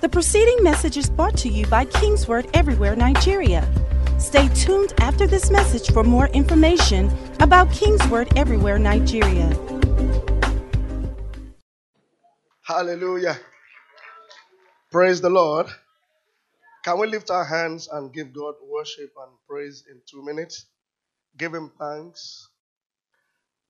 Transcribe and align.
The 0.00 0.08
preceding 0.08 0.62
message 0.62 0.96
is 0.96 1.10
brought 1.10 1.36
to 1.38 1.48
you 1.48 1.66
by 1.66 1.84
Kingsword 1.84 2.48
Everywhere 2.54 2.94
Nigeria. 2.94 3.66
Stay 4.20 4.46
tuned 4.50 4.92
after 5.00 5.26
this 5.26 5.50
message 5.50 5.90
for 5.90 6.04
more 6.04 6.28
information 6.28 7.10
about 7.40 7.72
Kingsword 7.72 8.28
Everywhere 8.36 8.78
Nigeria. 8.78 9.48
Hallelujah. 12.62 13.40
Praise 14.92 15.20
the 15.20 15.30
Lord. 15.30 15.66
Can 16.84 17.00
we 17.00 17.08
lift 17.08 17.30
our 17.30 17.44
hands 17.44 17.88
and 17.90 18.12
give 18.12 18.32
God 18.32 18.54
worship 18.62 19.10
and 19.20 19.32
praise 19.48 19.82
in 19.90 20.00
two 20.08 20.24
minutes? 20.24 20.66
Give 21.36 21.52
Him 21.52 21.72
thanks. 21.76 22.48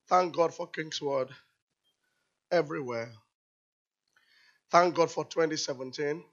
Thank 0.07 0.35
God 0.35 0.53
for 0.53 0.67
Kingsword 0.67 1.29
everywhere. 2.51 3.13
Thank 4.71 4.95
God 4.95 5.11
for 5.11 5.25
2017. 5.25 6.23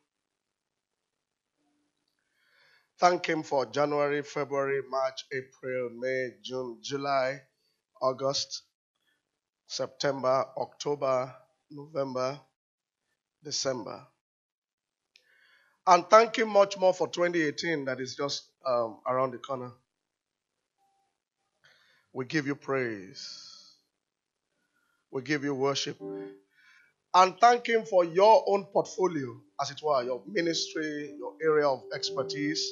Thank 2.98 3.27
Him 3.27 3.42
for 3.42 3.66
January, 3.66 4.22
February, 4.22 4.80
March, 4.88 5.24
April, 5.32 5.90
May, 5.98 6.30
June, 6.42 6.78
July, 6.82 7.42
August, 8.00 8.62
September, 9.66 10.46
October, 10.56 11.34
November, 11.70 12.41
December. 13.44 14.06
And 15.86 16.08
thank 16.08 16.36
Him 16.36 16.48
much 16.48 16.78
more 16.78 16.94
for 16.94 17.08
2018 17.08 17.84
that 17.86 18.00
is 18.00 18.16
just 18.16 18.44
um, 18.66 18.98
around 19.06 19.32
the 19.32 19.38
corner. 19.38 19.72
We 22.12 22.24
give 22.24 22.46
you 22.46 22.55
praise. 22.55 23.72
We 25.10 25.22
give 25.22 25.44
you 25.44 25.55
worship. 25.55 25.98
And 27.16 27.34
thank 27.41 27.66
Him 27.66 27.87
for 27.87 28.05
your 28.05 28.45
own 28.47 28.65
portfolio, 28.65 29.41
as 29.59 29.70
it 29.70 29.80
were, 29.83 30.02
your 30.02 30.23
ministry, 30.27 31.15
your 31.19 31.33
area 31.42 31.66
of 31.66 31.83
expertise, 31.95 32.70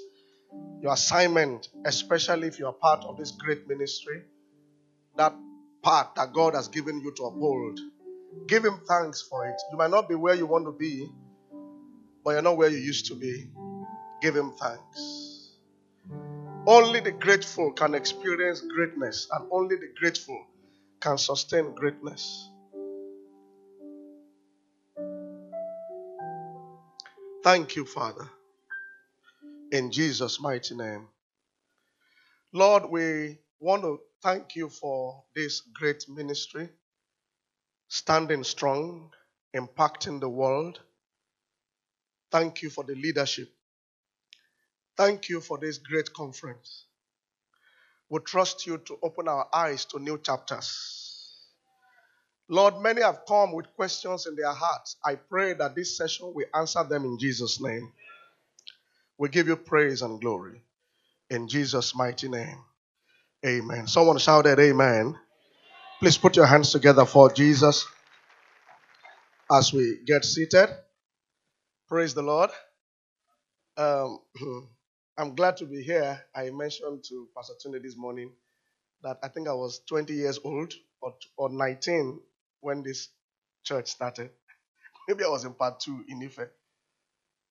your 0.83 0.92
assignment, 0.92 1.69
especially 1.86 2.48
if 2.48 2.59
you 2.59 2.67
are 2.67 2.75
part 2.75 3.05
of 3.05 3.17
this 3.17 3.31
great 3.31 3.67
ministry, 3.67 4.20
that 5.17 5.34
part 5.81 6.14
that 6.17 6.34
God 6.34 6.55
has 6.55 6.69
given 6.69 7.01
you 7.01 7.11
to 7.17 7.23
uphold. 7.25 7.81
Give 8.47 8.62
Him 8.62 8.81
thanks 8.86 9.23
for 9.23 9.48
it. 9.48 9.59
You 9.73 9.78
might 9.78 9.91
not 9.91 10.11
be 10.11 10.14
where 10.14 10.34
you 10.34 10.45
want 10.45 10.67
to 10.67 10.73
be, 10.73 11.08
but 12.23 12.33
you're 12.33 12.42
not 12.42 12.58
where 12.58 12.69
you 12.69 12.77
used 12.77 13.06
to 13.06 13.14
be. 13.14 13.48
Give 14.20 14.36
Him 14.36 14.53
thanks. 14.61 15.53
Only 16.67 17.01
the 17.01 17.12
grateful 17.12 17.73
can 17.73 17.95
experience 17.95 18.61
greatness, 18.61 19.27
and 19.33 19.48
only 19.51 19.77
the 19.77 19.89
grateful 19.98 20.45
can 21.01 21.17
sustain 21.17 21.75
greatness. 21.75 22.51
Thank 27.45 27.77
you, 27.77 27.87
Father. 27.87 28.28
In 29.73 29.92
Jesus' 29.92 30.41
mighty 30.41 30.75
name. 30.77 31.09
Lord, 32.53 32.86
we 32.91 33.39
want 33.61 33.83
to 33.83 34.01
thank 34.23 34.56
you 34.56 34.70
for 34.70 35.25
this 35.36 35.62
great 35.75 36.09
ministry, 36.09 36.70
standing 37.89 38.45
strong, 38.45 39.12
impacting 39.56 40.20
the 40.20 40.28
world. 40.28 40.81
Thank 42.33 42.62
you 42.62 42.70
for 42.70 42.84
the 42.84 42.95
leadership. 42.95 43.51
Thank 44.97 45.29
you 45.29 45.41
for 45.41 45.58
this 45.58 45.79
great 45.79 46.12
conference. 46.14 46.86
We 48.11 48.20
trust 48.20 48.67
you 48.67 48.79
to 48.79 48.98
open 49.03 49.29
our 49.29 49.48
eyes 49.53 49.84
to 49.86 49.98
new 49.98 50.19
chapters. 50.19 51.03
Lord, 52.48 52.81
many 52.81 53.03
have 53.03 53.20
come 53.28 53.53
with 53.53 53.75
questions 53.77 54.27
in 54.27 54.37
their 54.37 54.53
hearts. 54.53 54.97
I 55.05 55.17
pray 55.17 55.55
that 55.55 55.75
this 55.75 55.97
session 55.98 56.33
will 56.34 56.47
answer 56.55 56.84
them 56.84 57.05
in 57.05 57.19
Jesus' 57.19 57.61
name. 57.61 57.92
We 59.19 59.28
give 59.31 59.48
you 59.48 59.56
praise 59.56 60.03
and 60.03 60.20
glory. 60.20 60.62
In 61.31 61.48
Jesus' 61.48 61.95
mighty 61.97 62.28
name. 62.28 62.59
Amen. 63.46 63.86
Someone 63.89 64.18
shouted, 64.18 64.58
Amen. 64.61 65.17
Please 66.01 66.18
put 66.18 66.36
your 66.36 66.46
hands 66.46 66.73
together 66.73 67.07
for 67.07 67.33
Jesus 67.33 67.86
as 69.51 69.73
we 69.73 70.01
get 70.07 70.24
seated. 70.24 70.68
Praise 71.89 72.14
the 72.14 72.23
Lord. 72.23 72.51
Um, 73.77 74.20
I'm 75.18 75.35
glad 75.35 75.57
to 75.58 75.67
be 75.67 75.83
here. 75.83 76.20
I 76.35 76.51
mentioned 76.51 77.05
to 77.08 77.29
Pastor 77.36 77.55
Tunde 77.64 77.83
this 77.83 77.97
morning 77.97 78.33
that 79.02 79.18
I 79.23 79.29
think 79.29 79.48
I 79.48 79.55
was 79.55 79.80
20 79.89 80.14
years 80.14 80.39
old 80.45 80.74
or, 81.02 81.14
or 81.36 81.51
19 81.51 82.20
when 82.64 82.83
this 82.83 83.08
church 83.64 83.89
started. 83.91 84.30
Maybe 85.08 85.25
I 85.25 85.29
was 85.29 85.45
in 85.45 85.55
part 85.55 85.80
two 85.80 86.05
in 86.08 86.23
Ife 86.25 86.48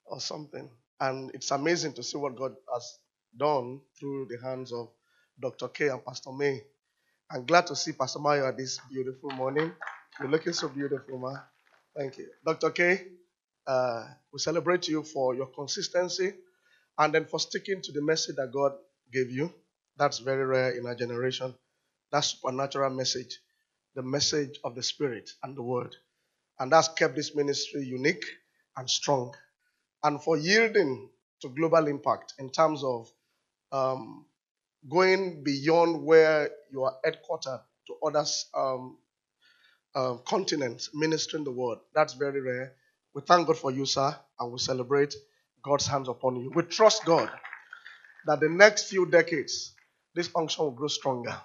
or 0.06 0.20
something. 0.20 0.70
And 1.00 1.32
it's 1.34 1.52
amazing 1.52 1.94
to 1.94 2.04
see 2.04 2.18
what 2.18 2.36
God 2.36 2.56
has 2.74 3.00
done 3.38 3.82
through 4.00 4.28
the 4.30 4.38
hands 4.48 4.72
of 4.72 4.90
Dr. 5.40 5.68
K 5.68 5.90
and 5.90 6.04
Pastor 6.06 6.32
May. 6.32 6.62
I'm 7.32 7.46
glad 7.46 7.68
to 7.68 7.76
see 7.76 7.94
Pastor 7.94 8.20
Mayo 8.20 8.48
at 8.48 8.58
this 8.58 8.80
beautiful 8.92 9.32
morning. 9.32 9.72
You're 10.20 10.30
looking 10.30 10.54
so 10.54 10.70
beautiful, 10.70 11.18
ma. 11.18 11.36
Thank 11.98 12.18
you. 12.20 12.28
Dr. 12.46 12.70
K, 12.72 13.02
uh, 13.68 14.06
we 14.32 14.40
celebrate 14.40 14.88
you 14.88 15.04
for 15.04 15.36
your 15.36 15.48
consistency 15.48 16.34
and 16.98 17.14
then 17.14 17.26
for 17.26 17.40
sticking 17.40 17.82
to 17.82 17.92
the 17.92 18.02
message 18.02 18.36
that 18.36 18.52
God 18.54 18.74
gave 19.12 19.32
you. 19.32 19.52
That's 19.98 20.20
very 20.20 20.46
rare 20.46 20.72
in 20.72 20.86
our 20.86 20.96
generation. 20.96 21.56
That 22.12 22.22
supernatural 22.22 22.92
message 22.92 23.40
the 23.96 24.04
message 24.04 24.60
of 24.64 24.76
the 24.76 24.84
Spirit 24.84 25.30
and 25.44 25.56
the 25.56 25.62
Word. 25.62 25.96
And 26.60 26.72
that's 26.72 26.90
kept 26.90 27.16
this 27.16 27.36
ministry 27.36 27.84
unique 27.84 28.26
and 28.78 28.90
strong. 28.90 29.34
And 30.04 30.22
for 30.22 30.38
yielding 30.38 31.10
to 31.42 31.50
global 31.50 31.88
impact 31.88 32.34
in 32.40 32.50
terms 32.50 32.84
of 32.84 33.12
um, 33.72 34.26
going 34.90 35.44
beyond 35.44 36.04
where 36.04 36.50
you 36.72 36.84
are 36.84 36.96
headquartered 37.06 37.62
to 37.88 37.96
other 38.06 38.26
um, 38.56 38.98
uh, 39.96 40.16
continents, 40.26 40.90
ministering 40.94 41.44
the 41.44 41.52
Word. 41.52 41.80
That's 41.94 42.14
very 42.14 42.42
rare. 42.42 42.74
We 43.14 43.22
thank 43.22 43.48
God 43.48 43.58
for 43.58 43.72
you, 43.72 43.86
sir, 43.86 44.16
and 44.40 44.52
we 44.52 44.58
celebrate 44.58 45.16
God's 45.64 45.88
hands 45.88 46.10
upon 46.10 46.36
you. 46.38 46.52
We 46.56 46.64
trust 46.64 47.06
God 47.06 47.30
that 48.26 48.40
the 48.40 48.50
next 48.50 48.90
few 48.90 49.06
decades, 49.06 49.74
this 50.16 50.28
function 50.28 50.64
will 50.64 50.72
grow 50.72 50.88
stronger 50.88 51.36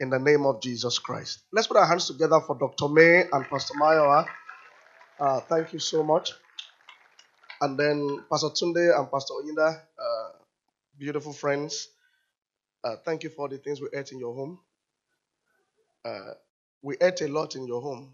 in 0.00 0.10
the 0.10 0.18
name 0.18 0.44
of 0.46 0.60
Jesus 0.60 0.98
Christ. 0.98 1.40
Let's 1.52 1.66
put 1.66 1.76
our 1.76 1.86
hands 1.86 2.06
together 2.06 2.40
for 2.40 2.56
Dr. 2.56 2.88
May 2.88 3.24
and 3.32 3.44
Pastor 3.46 3.74
Mayowa. 3.74 4.26
Uh, 5.18 5.40
thank 5.40 5.72
you 5.72 5.78
so 5.78 6.02
much. 6.02 6.32
And 7.60 7.78
then 7.78 8.24
Pastor 8.30 8.48
Tunde 8.48 8.98
and 8.98 9.10
Pastor 9.10 9.34
Oyinda, 9.34 9.80
uh, 9.98 10.28
beautiful 10.98 11.32
friends. 11.32 11.88
Uh, 12.84 12.96
thank 13.04 13.22
you 13.22 13.30
for 13.30 13.48
the 13.48 13.58
things 13.58 13.80
we 13.80 13.88
ate 13.94 14.12
in 14.12 14.18
your 14.18 14.34
home. 14.34 14.58
Uh, 16.04 16.32
we 16.82 16.96
ate 17.00 17.22
a 17.22 17.28
lot 17.28 17.56
in 17.56 17.66
your 17.66 17.80
home. 17.80 18.12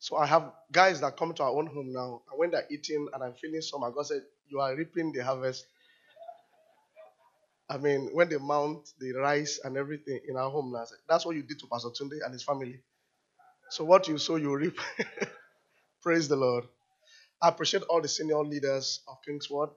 So 0.00 0.16
I 0.16 0.26
have 0.26 0.52
guys 0.70 1.00
that 1.00 1.16
come 1.16 1.32
to 1.34 1.42
our 1.44 1.50
own 1.50 1.66
home 1.66 1.92
now, 1.92 2.22
and 2.30 2.38
when 2.38 2.50
they're 2.50 2.66
eating 2.70 3.08
and 3.14 3.22
I'm 3.22 3.32
feeling 3.34 3.62
some, 3.62 3.84
I 3.84 3.90
God 3.90 4.06
said, 4.06 4.22
You 4.48 4.60
are 4.60 4.74
reaping 4.76 5.12
the 5.12 5.20
harvest 5.24 5.64
I 7.74 7.78
mean, 7.78 8.10
when 8.12 8.28
they 8.28 8.36
mount 8.38 8.88
the 9.00 9.14
rice 9.14 9.58
and 9.64 9.76
everything 9.76 10.20
in 10.28 10.36
our 10.36 10.48
home 10.48 10.72
that's 11.08 11.26
what 11.26 11.34
you 11.34 11.42
did 11.42 11.58
to 11.58 11.66
Pastor 11.66 11.88
Tunde 11.88 12.24
and 12.24 12.32
his 12.32 12.44
family. 12.44 12.78
So 13.70 13.84
what 13.84 14.06
you 14.06 14.16
sow, 14.16 14.36
you 14.36 14.54
reap. 14.56 14.78
Praise 16.02 16.28
the 16.28 16.36
Lord. 16.36 16.66
I 17.42 17.48
appreciate 17.48 17.82
all 17.90 18.00
the 18.00 18.06
senior 18.06 18.44
leaders 18.44 19.00
of 19.08 19.16
Kingsword. 19.26 19.70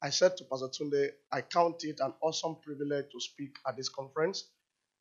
I 0.00 0.10
said 0.10 0.36
to 0.36 0.44
Pastor 0.44 0.68
Tunde, 0.68 1.08
I 1.32 1.40
count 1.40 1.82
it 1.82 1.98
an 1.98 2.14
awesome 2.22 2.58
privilege 2.62 3.06
to 3.10 3.20
speak 3.20 3.56
at 3.66 3.76
this 3.76 3.88
conference. 3.88 4.44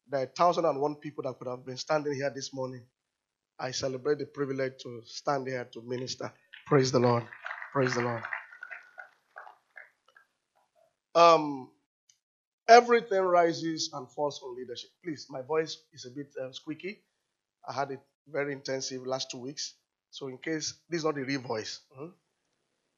There 0.09 0.21
are 0.21 0.31
1,001 0.35 0.95
people 0.95 1.23
that 1.25 1.37
could 1.37 1.47
have 1.49 1.63
been 1.63 1.77
standing 1.77 2.15
here 2.15 2.31
this 2.33 2.51
morning. 2.51 2.83
I 3.59 3.69
celebrate 3.69 4.17
the 4.17 4.25
privilege 4.25 4.73
to 4.81 5.03
stand 5.05 5.47
here 5.47 5.65
to 5.73 5.83
minister. 5.83 6.33
Praise 6.65 6.91
the 6.91 6.99
Lord. 6.99 7.25
Praise 7.73 7.93
the 7.93 8.01
Lord. 8.01 8.23
Um, 11.13 11.69
Everything 12.69 13.21
rises 13.23 13.89
and 13.93 14.09
falls 14.11 14.41
on 14.43 14.55
leadership. 14.55 14.91
Please, 15.03 15.27
my 15.29 15.41
voice 15.41 15.77
is 15.91 16.05
a 16.05 16.11
bit 16.11 16.31
um, 16.41 16.53
squeaky. 16.53 16.99
I 17.67 17.73
had 17.73 17.91
it 17.91 17.99
very 18.27 18.53
intensive 18.53 19.07
last 19.07 19.31
two 19.31 19.39
weeks. 19.39 19.73
So, 20.11 20.27
in 20.27 20.37
case 20.37 20.75
this 20.89 20.99
is 20.99 21.05
not 21.05 21.15
the 21.15 21.23
real 21.23 21.41
voice, 21.41 21.81
hmm, 21.91 22.09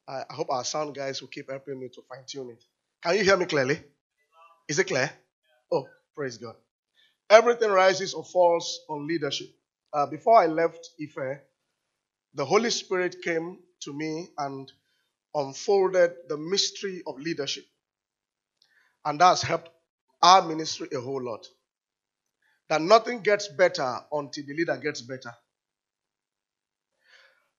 I, 0.08 0.22
I 0.30 0.34
hope 0.34 0.50
our 0.50 0.64
sound 0.64 0.94
guys 0.94 1.22
will 1.22 1.28
keep 1.28 1.50
helping 1.50 1.80
me 1.80 1.88
to 1.88 2.02
fine 2.08 2.24
tune 2.26 2.50
it. 2.50 2.62
Can 3.02 3.16
you 3.16 3.24
hear 3.24 3.36
me 3.36 3.46
clearly? 3.46 3.82
Is 4.68 4.78
it 4.78 4.84
clear? 4.88 5.10
Oh, 5.72 5.88
praise 6.14 6.38
God. 6.38 6.54
Everything 7.30 7.70
rises 7.70 8.14
or 8.14 8.24
falls 8.24 8.80
on 8.90 9.06
leadership. 9.06 9.48
Uh, 9.92 10.06
before 10.06 10.38
I 10.38 10.46
left 10.46 10.90
Ife, 11.00 11.40
the 12.34 12.44
Holy 12.44 12.70
Spirit 12.70 13.22
came 13.22 13.58
to 13.82 13.92
me 13.92 14.28
and 14.38 14.70
unfolded 15.34 16.12
the 16.28 16.36
mystery 16.36 17.02
of 17.06 17.18
leadership. 17.18 17.64
And 19.04 19.20
that's 19.20 19.42
helped 19.42 19.70
our 20.22 20.42
ministry 20.46 20.88
a 20.94 21.00
whole 21.00 21.22
lot. 21.22 21.46
That 22.68 22.80
nothing 22.80 23.20
gets 23.20 23.48
better 23.48 23.98
until 24.12 24.44
the 24.46 24.54
leader 24.54 24.76
gets 24.76 25.02
better. 25.02 25.32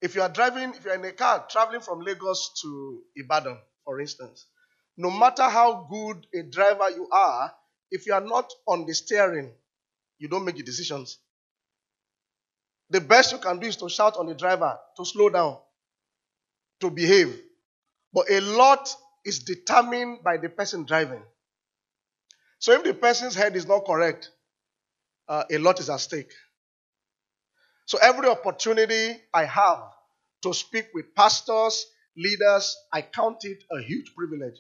If 0.01 0.15
you 0.15 0.21
are 0.21 0.29
driving, 0.29 0.71
if 0.73 0.83
you're 0.83 0.95
in 0.95 1.05
a 1.05 1.11
car 1.11 1.45
traveling 1.49 1.81
from 1.81 2.01
Lagos 2.01 2.51
to 2.61 3.01
Ibadan, 3.15 3.57
for 3.85 3.99
instance, 4.01 4.47
no 4.97 5.09
matter 5.09 5.43
how 5.43 5.87
good 5.89 6.27
a 6.33 6.43
driver 6.43 6.89
you 6.89 7.07
are, 7.11 7.53
if 7.91 8.05
you 8.05 8.13
are 8.13 8.21
not 8.21 8.51
on 8.67 8.85
the 8.85 8.93
steering, 8.93 9.51
you 10.19 10.27
don't 10.27 10.45
make 10.45 10.55
the 10.57 10.63
decisions. 10.63 11.19
The 12.89 13.01
best 13.01 13.31
you 13.31 13.37
can 13.37 13.59
do 13.59 13.67
is 13.67 13.75
to 13.77 13.89
shout 13.89 14.17
on 14.17 14.27
the 14.27 14.35
driver 14.35 14.77
to 14.97 15.05
slow 15.05 15.29
down, 15.29 15.57
to 16.81 16.89
behave. 16.89 17.39
But 18.13 18.29
a 18.29 18.39
lot 18.41 18.89
is 19.25 19.39
determined 19.39 20.23
by 20.23 20.37
the 20.37 20.49
person 20.49 20.85
driving. 20.85 21.23
So 22.63 22.71
if 22.71 22.85
the 22.85 22.93
person's 22.93 23.35
head 23.35 23.57
is 23.57 23.67
not 23.67 23.83
correct, 23.85 24.31
uh, 25.27 25.43
a 25.51 25.57
lot 25.57 25.81
is 25.81 25.89
at 25.89 25.99
stake. 25.99 26.31
So 27.85 27.97
every 28.01 28.29
opportunity 28.29 29.21
I 29.33 29.43
have 29.43 29.81
to 30.43 30.53
speak 30.53 30.85
with 30.93 31.13
pastors, 31.13 31.85
leaders, 32.15 32.77
I 32.93 33.01
count 33.01 33.43
it 33.43 33.65
a 33.69 33.81
huge 33.81 34.15
privilege. 34.15 34.55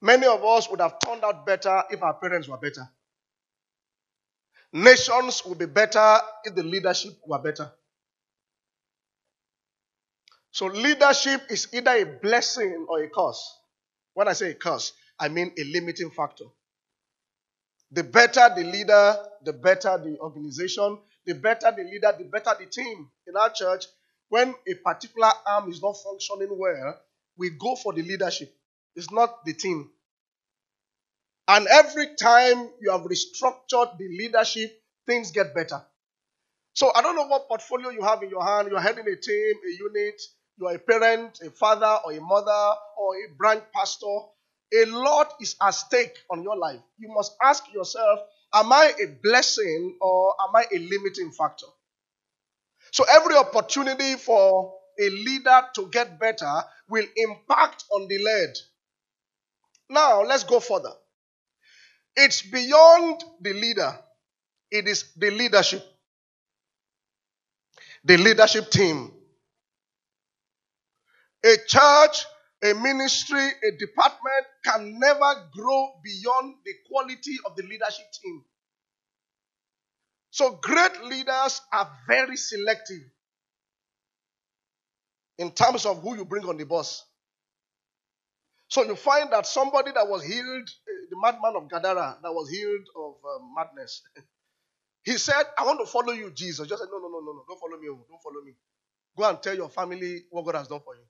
Many 0.00 0.28
of 0.28 0.42
us 0.42 0.70
would 0.70 0.80
have 0.80 0.98
turned 0.98 1.24
out 1.24 1.44
better 1.44 1.82
if 1.90 2.02
our 2.02 2.14
parents 2.14 2.48
were 2.48 2.56
better. 2.56 2.88
Nations 4.72 5.44
would 5.44 5.58
be 5.58 5.66
better 5.66 6.20
if 6.44 6.54
the 6.54 6.62
leadership 6.62 7.12
were 7.26 7.38
better. 7.38 7.70
So, 10.52 10.68
leadership 10.68 11.42
is 11.50 11.68
either 11.74 11.90
a 11.90 12.04
blessing 12.04 12.86
or 12.88 13.02
a 13.02 13.10
curse. 13.10 13.58
When 14.14 14.26
I 14.26 14.32
say 14.32 14.52
a 14.52 14.54
curse, 14.54 14.94
I 15.20 15.28
mean 15.28 15.52
a 15.58 15.64
limiting 15.64 16.10
factor. 16.12 16.46
The 17.90 18.04
better 18.04 18.50
the 18.54 18.64
leader, 18.64 19.16
the 19.42 19.52
better 19.52 19.96
the 19.98 20.18
organization, 20.20 20.98
the 21.24 21.34
better 21.34 21.72
the 21.74 21.84
leader, 21.84 22.12
the 22.16 22.24
better 22.24 22.52
the 22.58 22.66
team. 22.66 23.08
In 23.26 23.36
our 23.36 23.50
church, 23.50 23.86
when 24.28 24.54
a 24.66 24.74
particular 24.74 25.30
arm 25.46 25.70
is 25.70 25.82
not 25.82 25.96
functioning 25.96 26.56
well, 26.58 27.00
we 27.36 27.50
go 27.50 27.76
for 27.76 27.92
the 27.92 28.02
leadership. 28.02 28.54
It's 28.94 29.10
not 29.10 29.44
the 29.44 29.54
team. 29.54 29.90
And 31.46 31.66
every 31.66 32.14
time 32.16 32.68
you 32.80 32.90
have 32.90 33.02
restructured 33.02 33.96
the 33.96 34.08
leadership, 34.18 34.70
things 35.06 35.30
get 35.30 35.54
better. 35.54 35.82
So 36.74 36.92
I 36.94 37.00
don't 37.00 37.16
know 37.16 37.26
what 37.26 37.48
portfolio 37.48 37.88
you 37.90 38.02
have 38.02 38.22
in 38.22 38.28
your 38.28 38.44
hand. 38.44 38.68
You're 38.70 38.80
heading 38.80 39.06
a 39.08 39.16
team, 39.16 39.54
a 39.66 39.82
unit, 39.82 40.20
you're 40.58 40.74
a 40.74 40.78
parent, 40.78 41.38
a 41.44 41.50
father, 41.50 41.98
or 42.04 42.12
a 42.12 42.20
mother, 42.20 42.74
or 42.98 43.16
a 43.16 43.34
branch 43.36 43.62
pastor. 43.74 44.18
A 44.74 44.84
lot 44.86 45.34
is 45.40 45.56
at 45.60 45.70
stake 45.70 46.16
on 46.30 46.42
your 46.42 46.56
life. 46.56 46.80
You 46.98 47.08
must 47.14 47.34
ask 47.42 47.64
yourself, 47.72 48.20
am 48.52 48.72
I 48.72 48.92
a 49.02 49.06
blessing 49.22 49.96
or 50.00 50.34
am 50.40 50.54
I 50.54 50.64
a 50.72 50.78
limiting 50.78 51.32
factor? 51.32 51.66
So 52.92 53.04
every 53.10 53.36
opportunity 53.36 54.14
for 54.14 54.74
a 55.00 55.10
leader 55.10 55.62
to 55.74 55.88
get 55.88 56.18
better 56.18 56.62
will 56.88 57.06
impact 57.16 57.84
on 57.90 58.08
the 58.08 58.18
led. 58.18 58.54
Now, 59.90 60.22
let's 60.22 60.44
go 60.44 60.60
further. 60.60 60.92
It's 62.16 62.42
beyond 62.42 63.22
the 63.40 63.52
leader, 63.52 63.96
it 64.70 64.88
is 64.88 65.12
the 65.16 65.30
leadership, 65.30 65.84
the 68.04 68.16
leadership 68.16 68.70
team. 68.70 69.12
A 71.44 71.56
church, 71.68 72.26
a 72.64 72.74
ministry, 72.74 73.40
a 73.40 73.76
department 73.78 74.46
can 74.64 74.98
never 74.98 75.48
grow 75.54 75.90
beyond 76.04 76.54
the 76.64 76.72
quality 76.90 77.36
of 77.46 77.56
the 77.56 77.62
leadership 77.64 78.06
team. 78.22 78.44
So, 80.30 80.58
great 80.62 81.02
leaders 81.04 81.60
are 81.72 81.90
very 82.08 82.36
selective 82.36 83.02
in 85.38 85.52
terms 85.52 85.86
of 85.86 86.02
who 86.02 86.16
you 86.16 86.24
bring 86.26 86.46
on 86.46 86.56
the 86.58 86.64
bus. 86.66 87.04
So 88.68 88.84
you 88.84 88.96
find 88.96 89.32
that 89.32 89.46
somebody 89.46 89.92
that 89.92 90.08
was 90.08 90.24
healed, 90.24 90.68
eh, 90.68 91.06
the 91.10 91.16
madman 91.22 91.56
of 91.56 91.70
Gadara, 91.70 92.18
that 92.22 92.32
was 92.32 92.50
healed 92.50 92.86
of 92.96 93.14
uh, 93.24 93.44
madness, 93.56 94.02
he 95.04 95.12
said, 95.18 95.44
I 95.58 95.64
want 95.64 95.80
to 95.80 95.86
follow 95.86 96.12
you, 96.12 96.30
Jesus. 96.32 96.68
Just 96.68 96.82
said, 96.82 96.90
No, 96.92 96.98
no, 96.98 97.08
no, 97.08 97.20
no, 97.20 97.32
no, 97.32 97.44
don't 97.48 97.60
follow 97.60 97.78
me. 97.80 97.88
Oh, 97.90 98.04
don't 98.08 98.22
follow 98.22 98.44
me. 98.44 98.54
Go 99.16 99.28
and 99.28 99.42
tell 99.42 99.56
your 99.56 99.70
family 99.70 100.24
what 100.30 100.44
God 100.46 100.56
has 100.56 100.68
done 100.68 100.80
for 100.84 100.94
you. 100.96 101.02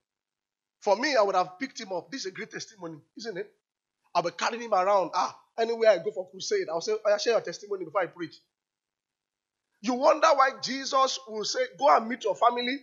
For 0.80 0.96
me, 0.96 1.16
I 1.16 1.22
would 1.22 1.34
have 1.36 1.58
picked 1.58 1.80
him 1.80 1.92
up. 1.92 2.10
This 2.10 2.22
is 2.22 2.26
a 2.26 2.30
great 2.32 2.50
testimony, 2.50 2.98
isn't 3.16 3.36
it? 3.38 3.52
I'll 4.14 4.22
be 4.22 4.30
carrying 4.32 4.62
him 4.62 4.75
around. 4.75 5.10
Ah, 5.14 5.38
anywhere 5.58 5.90
I 5.90 5.98
go 5.98 6.10
for 6.12 6.30
crusade, 6.30 6.69
I'll 6.70 6.80
say, 6.80 6.92
oh, 6.94 7.12
I 7.12 7.19
share 7.19 7.34
your 7.34 7.42
testimony 7.42 7.84
before 7.84 8.02
I 8.02 8.06
preach. 8.06 8.36
You 9.80 9.94
wonder 9.94 10.28
why 10.34 10.50
Jesus 10.62 11.19
will 11.28 11.44
say, 11.44 11.60
Go 11.78 11.94
and 11.96 12.08
meet 12.08 12.25
your 12.25 12.34
family. 12.34 12.78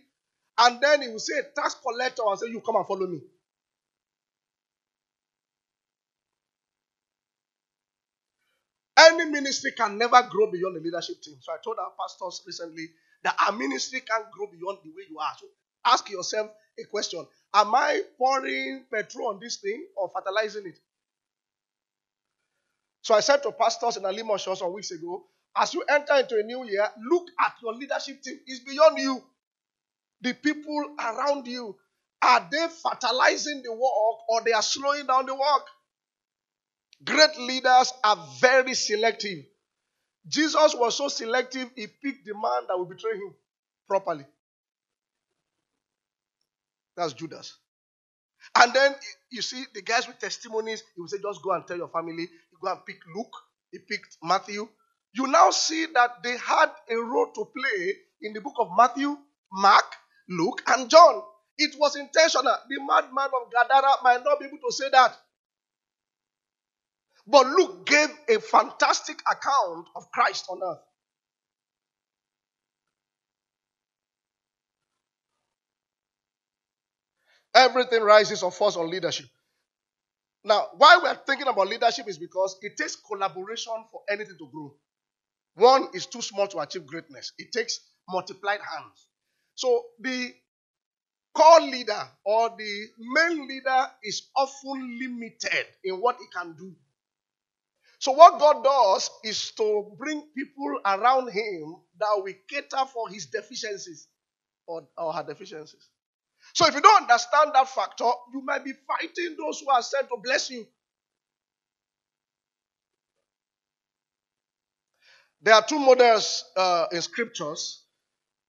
And 0.57 0.81
then 0.81 1.01
he 1.01 1.09
will 1.09 1.19
say, 1.19 1.33
Tax 1.55 1.75
collector, 1.75 2.23
and 2.27 2.39
say, 2.39 2.47
You 2.47 2.61
come 2.61 2.77
and 2.77 2.87
follow 2.87 3.07
me. 3.07 3.21
Any 8.97 9.25
ministry 9.25 9.71
can 9.77 9.97
never 9.97 10.21
grow 10.29 10.51
beyond 10.51 10.77
the 10.77 10.81
leadership 10.81 11.21
team. 11.21 11.37
So 11.41 11.53
I 11.53 11.57
told 11.63 11.77
our 11.79 11.91
pastors 11.99 12.43
recently 12.47 12.89
that 13.23 13.35
our 13.45 13.53
ministry 13.53 14.01
can't 14.01 14.31
grow 14.31 14.47
beyond 14.47 14.79
the 14.83 14.91
way 14.91 15.03
you 15.09 15.19
are. 15.19 15.33
So 15.39 15.47
ask 15.85 16.09
yourself 16.09 16.51
a 16.77 16.85
question 16.85 17.25
Am 17.53 17.73
I 17.73 18.01
pouring 18.17 18.85
petrol 18.93 19.29
on 19.29 19.39
this 19.39 19.57
thing 19.57 19.85
or 19.95 20.11
fertilizing 20.13 20.67
it? 20.67 20.77
So 23.01 23.13
I 23.13 23.21
said 23.21 23.43
to 23.43 23.51
pastors 23.51 23.97
in 23.97 24.03
Alimosho 24.03 24.57
some 24.57 24.73
weeks 24.73 24.91
ago, 24.91 25.23
as 25.55 25.73
you 25.73 25.83
enter 25.87 26.15
into 26.15 26.37
a 26.37 26.43
new 26.43 26.65
year, 26.65 26.87
look 27.09 27.27
at 27.39 27.53
your 27.61 27.73
leadership 27.73 28.21
team. 28.21 28.39
It's 28.45 28.59
beyond 28.59 28.97
you. 28.97 29.23
The 30.21 30.33
people 30.33 30.95
around 30.99 31.47
you, 31.47 31.75
are 32.21 32.47
they 32.51 32.67
fertilizing 32.83 33.61
the 33.63 33.71
work 33.71 34.19
or 34.27 34.41
they 34.43 34.51
are 34.51 34.61
slowing 34.61 35.05
down 35.05 35.27
the 35.27 35.35
work? 35.35 35.65
Great 37.03 37.37
leaders 37.37 37.93
are 38.03 38.17
very 38.41 38.73
selective. 38.73 39.45
Jesus 40.27 40.73
was 40.75 40.97
so 40.97 41.07
selective, 41.07 41.69
he 41.75 41.87
picked 41.87 42.25
the 42.25 42.33
man 42.33 42.63
that 42.67 42.77
would 42.77 42.89
betray 42.89 43.13
him 43.13 43.33
properly. 43.87 44.25
That's 46.97 47.13
Judas. 47.13 47.57
And 48.55 48.73
then 48.73 48.95
you 49.31 49.41
see 49.41 49.65
the 49.73 49.81
guys 49.81 50.07
with 50.07 50.19
testimonies, 50.19 50.83
he 50.95 51.01
will 51.01 51.07
say, 51.07 51.17
just 51.21 51.43
go 51.43 51.51
and 51.53 51.67
tell 51.67 51.77
your 51.77 51.89
family. 51.89 52.23
You 52.23 52.57
go 52.61 52.71
and 52.71 52.85
pick 52.85 52.97
Luke, 53.15 53.33
he 53.71 53.79
picked 53.79 54.17
Matthew. 54.23 54.67
You 55.13 55.27
now 55.27 55.51
see 55.51 55.87
that 55.93 56.23
they 56.23 56.37
had 56.37 56.69
a 56.91 56.95
role 56.97 57.31
to 57.33 57.45
play 57.45 57.93
in 58.21 58.33
the 58.33 58.41
book 58.41 58.55
of 58.59 58.69
Matthew, 58.77 59.17
Mark, 59.51 59.85
Luke, 60.29 60.61
and 60.67 60.89
John. 60.89 61.23
It 61.57 61.75
was 61.79 61.95
intentional. 61.95 62.55
The 62.69 62.79
madman 62.85 63.29
of 63.33 63.51
Gadara 63.51 63.93
might 64.03 64.23
not 64.23 64.39
be 64.39 64.45
able 64.47 64.57
to 64.57 64.73
say 64.73 64.89
that. 64.91 65.17
But 67.27 67.47
Luke 67.47 67.85
gave 67.85 68.09
a 68.29 68.39
fantastic 68.41 69.21
account 69.31 69.87
of 69.95 70.11
Christ 70.11 70.45
on 70.49 70.59
earth. 70.63 70.79
Everything 77.55 78.03
rises 78.03 78.43
or 78.43 78.51
falls 78.51 78.77
on 78.77 78.89
leadership. 78.91 79.27
Now, 80.43 80.67
why 80.77 80.99
we're 81.01 81.15
thinking 81.25 81.47
about 81.47 81.69
leadership 81.69 82.07
is 82.09 82.17
because 82.19 82.57
it 82.61 82.77
takes 82.77 82.97
collaboration 82.97 83.73
for 83.91 84.01
anything 84.09 84.37
to 84.37 84.49
grow. 84.51 84.75
One 85.55 85.87
is 85.93 86.05
too 86.05 86.21
small 86.21 86.47
to 86.49 86.59
achieve 86.59 86.85
greatness, 86.85 87.31
it 87.37 87.51
takes 87.51 87.79
multiplied 88.09 88.59
hands. 88.59 89.07
So, 89.55 89.83
the 90.01 90.33
core 91.33 91.61
leader 91.61 92.03
or 92.25 92.49
the 92.57 92.87
main 92.99 93.47
leader 93.47 93.87
is 94.03 94.29
often 94.35 94.99
limited 94.99 95.65
in 95.83 95.95
what 95.95 96.17
he 96.19 96.25
can 96.35 96.55
do. 96.57 96.75
So, 97.99 98.11
what 98.11 98.39
God 98.39 98.63
does 98.63 99.09
is 99.23 99.51
to 99.53 99.95
bring 99.97 100.21
people 100.35 100.79
around 100.85 101.29
him 101.31 101.77
that 101.99 102.11
will 102.17 102.33
cater 102.49 102.85
for 102.93 103.09
his 103.09 103.27
deficiencies 103.27 104.07
or, 104.67 104.87
or 104.97 105.13
her 105.13 105.23
deficiencies. 105.23 105.89
So, 106.53 106.67
if 106.67 106.75
you 106.75 106.81
don't 106.81 107.03
understand 107.03 107.51
that 107.53 107.69
factor, 107.69 108.09
you 108.33 108.41
might 108.43 108.63
be 108.65 108.73
fighting 108.87 109.35
those 109.37 109.59
who 109.61 109.69
are 109.71 109.81
sent 109.81 110.07
to 110.09 110.17
bless 110.23 110.49
you. 110.49 110.65
There 115.41 115.53
are 115.55 115.63
two 115.65 115.79
models 115.79 116.45
uh, 116.57 116.87
in 116.91 117.01
scriptures 117.01 117.83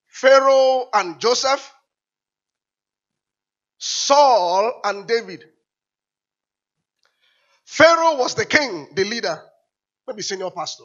Pharaoh 0.08 0.88
and 0.94 1.20
Joseph, 1.20 1.72
Saul 3.78 4.80
and 4.84 5.06
David. 5.08 5.44
Pharaoh 7.66 8.16
was 8.18 8.34
the 8.34 8.46
king, 8.46 8.88
the 8.94 9.04
leader, 9.04 9.40
maybe 10.06 10.22
senior 10.22 10.50
pastor, 10.50 10.84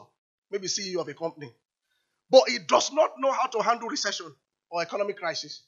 maybe 0.51 0.67
CEO 0.67 0.97
of 1.01 1.07
a 1.09 1.13
company. 1.13 1.53
But 2.31 2.43
he 2.49 2.59
does 2.67 2.91
not 2.93 3.11
know 3.19 3.31
how 3.31 3.47
to 3.47 3.61
handle 3.63 3.89
recession 3.89 4.27
or 4.71 4.81
economic 4.81 5.17
crisis. 5.17 5.63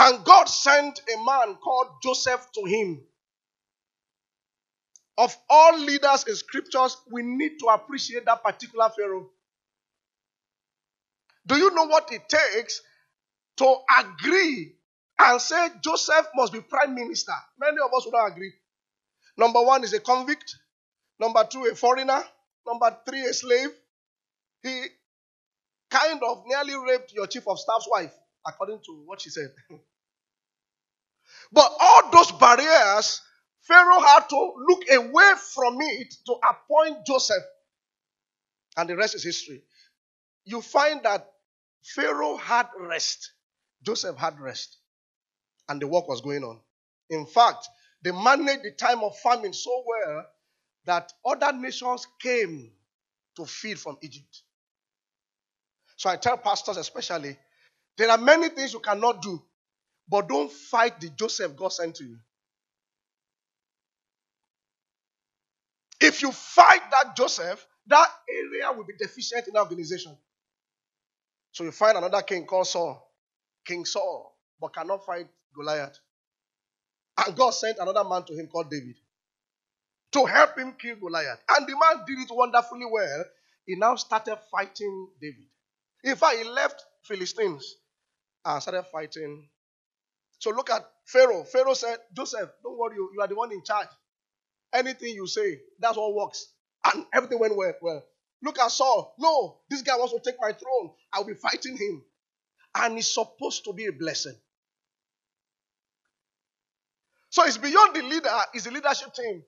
And 0.00 0.24
God 0.24 0.46
sent 0.46 1.00
a 1.14 1.18
man 1.24 1.56
called 1.56 1.88
Joseph 2.02 2.48
to 2.56 2.64
him. 2.66 3.02
Of 5.18 5.36
all 5.50 5.78
leaders 5.78 6.24
in 6.28 6.36
scriptures, 6.36 6.96
we 7.12 7.22
need 7.22 7.58
to 7.60 7.66
appreciate 7.66 8.24
that 8.26 8.42
particular 8.42 8.90
Pharaoh. 8.96 9.30
Do 11.46 11.56
you 11.56 11.74
know 11.74 11.84
what 11.86 12.12
it 12.12 12.28
takes 12.28 12.82
to 13.58 13.76
agree 14.00 14.74
and 15.18 15.40
say 15.40 15.68
Joseph 15.82 16.28
must 16.34 16.52
be 16.52 16.60
prime 16.62 16.94
minister. 16.94 17.32
Many 17.58 17.76
of 17.84 17.92
us 17.96 18.06
would 18.06 18.14
not 18.14 18.32
agree. 18.32 18.52
Number 19.36 19.62
one 19.62 19.84
is 19.84 19.92
a 19.92 20.00
convict. 20.00 20.56
Number 21.20 21.44
two, 21.44 21.66
a 21.66 21.74
foreigner. 21.74 22.22
Number 22.66 22.96
three, 23.06 23.22
a 23.26 23.34
slave. 23.34 23.70
He 24.62 24.84
kind 25.90 26.22
of 26.22 26.44
nearly 26.46 26.74
raped 26.76 27.12
your 27.12 27.26
chief 27.26 27.46
of 27.48 27.58
staff's 27.60 27.88
wife, 27.90 28.14
according 28.46 28.80
to 28.86 29.02
what 29.06 29.20
she 29.20 29.30
said. 29.30 29.50
but 31.52 31.72
all 31.80 32.10
those 32.10 32.32
barriers, 32.32 33.20
Pharaoh 33.62 34.00
had 34.00 34.28
to 34.28 34.52
look 34.68 34.82
away 34.90 35.32
from 35.54 35.78
it 35.80 36.14
to 36.26 36.34
appoint 36.48 37.06
Joseph. 37.06 37.42
And 38.76 38.88
the 38.88 38.96
rest 38.96 39.14
is 39.14 39.24
history. 39.24 39.62
You 40.44 40.62
find 40.62 41.02
that 41.02 41.26
Pharaoh 41.82 42.36
had 42.36 42.68
rest, 42.78 43.32
Joseph 43.84 44.16
had 44.16 44.40
rest, 44.40 44.78
and 45.68 45.80
the 45.80 45.86
work 45.86 46.08
was 46.08 46.20
going 46.20 46.44
on. 46.44 46.60
In 47.10 47.26
fact, 47.26 47.68
they 48.02 48.12
managed 48.12 48.62
the 48.64 48.72
time 48.72 49.02
of 49.02 49.16
famine 49.18 49.52
so 49.52 49.84
well 49.86 50.26
that 50.86 51.12
other 51.24 51.52
nations 51.52 52.06
came 52.20 52.72
to 53.36 53.46
feed 53.46 53.78
from 53.78 53.98
Egypt. 54.02 54.42
So 55.96 56.10
I 56.10 56.16
tell 56.16 56.38
pastors, 56.38 56.76
especially, 56.76 57.38
there 57.98 58.10
are 58.10 58.18
many 58.18 58.48
things 58.48 58.72
you 58.72 58.80
cannot 58.80 59.20
do, 59.22 59.42
but 60.10 60.28
don't 60.28 60.50
fight 60.52 61.00
the 61.00 61.10
Joseph 61.10 61.56
God 61.56 61.68
sent 61.72 61.96
to 61.96 62.04
you. 62.04 62.18
If 66.00 66.22
you 66.22 66.32
fight 66.32 66.82
that 66.92 67.16
Joseph, 67.16 67.66
that 67.86 68.08
area 68.28 68.72
will 68.76 68.84
be 68.84 68.94
deficient 68.98 69.48
in 69.48 69.56
organization. 69.56 70.16
So 71.52 71.64
you 71.64 71.72
find 71.72 71.98
another 71.98 72.22
king 72.22 72.46
called 72.46 72.66
Saul, 72.68 73.06
King 73.66 73.84
Saul, 73.84 74.34
but 74.60 74.74
cannot 74.74 75.04
fight 75.04 75.28
Goliath. 75.54 75.98
And 77.24 77.36
God 77.36 77.50
sent 77.50 77.78
another 77.78 78.04
man 78.08 78.24
to 78.24 78.34
him 78.34 78.48
called 78.48 78.70
David 78.70 78.96
to 80.12 80.24
help 80.26 80.58
him 80.58 80.74
kill 80.80 80.96
Goliath. 80.96 81.40
And 81.50 81.66
the 81.66 81.72
man 81.72 82.04
did 82.06 82.18
it 82.18 82.28
wonderfully 82.30 82.86
well. 82.90 83.24
He 83.66 83.76
now 83.76 83.96
started 83.96 84.38
fighting 84.50 85.08
David. 85.20 85.46
In 86.04 86.16
fact, 86.16 86.38
he 86.38 86.44
left 86.44 86.84
Philistines 87.02 87.76
and 88.44 88.62
started 88.62 88.84
fighting. 88.92 89.48
So 90.40 90.50
look 90.50 90.70
at 90.70 90.82
Pharaoh. 91.04 91.44
Pharaoh 91.44 91.74
said, 91.74 91.98
Joseph, 92.14 92.50
don't 92.64 92.78
worry, 92.78 92.96
you 92.96 93.20
are 93.20 93.28
the 93.28 93.36
one 93.36 93.52
in 93.52 93.62
charge. 93.62 93.88
Anything 94.72 95.14
you 95.14 95.26
say, 95.26 95.60
that's 95.78 95.98
what 95.98 96.14
works. 96.14 96.48
And 96.92 97.06
everything 97.14 97.38
went 97.38 97.56
well. 97.56 97.74
well. 97.82 98.04
Look 98.42 98.58
at 98.58 98.70
Saul. 98.70 99.14
No, 99.18 99.58
this 99.68 99.82
guy 99.82 99.96
wants 99.96 100.14
to 100.14 100.20
take 100.20 100.40
my 100.40 100.52
throne. 100.52 100.92
I'll 101.12 101.24
be 101.24 101.34
fighting 101.34 101.76
him. 101.76 102.02
And 102.74 102.98
it's 102.98 103.12
supposed 103.12 103.64
to 103.64 103.74
be 103.74 103.86
a 103.86 103.92
blessing. 103.92 104.34
So 107.30 107.44
it's 107.44 107.58
beyond 107.58 107.94
the 107.94 108.02
leader, 108.02 108.30
it's 108.54 108.64
the 108.64 108.70
leadership 108.72 109.14
team. 109.14 109.44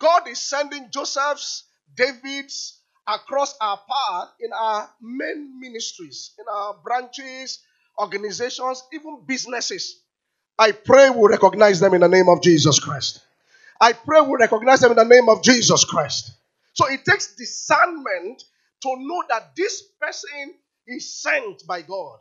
God 0.00 0.26
is 0.28 0.40
sending 0.40 0.88
Joseph's, 0.90 1.64
David's 1.94 2.80
across 3.06 3.54
our 3.60 3.76
path 3.78 4.28
in 4.40 4.50
our 4.52 4.90
main 5.02 5.60
ministries, 5.60 6.32
in 6.38 6.46
our 6.50 6.74
branches, 6.82 7.60
organizations, 8.00 8.82
even 8.92 9.22
businesses. 9.26 10.00
I 10.60 10.72
pray 10.72 11.10
we'll 11.10 11.30
recognize 11.30 11.80
them 11.80 11.94
in 11.94 12.02
the 12.02 12.08
name 12.08 12.28
of 12.28 12.42
Jesus 12.42 12.80
Christ. 12.80 13.22
I 13.80 13.94
pray 13.94 14.20
we'll 14.20 14.38
recognize 14.38 14.80
them 14.80 14.92
in 14.92 14.98
the 14.98 15.04
name 15.04 15.30
of 15.30 15.42
Jesus 15.42 15.84
Christ. 15.86 16.32
So 16.74 16.86
it 16.90 17.04
takes 17.06 17.34
discernment 17.34 18.44
to 18.82 18.96
know 18.98 19.24
that 19.30 19.56
this 19.56 19.82
person 20.00 20.54
is 20.86 21.22
sent 21.22 21.66
by 21.66 21.82
God 21.82 22.18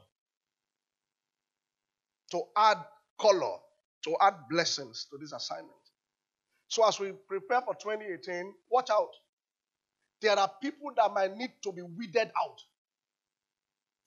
to 2.31 2.43
add 2.57 2.77
color, 3.19 3.57
to 4.05 4.15
add 4.21 4.35
blessings 4.49 5.07
to 5.11 5.17
this 5.17 5.33
assignment. 5.33 5.73
So 6.69 6.87
as 6.87 6.99
we 6.99 7.11
prepare 7.27 7.61
for 7.61 7.75
2018, 7.75 8.53
watch 8.71 8.89
out. 8.91 9.11
There 10.21 10.37
are 10.37 10.51
people 10.61 10.91
that 10.97 11.13
might 11.13 11.35
need 11.35 11.51
to 11.63 11.73
be 11.73 11.81
weeded 11.81 12.31
out 12.41 12.61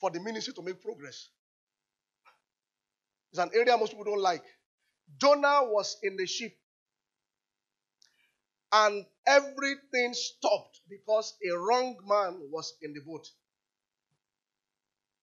for 0.01 0.11
the 0.11 0.21
ministry 0.21 0.55
to 0.55 0.63
make 0.63 0.83
progress. 0.83 1.29
It's 3.33 3.41
an 3.41 3.51
area 3.55 3.77
most 3.79 3.93
people 3.93 4.05
don't 4.07 4.21
like. 4.23 4.45
Jonah 5.21 5.63
was 5.65 5.99
in 6.03 6.17
the 6.17 6.27
ship 6.27 6.53
and 8.73 9.05
everything 9.27 10.15
stopped 10.15 10.81
because 10.91 11.35
a 11.51 11.57
wrong 11.59 11.97
man 12.07 12.41
was 12.51 12.75
in 12.83 12.95
the 12.95 13.01
boat. 13.01 13.27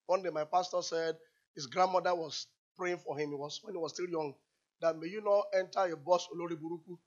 One 0.08 0.24
day, 0.24 0.30
my 0.30 0.46
pastor 0.46 0.82
said 0.82 1.16
his 1.56 1.68
grandmother 1.68 2.16
was 2.16 2.48
praying 2.78 3.00
for 3.00 3.18
him. 3.18 3.32
It 3.34 3.40
was 3.40 3.60
when 3.64 3.76
he 3.76 3.80
was 3.82 3.94
still 3.94 4.10
young 4.10 4.36
that 4.82 4.98
may 5.00 5.08
you 5.08 5.24
not 5.24 5.46
enter 5.54 5.94
a 5.94 5.98
bus 5.98 6.28
Olori 6.36 6.58
Buruku. 6.58 6.98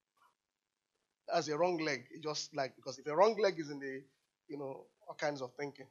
That's 1.33 1.49
a 1.49 1.59
wrong 1.59 1.79
leg. 1.79 2.05
It 2.13 2.23
just 2.23 2.55
like 2.57 2.77
because 2.77 2.99
if 2.99 3.07
a 3.07 3.17
wrong 3.17 3.37
leg 3.41 3.59
is 3.59 3.71
in 3.71 3.81
the, 3.81 4.03
you 4.49 4.59
know, 4.59 4.87
all 5.09 5.17
kinds 5.19 5.43
of 5.43 5.53
thinking. 5.59 5.87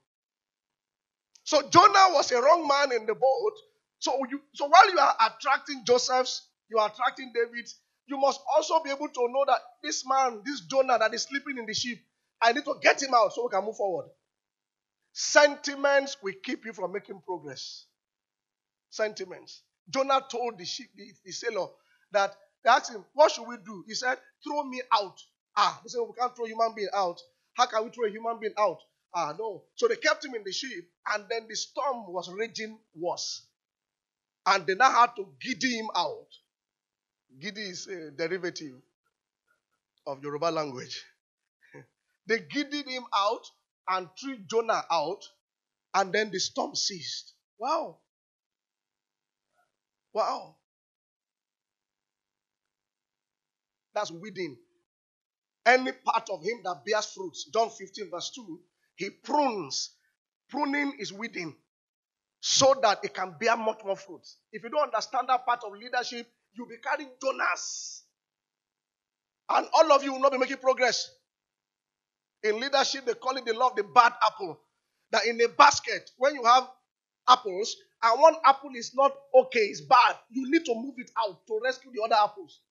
So 1.44 1.62
Jonah 1.70 2.14
was 2.14 2.32
a 2.32 2.42
wrong 2.42 2.68
man 2.68 2.94
in 3.00 3.06
the 3.08 3.16
boat. 3.16 3.54
So 4.02 4.20
you, 4.32 4.42
so 4.56 4.68
while 4.68 4.92
you 4.92 5.00
are 5.00 5.16
attracting 5.28 5.84
Joseph's, 5.86 6.48
you 6.72 6.80
are 6.80 6.90
attracting 6.90 7.34
David's, 7.36 7.80
you 8.08 8.18
must 8.20 8.42
also 8.56 8.82
be 8.84 8.92
able 8.92 9.10
to 9.10 9.28
know 9.30 9.46
that 9.48 9.62
this 9.84 10.06
man, 10.08 10.42
this 10.46 10.62
Jonah 10.62 11.00
that 11.00 11.14
is 11.14 11.24
sleeping 11.24 11.60
in 11.60 11.68
the 11.68 11.76
ship, 11.76 12.00
I 12.42 12.54
need 12.54 12.66
to 12.66 12.76
get 12.82 13.02
him 13.04 13.14
out 13.16 13.34
so 13.34 13.44
we 13.46 13.50
can 13.56 13.66
move 13.66 13.78
forward. 13.78 14.08
Sentiments 15.14 16.18
will 16.24 16.34
keep 16.44 16.66
you 16.66 16.74
from 16.74 16.94
making 16.94 17.22
progress. 17.26 17.86
Sentiments. 18.90 19.64
Jonah 19.90 20.22
told 20.30 20.58
the 20.58 20.66
ship, 20.66 20.88
the, 20.96 21.06
the 21.26 21.32
sailor, 21.32 21.68
that 22.12 22.36
they 22.64 22.72
asked 22.72 22.92
him, 22.92 23.06
What 23.14 23.32
should 23.32 23.48
we 23.48 23.58
do? 23.66 23.84
He 23.88 23.94
said, 23.96 24.18
Throw 24.44 24.64
me 24.64 24.82
out. 24.94 25.20
Ah, 25.58 25.80
they 25.84 25.90
said, 25.90 26.00
We 26.02 26.14
can't 26.20 26.36
throw 26.36 26.46
a 26.46 26.50
human 26.50 26.74
being 26.76 26.90
out. 26.96 27.20
How 27.56 27.68
can 27.68 27.86
we 27.86 27.92
throw 27.92 28.08
a 28.08 28.12
human 28.12 28.40
being 28.40 28.54
out? 28.58 28.80
Ah, 29.16 29.36
no. 29.38 29.64
So 29.76 29.88
they 29.88 29.98
kept 29.98 30.26
him 30.26 30.36
in 30.36 30.44
the 30.46 30.52
ship, 30.54 30.86
and 31.14 31.26
then 31.30 31.48
the 31.50 31.56
storm 31.56 32.12
was 32.12 32.32
raging 32.32 32.80
worse. 32.96 33.46
And 34.46 34.66
they 34.66 34.76
now 34.76 34.92
had 34.92 35.16
to 35.18 35.28
giddy 35.40 35.78
him 35.78 35.90
out. 35.96 36.28
Giddy 37.40 37.62
is 37.62 37.88
a 37.88 38.12
derivative 38.12 38.82
of 40.08 40.24
Yoruba 40.24 40.46
language. 40.46 41.04
they 42.28 42.40
giddied 42.40 42.88
him 42.88 43.04
out 43.16 43.44
and 43.90 44.08
threw 44.20 44.38
Jonah 44.50 44.84
out, 44.92 45.22
and 45.94 46.12
then 46.14 46.32
the 46.32 46.40
storm 46.40 46.76
ceased. 46.76 47.34
Wow. 47.60 48.00
Wow. 50.14 50.56
That's 53.94 54.12
weeding. 54.12 54.58
Any 55.66 55.92
part 55.92 56.30
of 56.32 56.44
him 56.44 56.62
that 56.64 56.84
bears 56.86 57.06
fruits, 57.14 57.46
John 57.54 57.70
15, 57.70 58.10
verse 58.10 58.32
2, 58.34 58.60
he 58.96 59.10
prunes. 59.10 59.92
Pruning 60.50 60.94
is 61.00 61.14
weeding 61.14 61.56
so 62.42 62.76
that 62.82 63.00
it 63.04 63.14
can 63.14 63.36
bear 63.40 63.56
much 63.56 63.82
more 63.86 63.96
fruits. 63.96 64.38
If 64.52 64.64
you 64.64 64.70
don't 64.70 64.84
understand 64.84 65.30
that 65.30 65.46
part 65.46 65.62
of 65.64 65.74
leadership, 65.74 66.28
you'll 66.54 66.68
be 66.68 66.78
carrying 66.84 67.12
Jonahs. 67.24 68.02
And 69.50 69.68
all 69.74 69.92
of 69.92 70.04
you 70.04 70.14
will 70.14 70.20
not 70.20 70.32
be 70.32 70.40
making 70.40 70.58
progress. 70.58 71.10
In 72.44 72.60
leadership, 72.60 73.06
they 73.06 73.14
call 73.14 73.38
it 73.38 73.46
the 73.46 73.58
of 73.60 73.76
the 73.76 73.84
bad 73.84 74.14
apple. 74.26 74.60
That 75.12 75.26
in 75.28 75.40
a 75.42 75.50
basket, 75.50 76.10
when 76.18 76.34
you 76.34 76.44
have 76.44 76.68
apples, 77.30 77.76
and 78.02 78.20
one 78.20 78.36
apple 78.44 78.72
is 78.76 78.96
not 78.96 79.14
okay, 79.36 79.60
it's 79.60 79.82
bad, 79.82 80.16
you 80.32 80.50
need 80.50 80.66
to 80.66 80.74
move 80.74 80.96
it 80.98 81.12
out 81.20 81.46
to 81.46 81.60
rescue 81.64 81.92
the 81.94 82.02
other 82.02 82.16
apples. 82.24 82.62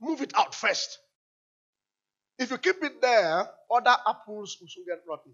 Move 0.00 0.22
it 0.22 0.32
out 0.34 0.54
first. 0.54 0.98
If 2.38 2.50
you 2.50 2.58
keep 2.58 2.82
it 2.82 3.02
there, 3.02 3.48
other 3.70 3.96
apples 4.06 4.56
will 4.60 4.68
soon 4.68 4.84
get 4.86 5.02
rotten. 5.06 5.32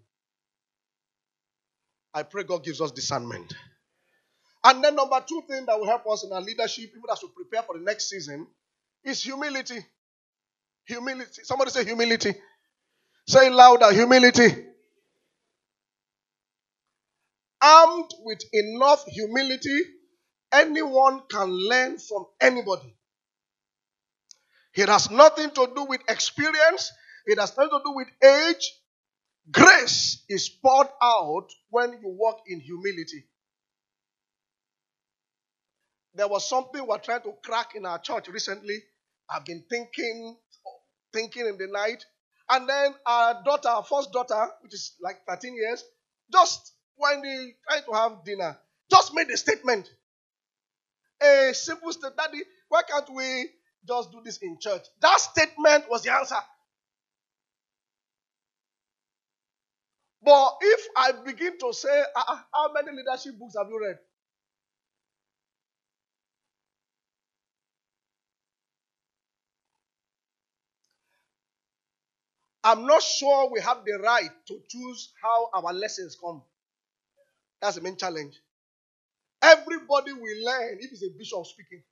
I 2.13 2.23
pray 2.23 2.43
God 2.43 2.63
gives 2.63 2.81
us 2.81 2.91
discernment. 2.91 3.53
And 4.63 4.83
then 4.83 4.95
number 4.95 5.23
two 5.27 5.43
thing 5.49 5.65
that 5.67 5.79
will 5.79 5.87
help 5.87 6.07
us 6.09 6.23
in 6.23 6.31
our 6.33 6.41
leadership, 6.41 6.89
even 6.91 7.03
as 7.11 7.21
we 7.23 7.29
prepare 7.35 7.63
for 7.63 7.77
the 7.77 7.83
next 7.83 8.09
season, 8.09 8.47
is 9.03 9.23
humility. 9.23 9.85
Humility. 10.87 11.41
Somebody 11.43 11.71
say 11.71 11.85
humility. 11.85 12.33
Say 13.27 13.49
louder, 13.49 13.91
humility. 13.93 14.65
Armed 17.61 18.11
with 18.23 18.41
enough 18.53 19.05
humility, 19.07 19.81
anyone 20.53 21.21
can 21.29 21.49
learn 21.49 21.97
from 21.99 22.25
anybody. 22.41 22.95
It 24.75 24.89
has 24.89 25.11
nothing 25.11 25.51
to 25.51 25.67
do 25.75 25.85
with 25.85 26.01
experience, 26.09 26.91
it 27.25 27.39
has 27.39 27.55
nothing 27.57 27.71
to 27.71 27.81
do 27.85 27.93
with 27.95 28.07
age. 28.23 28.73
Grace 29.51 30.23
is 30.29 30.49
poured 30.49 30.87
out 31.01 31.47
when 31.69 31.91
you 31.91 32.09
walk 32.09 32.43
in 32.47 32.59
humility. 32.59 33.25
There 36.15 36.27
was 36.27 36.47
something 36.47 36.81
we 36.81 36.87
we're 36.87 36.99
trying 36.99 37.21
to 37.23 37.33
crack 37.43 37.75
in 37.75 37.85
our 37.85 37.99
church 37.99 38.27
recently. 38.29 38.77
I've 39.29 39.45
been 39.45 39.63
thinking, 39.69 40.37
thinking 41.11 41.47
in 41.47 41.57
the 41.57 41.67
night. 41.67 42.05
And 42.49 42.69
then 42.69 42.93
our 43.05 43.41
daughter, 43.43 43.69
our 43.69 43.83
first 43.83 44.11
daughter, 44.11 44.47
which 44.61 44.73
is 44.73 44.95
like 45.01 45.25
13 45.27 45.55
years, 45.55 45.83
just 46.31 46.73
when 46.95 47.21
they 47.21 47.55
tried 47.67 47.85
to 47.85 47.93
have 47.93 48.23
dinner, 48.25 48.57
just 48.91 49.13
made 49.13 49.29
a 49.29 49.37
statement. 49.37 49.89
A 51.21 51.51
simple 51.53 51.91
statement. 51.91 52.17
Daddy, 52.17 52.43
why 52.69 52.83
can't 52.83 53.09
we 53.13 53.49
just 53.87 54.11
do 54.11 54.21
this 54.23 54.37
in 54.37 54.57
church? 54.59 54.83
That 55.01 55.19
statement 55.19 55.85
was 55.89 56.03
the 56.03 56.13
answer. 56.13 56.35
But 60.25 60.57
if 60.61 60.81
I 60.97 61.13
begin 61.25 61.57
to 61.59 61.73
say, 61.73 62.03
uh, 62.15 62.37
how 62.53 62.73
many 62.73 62.97
leadership 62.97 63.39
books 63.39 63.55
have 63.57 63.69
you 63.69 63.81
read? 63.81 63.97
I'm 72.63 72.87
not 72.87 73.03
sure 73.03 73.49
we 73.51 73.61
have 73.61 73.85
the 73.85 73.99
right 74.03 74.31
to 74.47 74.59
choose 74.69 75.13
how 75.21 75.49
our 75.53 75.73
lessons 75.73 76.17
come. 76.21 76.43
That's 77.61 77.75
the 77.77 77.81
main 77.81 77.97
challenge. 77.97 78.39
Everybody 79.43 80.13
will 80.13 80.45
learn 80.45 80.77
if 80.81 80.91
it's 80.91 81.03
a 81.03 81.09
bishop 81.17 81.45
speaking. 81.47 81.83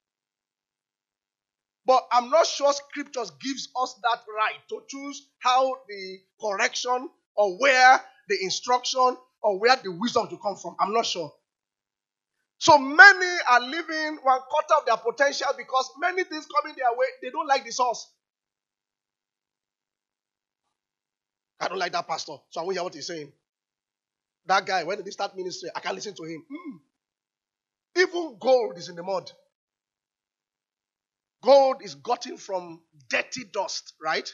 But 1.85 2.07
I'm 2.11 2.31
not 2.31 2.47
sure 2.47 2.73
scriptures 2.73 3.31
gives 3.41 3.69
us 3.81 3.95
that 4.03 4.21
right 4.37 4.59
to 4.69 4.83
choose 4.89 5.27
how 5.39 5.75
the 5.89 6.19
correction 6.41 7.09
or 7.35 7.57
where 7.59 8.01
the 8.31 8.43
instruction 8.43 9.17
or 9.43 9.59
where 9.59 9.75
the 9.83 9.91
wisdom 9.91 10.27
to 10.29 10.37
come 10.37 10.55
from. 10.55 10.75
I'm 10.79 10.93
not 10.93 11.05
sure. 11.05 11.31
So 12.59 12.77
many 12.77 13.27
are 13.49 13.59
living 13.61 14.19
one 14.23 14.39
quarter 14.49 14.75
of 14.79 14.85
their 14.85 14.97
potential 14.97 15.47
because 15.57 15.91
many 15.99 16.23
things 16.23 16.47
coming 16.61 16.75
their 16.77 16.91
way, 16.97 17.07
they 17.21 17.29
don't 17.29 17.47
like 17.47 17.65
the 17.65 17.71
source. 17.71 18.07
I 21.59 21.67
don't 21.67 21.79
like 21.79 21.91
that 21.91 22.07
pastor, 22.07 22.37
so 22.49 22.61
I 22.61 22.63
won't 22.63 22.75
hear 22.75 22.83
what 22.83 22.93
he's 22.93 23.07
saying. 23.07 23.31
That 24.45 24.65
guy, 24.65 24.83
when 24.83 24.97
did 24.97 25.05
he 25.05 25.11
start 25.11 25.35
ministry? 25.35 25.69
I 25.75 25.79
can't 25.81 25.95
listen 25.95 26.15
to 26.15 26.23
him. 26.23 26.43
Mm. 26.51 28.01
Even 28.01 28.37
gold 28.39 28.77
is 28.77 28.89
in 28.89 28.95
the 28.95 29.03
mud. 29.03 29.31
Gold 31.43 31.83
is 31.83 31.95
gotten 31.95 32.37
from 32.37 32.81
dirty 33.09 33.43
dust, 33.45 33.93
right? 34.01 34.33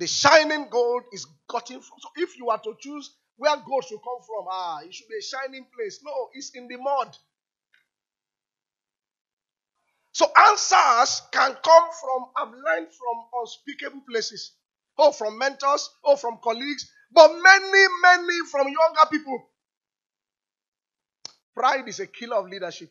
The 0.00 0.06
shining 0.06 0.68
gold 0.70 1.02
is 1.12 1.26
gotten 1.46 1.80
from. 1.82 1.98
So 2.00 2.08
if 2.16 2.38
you 2.38 2.48
are 2.48 2.58
to 2.58 2.74
choose 2.80 3.14
where 3.36 3.54
gold 3.58 3.84
should 3.84 4.00
come 4.02 4.22
from, 4.26 4.46
ah, 4.50 4.80
it 4.82 4.94
should 4.94 5.08
be 5.08 5.18
a 5.18 5.22
shining 5.22 5.66
place. 5.76 6.00
No, 6.02 6.30
it's 6.32 6.50
in 6.54 6.68
the 6.68 6.78
mud. 6.78 7.14
So 10.12 10.26
answers 10.48 11.22
can 11.30 11.54
come 11.62 11.88
from, 12.00 12.26
I've 12.34 12.54
learned 12.54 12.88
from 12.88 13.24
unspeakable 13.40 14.02
places. 14.08 14.52
Oh, 14.96 15.12
from 15.12 15.36
mentors, 15.38 15.90
oh, 16.02 16.16
from 16.16 16.38
colleagues, 16.42 16.90
but 17.12 17.28
many, 17.32 17.84
many 18.02 18.38
from 18.50 18.68
younger 18.68 19.06
people. 19.10 19.38
Pride 21.54 21.88
is 21.88 22.00
a 22.00 22.06
killer 22.06 22.36
of 22.36 22.48
leadership. 22.48 22.90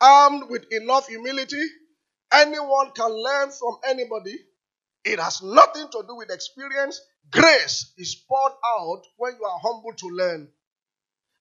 Armed 0.00 0.44
with 0.50 0.66
enough 0.72 1.08
humility, 1.08 1.62
anyone 2.32 2.92
can 2.92 3.10
learn 3.12 3.50
from 3.50 3.78
anybody. 3.86 4.38
It 5.04 5.20
has 5.20 5.42
nothing 5.42 5.88
to 5.92 6.04
do 6.08 6.16
with 6.16 6.30
experience. 6.30 7.00
Grace 7.30 7.92
is 7.98 8.16
poured 8.28 8.52
out 8.80 9.02
when 9.18 9.34
you 9.38 9.44
are 9.44 9.60
humble 9.62 9.92
to 9.96 10.06
learn. 10.08 10.48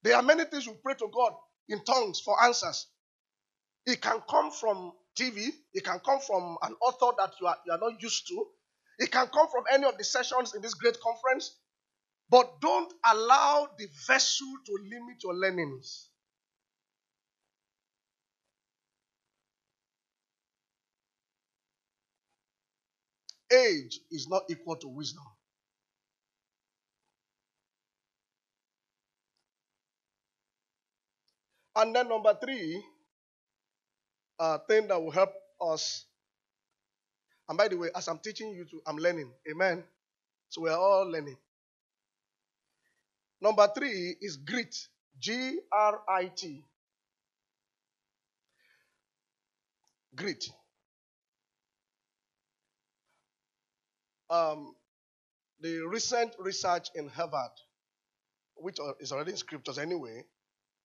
There 0.04 0.16
are 0.16 0.24
many 0.24 0.46
things 0.46 0.66
you 0.66 0.78
pray 0.84 0.96
to 0.96 1.10
God 1.14 1.34
in 1.70 1.84
tongues 1.86 2.22
for 2.22 2.42
answers. 2.44 2.88
It 3.86 4.02
can 4.02 4.22
come 4.30 4.52
from 4.52 4.94
TV, 5.20 5.50
it 5.74 5.84
can 5.86 6.00
come 6.00 6.20
from 6.22 6.58
an 6.64 6.76
author 6.82 7.16
that 7.20 7.34
you 7.42 7.48
are, 7.48 7.58
you 7.66 7.74
are 7.74 7.80
not 7.80 8.02
used 8.02 8.28
to, 8.30 8.46
it 9.00 9.12
can 9.12 9.28
come 9.28 9.48
from 9.52 9.66
any 9.74 9.86
of 9.86 9.98
the 9.98 10.06
sessions 10.06 10.56
in 10.56 10.62
this 10.62 10.76
great 10.76 11.00
conference. 11.02 11.58
But 12.30 12.62
don't 12.62 12.94
allow 13.12 13.70
the 13.78 13.88
vessel 14.08 14.48
to 14.68 14.74
limit 14.84 15.24
your 15.24 15.36
learnings. 15.36 16.09
Age 23.54 24.00
is 24.12 24.28
not 24.30 24.44
equal 24.50 24.78
to 24.78 24.88
wisdom. 24.90 25.24
And 31.76 31.96
then 31.96 32.10
number 32.10 32.38
three, 32.44 32.84
uh, 34.40 34.60
thing 34.70 34.88
that 34.90 35.02
will 35.02 35.12
help 35.12 35.34
us. 35.62 36.06
And 37.50 37.58
by 37.58 37.68
the 37.70 37.78
way, 37.78 37.90
as 37.96 38.08
I'm 38.08 38.20
teaching 38.20 38.52
you 38.52 38.66
to, 38.66 38.82
I'm 38.88 38.98
learning. 38.98 39.32
Amen. 39.52 39.84
So 40.50 40.62
we're 40.62 40.76
all 40.78 41.10
learning. 41.12 41.38
Number 43.42 43.68
three 43.76 44.16
is 44.22 44.38
grit. 44.38 44.76
G 45.20 45.60
R 45.72 46.02
I 46.10 46.32
T. 46.36 46.64
Grit. 50.16 50.46
Um, 54.30 54.76
the 55.62 55.80
recent 55.88 56.36
research 56.40 56.90
in 56.96 57.08
Harvard, 57.10 57.52
which 58.56 58.78
is 59.00 59.12
already 59.12 59.32
in 59.32 59.38
scriptures 59.38 59.78
anyway, 59.78 60.24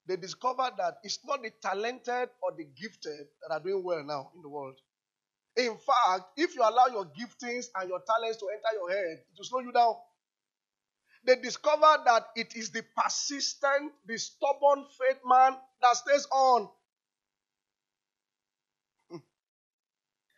they 0.06 0.16
discovered 0.16 0.72
that 0.78 0.98
it's 1.02 1.18
not 1.24 1.42
the 1.42 1.50
talented 1.62 2.28
or 2.42 2.52
the 2.56 2.64
gifted 2.64 3.26
that 3.42 3.54
are 3.54 3.60
doing 3.60 3.82
well 3.82 4.02
now 4.04 4.30
in 4.34 4.42
the 4.42 4.48
world. 4.48 4.76
In 5.56 5.76
fact, 5.76 6.24
if 6.36 6.54
you 6.54 6.62
allow 6.62 6.86
your 6.86 7.04
giftings 7.06 7.66
and 7.76 7.88
your 7.88 8.00
talents 8.06 8.38
to 8.38 8.48
enter 8.48 8.78
your 8.78 8.90
head, 8.90 9.18
it 9.18 9.38
will 9.38 9.44
slow 9.44 9.60
you 9.60 9.72
down. 9.72 9.94
They 11.26 11.36
discovered 11.36 12.02
that 12.04 12.26
it 12.36 12.54
is 12.54 12.70
the 12.70 12.82
persistent, 12.96 13.92
the 14.06 14.18
stubborn 14.18 14.84
faith 14.98 15.20
man 15.24 15.56
that 15.80 15.96
stays 15.96 16.26
on. 16.30 16.68
Hmm. 19.10 19.18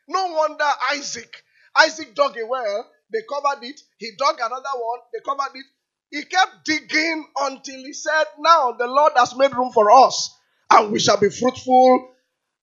No 0.09 0.33
wonder 0.33 0.71
Isaac. 0.92 1.42
Isaac 1.77 2.14
dug 2.14 2.37
a 2.38 2.47
well, 2.47 2.90
they 3.12 3.21
covered 3.29 3.64
it. 3.64 3.81
He 3.99 4.12
dug 4.19 4.37
another 4.40 4.75
one, 4.77 5.01
they 5.12 5.21
covered 5.25 5.57
it. 5.57 5.66
He 6.11 6.25
kept 6.25 6.64
digging 6.64 7.27
until 7.40 7.77
he 7.79 7.92
said, 7.92 8.25
Now 8.38 8.73
the 8.73 8.87
Lord 8.87 9.12
has 9.16 9.37
made 9.37 9.55
room 9.55 9.73
for 9.73 9.90
us, 9.92 10.37
and 10.71 10.92
we 10.92 11.01
shall 11.01 11.19
be 11.19 11.31
fruitful. 11.31 12.11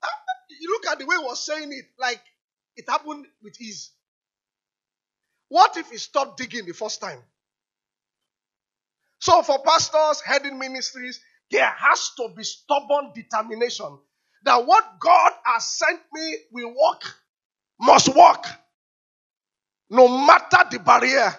Ah, 0.03 0.07
you 0.61 0.69
look 0.69 0.87
at 0.91 0.99
the 0.99 1.05
way 1.05 1.17
he 1.17 1.23
was 1.25 1.45
saying 1.45 1.71
it, 1.73 1.85
like 1.99 2.21
it 2.77 2.85
happened 2.89 3.25
with 3.43 3.59
ease. 3.61 3.91
What 5.49 5.77
if 5.77 5.91
he 5.91 5.97
stopped 5.97 6.37
digging 6.37 6.65
the 6.65 6.73
first 6.73 7.01
time? 7.01 7.19
So, 9.19 9.41
for 9.43 9.59
pastors, 9.63 10.21
heading 10.21 10.59
ministries, 10.59 11.19
there 11.51 11.65
has 11.69 12.11
to 12.17 12.29
be 12.35 12.43
stubborn 12.43 13.11
determination 13.15 13.99
that 14.45 14.65
what 14.65 14.99
God 14.99 15.31
has 15.45 15.65
sent 15.67 16.01
me 16.13 16.37
will 16.51 16.69
work, 16.69 17.03
must 17.81 18.15
work, 18.15 18.45
no 19.93 20.07
matter 20.07 20.57
the 20.71 20.79
barrier. 20.79 21.33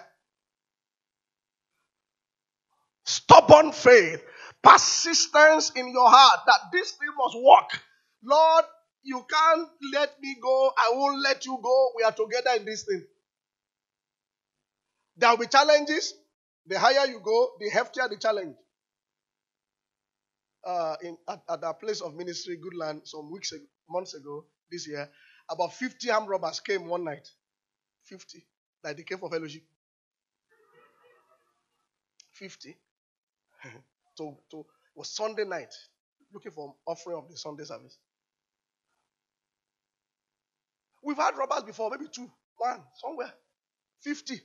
Stubborn 3.03 3.71
faith, 3.71 4.23
persistence 4.63 5.71
in 5.75 5.89
your 5.89 6.09
heart 6.09 6.39
that 6.47 6.59
this 6.71 6.91
thing 6.91 7.09
must 7.17 7.35
work. 7.37 7.81
Lord, 8.23 8.65
you 9.03 9.23
can't 9.29 9.69
let 9.93 10.19
me 10.21 10.37
go. 10.41 10.71
I 10.77 10.91
won't 10.93 11.21
let 11.21 11.45
you 11.45 11.59
go. 11.61 11.89
We 11.97 12.03
are 12.03 12.13
together 12.13 12.51
in 12.57 12.65
this 12.65 12.83
thing. 12.83 13.03
There 15.17 15.29
will 15.29 15.37
be 15.37 15.47
challenges. 15.47 16.13
The 16.65 16.79
higher 16.79 17.05
you 17.07 17.19
go, 17.23 17.49
the 17.59 17.69
heftier 17.69 18.09
the 18.09 18.17
challenge. 18.17 18.55
Uh, 20.65 20.95
in, 21.03 21.17
at, 21.29 21.43
at 21.47 21.63
our 21.63 21.75
place 21.75 22.01
of 22.01 22.15
ministry, 22.15 22.57
Goodland, 22.57 23.07
some 23.07 23.31
weeks 23.31 23.51
ago, 23.51 23.63
months 23.87 24.15
ago, 24.15 24.45
this 24.71 24.87
year, 24.87 25.07
about 25.49 25.73
50 25.73 26.09
armed 26.09 26.29
robbers 26.29 26.59
came 26.59 26.87
one 26.87 27.03
night. 27.03 27.27
50. 28.05 28.45
Like 28.83 28.97
they 28.97 29.03
came 29.03 29.17
for 29.19 29.29
fellowship. 29.29 29.63
50. 32.33 32.77
to, 34.17 34.37
to, 34.51 34.59
it 34.59 34.65
was 34.95 35.09
Sunday 35.09 35.45
night, 35.45 35.73
looking 36.33 36.51
for 36.51 36.75
offering 36.85 37.17
of 37.17 37.29
the 37.29 37.37
Sunday 37.37 37.63
service. 37.63 37.97
We've 41.03 41.17
had 41.17 41.37
robbers 41.37 41.63
before, 41.63 41.89
maybe 41.91 42.09
two, 42.11 42.29
one, 42.57 42.81
somewhere. 43.01 43.31
50. 44.01 44.41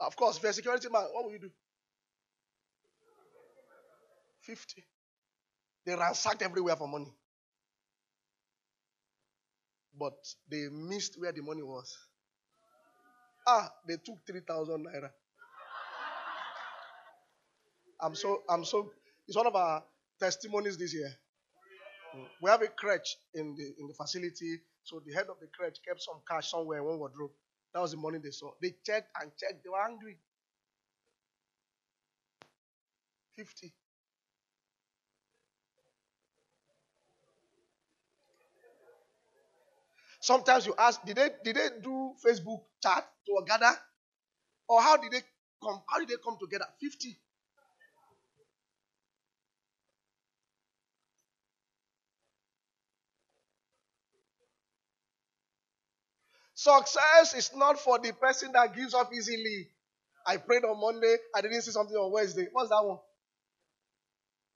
Of 0.00 0.16
course, 0.16 0.36
if 0.36 0.42
you're 0.42 0.50
a 0.50 0.54
security 0.54 0.88
man, 0.90 1.04
what 1.12 1.24
will 1.24 1.32
you 1.32 1.38
do? 1.38 1.50
50. 4.42 4.84
They 5.86 5.94
ransacked 5.94 6.42
everywhere 6.42 6.76
for 6.76 6.88
money. 6.88 7.12
But 9.98 10.14
they 10.50 10.68
missed 10.70 11.20
where 11.20 11.32
the 11.32 11.42
money 11.42 11.62
was. 11.62 11.96
Ah, 13.46 13.70
they 13.86 13.96
took 13.96 14.18
3,000 14.26 14.86
naira. 14.86 15.10
I'm 18.00 18.14
so, 18.14 18.42
I'm 18.48 18.64
so, 18.64 18.90
it's 19.28 19.36
one 19.36 19.46
of 19.46 19.54
our 19.56 19.84
testimonies 20.20 20.76
this 20.76 20.94
year. 20.94 21.12
We 22.42 22.50
have 22.50 22.62
a 22.62 22.68
crutch 22.68 23.16
in 23.34 23.54
the, 23.56 23.74
in 23.78 23.88
the 23.88 23.94
facility. 23.94 24.60
So 24.84 25.00
the 25.06 25.12
head 25.14 25.26
of 25.28 25.36
the 25.40 25.46
crèche 25.46 25.78
kept 25.86 26.02
some 26.02 26.20
cash 26.28 26.50
somewhere 26.50 26.78
in 26.78 26.84
one 26.84 26.98
wardrobe. 26.98 27.30
That 27.72 27.80
was 27.80 27.92
the 27.92 27.96
money 27.96 28.18
they 28.18 28.30
saw. 28.30 28.50
They 28.60 28.74
checked 28.84 29.10
and 29.20 29.30
checked. 29.38 29.62
They 29.64 29.70
were 29.70 29.82
angry. 29.82 30.18
50. 33.36 33.72
Sometimes 40.22 40.66
you 40.66 40.74
ask, 40.78 41.04
did 41.04 41.16
they 41.18 41.30
did 41.44 41.56
they 41.56 41.70
do 41.82 42.14
Facebook 42.24 42.62
chat 42.82 43.08
to 43.26 43.44
gather? 43.48 43.76
Or 44.68 44.82
how 44.82 44.96
did 44.98 45.12
they 45.12 45.22
come? 45.62 45.82
How 45.88 45.98
did 46.00 46.08
they 46.08 46.16
come 46.24 46.38
together? 46.40 46.66
50. 46.80 47.18
Success 56.54 57.34
is 57.34 57.50
not 57.56 57.80
for 57.80 57.98
the 57.98 58.12
person 58.12 58.52
that 58.52 58.76
gives 58.76 58.94
up 58.94 59.12
easily. 59.14 59.68
I 60.26 60.38
prayed 60.38 60.64
on 60.64 60.80
Monday, 60.80 61.16
I 61.34 61.40
didn't 61.42 61.62
see 61.62 61.72
something 61.72 61.96
on 61.96 62.12
Wednesday. 62.12 62.48
What's 62.52 62.70
that 62.70 62.84
one? 62.84 62.98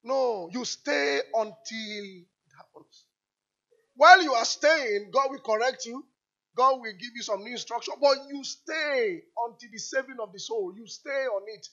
No, 0.05 0.51
you 0.53 0.65
stay 0.67 1.21
until 1.35 1.55
it 2.05 2.27
happens. 2.57 3.06
While 3.97 4.23
you 4.23 4.35
are 4.35 4.47
staying, 4.47 5.11
God 5.13 5.29
will 5.31 5.41
correct 5.41 5.87
you. 5.87 6.05
God 6.57 6.81
will 6.81 6.93
give 6.93 7.11
you 7.17 7.23
some 7.23 7.45
new 7.45 7.53
instruction, 7.53 7.95
but 8.01 8.17
you 8.31 8.45
stay 8.45 9.23
until 9.47 9.71
the 9.73 9.79
saving 9.79 10.19
of 10.21 10.33
the 10.33 10.41
soul. 10.41 10.75
You 10.77 10.87
stay 10.87 11.11
on 11.11 11.43
it. 11.49 11.69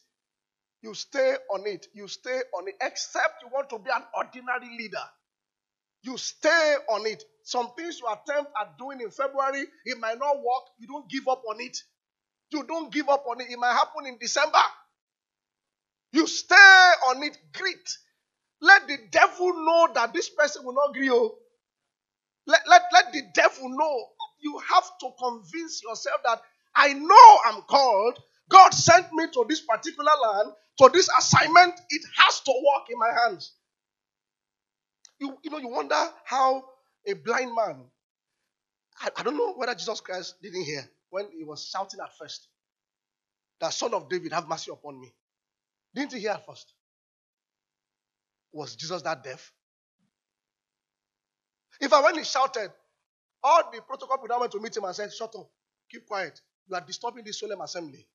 You 0.83 0.93
stay 0.95 1.35
on 1.53 1.67
it. 1.67 1.87
You 1.93 2.07
stay 2.07 2.41
on 2.57 2.67
it. 2.67 2.75
Except 2.81 3.43
you 3.43 3.49
want 3.53 3.69
to 3.71 3.79
be 3.79 3.91
an 3.95 4.03
ordinary 4.17 4.77
leader. 4.77 5.03
You 6.03 6.17
stay 6.17 6.75
on 6.89 7.05
it. 7.07 7.23
Some 7.43 7.71
things 7.77 7.99
you 8.01 8.07
attempt 8.07 8.51
at 8.61 8.77
doing 8.77 9.01
in 9.01 9.11
February, 9.11 9.65
it 9.85 9.99
might 9.99 10.19
not 10.19 10.37
work. 10.37 10.65
You 10.79 10.87
don't 10.87 11.09
give 11.09 11.27
up 11.27 11.43
on 11.49 11.57
it. 11.61 11.77
You 12.51 12.63
don't 12.63 12.93
give 12.93 13.09
up 13.09 13.25
on 13.29 13.41
it. 13.41 13.49
It 13.51 13.59
might 13.59 13.73
happen 13.73 14.07
in 14.07 14.17
December. 14.19 14.59
You 16.13 16.27
stay 16.27 16.55
on 17.09 17.23
it. 17.23 17.37
Grit. 17.53 17.97
Let 18.61 18.87
the 18.87 18.97
devil 19.11 19.53
know 19.65 19.89
that 19.95 20.13
this 20.13 20.29
person 20.29 20.65
will 20.65 20.73
not 20.75 20.91
agree. 20.91 21.09
Oh. 21.11 21.35
Let, 22.47 22.61
let, 22.69 22.83
let 22.93 23.13
the 23.13 23.23
devil 23.33 23.69
know. 23.69 24.05
You 24.41 24.59
have 24.73 24.85
to 25.01 25.09
convince 25.19 25.81
yourself 25.83 26.17
that 26.25 26.41
I 26.75 26.93
know 26.93 27.39
I'm 27.45 27.61
called. 27.63 28.19
God 28.49 28.71
sent 28.73 29.11
me 29.13 29.27
to 29.33 29.45
this 29.47 29.61
particular 29.61 30.11
land, 30.21 30.51
to 30.79 30.89
this 30.93 31.09
assignment. 31.17 31.73
It 31.89 32.01
has 32.17 32.41
to 32.41 32.51
work 32.51 32.87
in 32.91 32.99
my 32.99 33.11
hands. 33.25 33.53
You, 35.19 35.37
you 35.43 35.51
know, 35.51 35.59
you 35.59 35.69
wonder 35.69 36.01
how 36.25 36.63
a 37.07 37.13
blind 37.13 37.55
man, 37.55 37.85
I, 39.01 39.09
I 39.17 39.23
don't 39.23 39.37
know 39.37 39.53
whether 39.55 39.75
Jesus 39.75 40.01
Christ 40.01 40.35
didn't 40.41 40.63
hear 40.65 40.87
when 41.11 41.27
he 41.37 41.43
was 41.43 41.65
shouting 41.65 41.99
at 42.01 42.17
first, 42.17 42.47
that 43.61 43.73
son 43.73 43.93
of 43.93 44.09
David, 44.09 44.33
have 44.33 44.47
mercy 44.49 44.71
upon 44.71 44.99
me. 45.01 45.13
Didn't 45.95 46.13
he 46.13 46.21
hear 46.21 46.31
at 46.31 46.45
first? 46.45 46.73
Was 48.53 48.75
Jesus 48.75 49.01
that 49.03 49.23
deaf? 49.23 49.51
In 51.81 51.89
fact, 51.89 52.03
when 52.03 52.15
he 52.17 52.23
shouted, 52.23 52.71
all 53.43 53.63
the 53.73 53.81
protocol 53.81 54.17
people 54.17 54.39
went 54.39 54.51
to 54.53 54.59
meet 54.59 54.75
him 54.77 54.83
and 54.85 54.95
said, 54.95 55.13
Shut 55.13 55.33
up, 55.35 55.49
keep 55.91 56.07
quiet. 56.07 56.39
You 56.69 56.75
are 56.75 56.81
disturbing 56.81 57.23
this 57.25 57.39
solemn 57.39 57.61
assembly. 57.61 58.07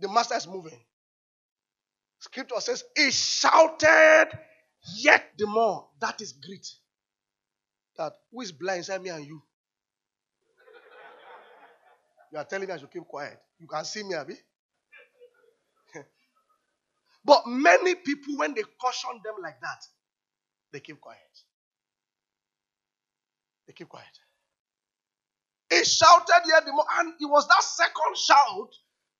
The 0.00 0.08
master 0.08 0.36
is 0.36 0.46
moving. 0.46 0.80
Scripture 2.20 2.60
says, 2.60 2.84
He 2.96 3.10
shouted 3.10 4.28
yet 4.96 5.32
the 5.38 5.46
more. 5.46 5.86
That 6.00 6.20
is 6.20 6.32
great. 6.32 6.68
That 7.98 8.14
who 8.32 8.42
is 8.42 8.52
blind 8.52 8.78
inside 8.78 9.02
me 9.02 9.10
and 9.10 9.26
you? 9.26 9.42
You 12.32 12.38
are 12.38 12.44
telling 12.44 12.68
me 12.68 12.74
I 12.74 12.78
should 12.78 12.90
keep 12.90 13.04
quiet. 13.04 13.38
You 13.58 13.66
can 13.66 13.84
see 13.84 14.02
me, 14.02 14.14
Abby. 14.14 14.34
but 17.24 17.42
many 17.46 17.94
people, 17.94 18.36
when 18.36 18.54
they 18.54 18.62
caution 18.80 19.10
them 19.24 19.34
like 19.42 19.60
that, 19.60 19.84
they 20.72 20.80
keep 20.80 21.00
quiet. 21.00 21.20
They 23.66 23.72
keep 23.74 23.88
quiet. 23.88 24.06
He 25.70 25.84
shouted 25.84 26.42
yet 26.46 26.64
the 26.66 26.72
more, 26.72 26.86
and 26.98 27.14
it 27.20 27.26
was 27.26 27.46
that 27.48 27.62
second 27.62 28.16
shout 28.16 28.70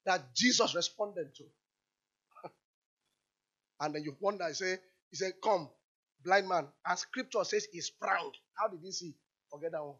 that 0.06 0.34
Jesus 0.36 0.74
responded 0.74 1.34
to. 1.36 1.44
and 3.80 3.94
then 3.94 4.04
you 4.04 4.16
wonder, 4.20 4.44
I 4.44 4.52
say, 4.52 4.76
he 5.10 5.16
said, 5.16 5.32
Come, 5.42 5.70
blind 6.24 6.48
man. 6.48 6.68
And 6.86 6.98
scripture 6.98 7.44
says 7.44 7.66
he 7.72 7.80
sprang. 7.80 8.32
How 8.54 8.68
did 8.68 8.80
he 8.82 8.92
see? 8.92 9.14
Forget 9.50 9.72
that 9.72 9.84
one. 9.84 9.96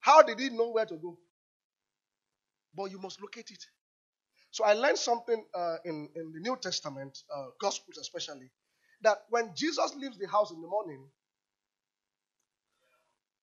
How 0.00 0.22
did 0.22 0.40
he 0.40 0.50
know 0.50 0.70
where 0.70 0.86
to 0.86 0.96
go? 0.96 1.18
But 2.76 2.90
you 2.90 2.98
must 3.00 3.20
locate 3.22 3.50
it. 3.50 3.64
So 4.50 4.64
I 4.64 4.74
learned 4.74 4.98
something 4.98 5.44
uh, 5.54 5.76
in, 5.84 6.08
in 6.16 6.32
the 6.32 6.40
New 6.40 6.56
Testament, 6.60 7.18
uh, 7.34 7.46
Gospels 7.60 7.98
especially, 8.00 8.50
that 9.02 9.18
when 9.30 9.52
Jesus 9.54 9.94
leaves 9.96 10.18
the 10.18 10.28
house 10.28 10.50
in 10.52 10.60
the 10.62 10.68
morning, 10.68 11.06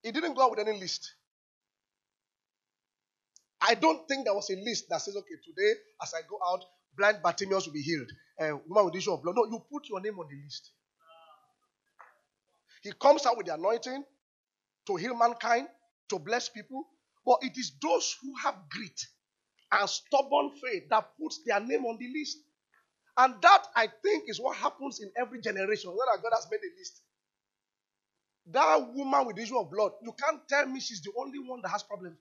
he 0.05 0.11
didn't 0.11 0.35
go 0.35 0.43
out 0.43 0.51
with 0.51 0.59
any 0.59 0.79
list. 0.79 1.15
I 3.59 3.73
don't 3.73 4.07
think 4.07 4.25
there 4.25 4.35
was 4.35 4.49
a 4.51 4.55
list 4.55 4.85
that 4.89 5.01
says, 5.01 5.15
okay, 5.17 5.35
today 5.43 5.73
as 6.01 6.13
I 6.13 6.21
go 6.29 6.37
out, 6.47 6.63
blind 6.95 7.17
Bartimaeus 7.23 7.65
will 7.65 7.73
be 7.73 7.81
healed. 7.81 8.11
Uh, 8.39 8.57
woman 8.67 8.85
with 8.85 8.95
issue 8.95 9.11
of 9.13 9.23
blood. 9.23 9.35
No, 9.35 9.45
you 9.45 9.63
put 9.71 9.89
your 9.89 9.99
name 10.01 10.19
on 10.19 10.27
the 10.29 10.35
list. 10.43 10.69
He 12.83 12.91
comes 13.01 13.25
out 13.25 13.35
with 13.35 13.47
the 13.47 13.55
anointing 13.55 14.03
to 14.85 14.95
heal 14.95 15.15
mankind, 15.15 15.67
to 16.09 16.19
bless 16.19 16.49
people. 16.49 16.85
But 17.25 17.39
it 17.41 17.57
is 17.57 17.71
those 17.81 18.15
who 18.21 18.33
have 18.43 18.55
grit 18.69 19.01
and 19.71 19.89
stubborn 19.89 20.51
faith 20.61 20.83
that 20.91 21.09
puts 21.19 21.41
their 21.47 21.59
name 21.59 21.85
on 21.85 21.97
the 21.97 22.07
list. 22.15 22.37
And 23.17 23.41
that, 23.41 23.63
I 23.75 23.87
think, 24.03 24.25
is 24.27 24.39
what 24.39 24.57
happens 24.57 24.99
in 25.01 25.09
every 25.17 25.41
generation. 25.41 25.89
Whether 25.91 26.21
God 26.21 26.33
has 26.35 26.47
made 26.51 26.59
a 26.59 26.71
list. 26.79 27.01
That 28.51 28.93
woman 28.93 29.25
with 29.27 29.37
the 29.37 29.43
issue 29.43 29.57
of 29.59 29.71
blood, 29.71 29.93
you 30.03 30.13
can't 30.13 30.47
tell 30.47 30.67
me 30.67 30.79
she's 30.79 31.01
the 31.01 31.11
only 31.17 31.39
one 31.39 31.61
that 31.63 31.69
has 31.69 31.83
problems. 31.83 32.17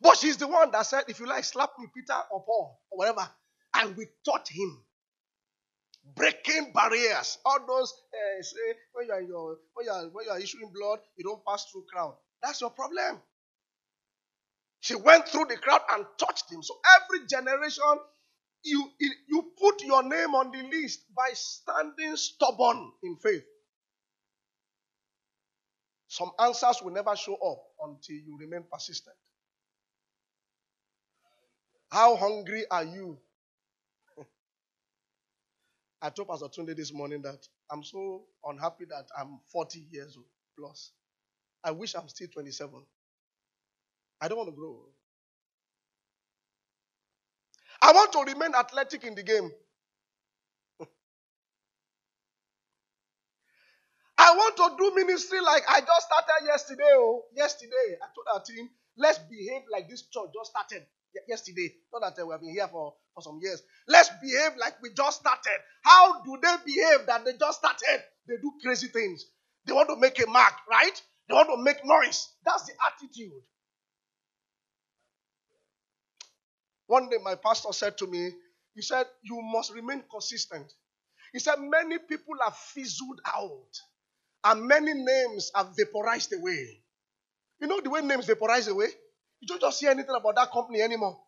But 0.00 0.18
she's 0.18 0.36
the 0.36 0.48
one 0.48 0.70
that 0.72 0.86
said, 0.86 1.04
if 1.08 1.20
you 1.20 1.26
like, 1.26 1.44
slap 1.44 1.70
me, 1.78 1.86
Peter 1.94 2.18
or 2.30 2.44
Paul 2.44 2.80
or 2.90 2.98
whatever. 2.98 3.28
And 3.76 3.96
we 3.96 4.06
taught 4.24 4.48
him. 4.48 4.84
Breaking 6.16 6.72
barriers. 6.74 7.38
All 7.46 7.60
those 7.66 7.92
uh, 8.12 8.42
say 8.42 8.74
when 8.92 9.06
you 9.06 9.12
are 9.14 9.22
your, 9.22 9.56
when 9.74 9.86
you 9.86 9.92
are 9.92 10.08
when 10.10 10.26
you 10.26 10.32
are 10.32 10.38
issuing 10.40 10.70
blood, 10.74 11.00
you 11.16 11.24
don't 11.24 11.44
pass 11.46 11.66
through 11.72 11.84
crowd. 11.92 12.14
That's 12.42 12.60
your 12.60 12.70
problem. 12.70 13.20
She 14.80 14.94
went 14.96 15.28
through 15.28 15.46
the 15.48 15.56
crowd 15.56 15.82
and 15.92 16.06
touched 16.18 16.52
him. 16.52 16.62
So 16.62 16.74
every 17.02 17.26
generation, 17.26 17.84
you 18.64 18.90
you 19.28 19.52
put 19.60 19.82
your 19.82 20.02
name 20.02 20.34
on 20.34 20.52
the 20.52 20.62
list 20.76 21.02
by 21.16 21.30
standing 21.34 22.16
stubborn 22.16 22.92
in 23.02 23.16
faith. 23.16 23.44
Some 26.14 26.30
answers 26.38 26.80
will 26.80 26.92
never 26.92 27.16
show 27.16 27.34
up 27.34 27.58
until 27.84 28.14
you 28.14 28.38
remain 28.38 28.62
persistent. 28.72 29.16
How 31.90 32.16
hungry 32.16 32.64
are 32.70 32.84
you? 32.84 33.18
I 36.02 36.10
told 36.10 36.28
Pastor 36.28 36.46
Tunde 36.46 36.76
this 36.76 36.92
morning 36.92 37.22
that 37.22 37.46
I'm 37.70 37.82
so 37.84 38.24
unhappy 38.44 38.86
that 38.90 39.06
I'm 39.18 39.40
40 39.52 39.88
years 39.90 40.16
old 40.16 40.26
plus. 40.58 40.92
I 41.64 41.72
wish 41.72 41.94
I'm 41.96 42.08
still 42.08 42.28
27. 42.28 42.82
I 44.20 44.28
don't 44.28 44.38
want 44.38 44.50
to 44.50 44.56
grow. 44.56 44.80
I 47.82 47.92
want 47.92 48.12
to 48.12 48.20
remain 48.32 48.54
athletic 48.54 49.04
in 49.04 49.14
the 49.14 49.22
game. 49.24 49.50
I 54.18 54.34
want 54.58 54.78
to 54.78 54.84
do 54.90 54.94
ministry 54.96 55.40
like 55.40 55.62
I 55.68 55.80
just 55.80 56.06
started 56.06 56.46
yesterday. 56.46 56.90
Oh, 56.94 57.24
yesterday 57.36 57.98
I 58.02 58.06
told 58.14 58.26
our 58.34 58.42
team, 58.42 58.68
let's 58.96 59.18
behave 59.18 59.62
like 59.72 59.88
this 59.88 60.02
church 60.02 60.30
just 60.34 60.50
started 60.50 60.86
yesterday. 61.28 61.72
Not 61.92 62.16
that 62.16 62.26
we 62.26 62.32
have 62.32 62.40
been 62.40 62.50
here 62.54 62.68
for, 62.68 62.94
for 63.14 63.22
some 63.22 63.38
years. 63.42 63.62
Let's 63.88 64.10
behave 64.22 64.56
like 64.58 64.80
we 64.82 64.90
just 64.94 65.20
started. 65.20 65.58
How 65.82 66.22
do 66.22 66.38
they 66.42 66.54
behave 66.66 67.06
that 67.06 67.24
they 67.24 67.34
just 67.38 67.58
started? 67.58 68.04
They 68.28 68.36
do 68.36 68.52
crazy 68.62 68.88
things. 68.88 69.26
They 69.66 69.72
want 69.72 69.88
to 69.90 69.96
make 69.96 70.20
a 70.22 70.28
mark, 70.30 70.54
right? 70.70 71.00
They 71.28 71.34
want 71.34 71.48
to 71.50 71.62
make 71.62 71.84
noise. 71.84 72.28
That's 72.44 72.64
the 72.64 72.72
attitude. 72.86 73.32
One 76.86 77.08
day, 77.08 77.16
my 77.22 77.34
pastor 77.36 77.72
said 77.72 77.96
to 77.98 78.06
me, 78.06 78.30
he 78.74 78.82
said, 78.82 79.06
You 79.22 79.40
must 79.42 79.72
remain 79.74 80.02
consistent. 80.10 80.72
He 81.32 81.38
said, 81.38 81.56
Many 81.60 81.98
people 81.98 82.34
have 82.44 82.56
fizzled 82.56 83.20
out 83.26 83.80
and 84.44 84.66
many 84.66 84.94
names 84.94 85.50
have 85.54 85.70
vaporized 85.76 86.32
away. 86.34 86.82
You 87.60 87.68
know 87.68 87.80
the 87.80 87.90
way 87.90 88.02
names 88.02 88.26
vaporize 88.26 88.68
away? 88.68 88.88
You 89.40 89.48
don't 89.48 89.60
just 89.60 89.80
hear 89.80 89.90
anything 89.90 90.14
about 90.14 90.36
that 90.36 90.52
company 90.52 90.82
anymore. 90.82 91.18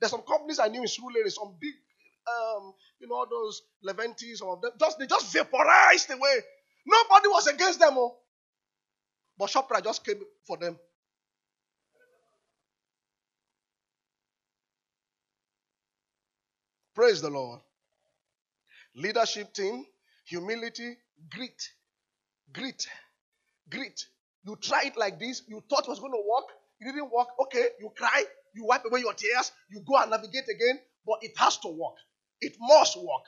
There's 0.00 0.10
some 0.10 0.22
companies 0.22 0.58
I 0.58 0.68
knew 0.68 0.80
in 0.82 0.86
Surulere, 0.88 1.30
some 1.30 1.56
big, 1.60 1.74
um, 2.26 2.74
you 3.00 3.08
know, 3.08 3.26
those 3.30 3.62
Leventis, 3.86 4.38
some 4.38 4.48
of 4.48 4.60
them, 4.62 4.72
just 4.78 4.98
they 4.98 5.06
just 5.06 5.32
vaporized 5.32 6.10
away. 6.10 6.38
Nobody 6.86 7.28
was 7.28 7.46
against 7.48 7.80
them. 7.80 7.94
Oh. 7.96 8.16
But 9.38 9.50
ShopRite 9.50 9.84
just 9.84 10.04
came 10.04 10.20
for 10.46 10.56
them. 10.56 10.78
Praise 16.94 17.22
the 17.22 17.30
Lord. 17.30 17.60
Leadership 18.96 19.52
team, 19.54 19.84
humility, 20.26 20.96
grit. 21.30 21.62
Grit. 22.52 22.86
Grit. 23.70 24.00
You 24.44 24.56
try 24.56 24.84
it 24.86 24.96
like 24.96 25.18
this. 25.18 25.42
You 25.48 25.62
thought 25.68 25.84
it 25.84 25.90
was 25.90 26.00
going 26.00 26.12
to 26.12 26.22
work. 26.28 26.46
It 26.80 26.86
didn't 26.86 27.12
work. 27.12 27.28
Okay, 27.42 27.66
you 27.80 27.90
cry. 27.96 28.24
You 28.54 28.64
wipe 28.66 28.84
away 28.84 29.00
your 29.00 29.14
tears. 29.14 29.52
You 29.70 29.82
go 29.86 29.96
and 29.98 30.10
navigate 30.10 30.48
again. 30.48 30.78
But 31.06 31.18
it 31.22 31.32
has 31.38 31.58
to 31.58 31.68
work. 31.68 31.96
It 32.40 32.56
must 32.60 32.96
work. 32.98 33.24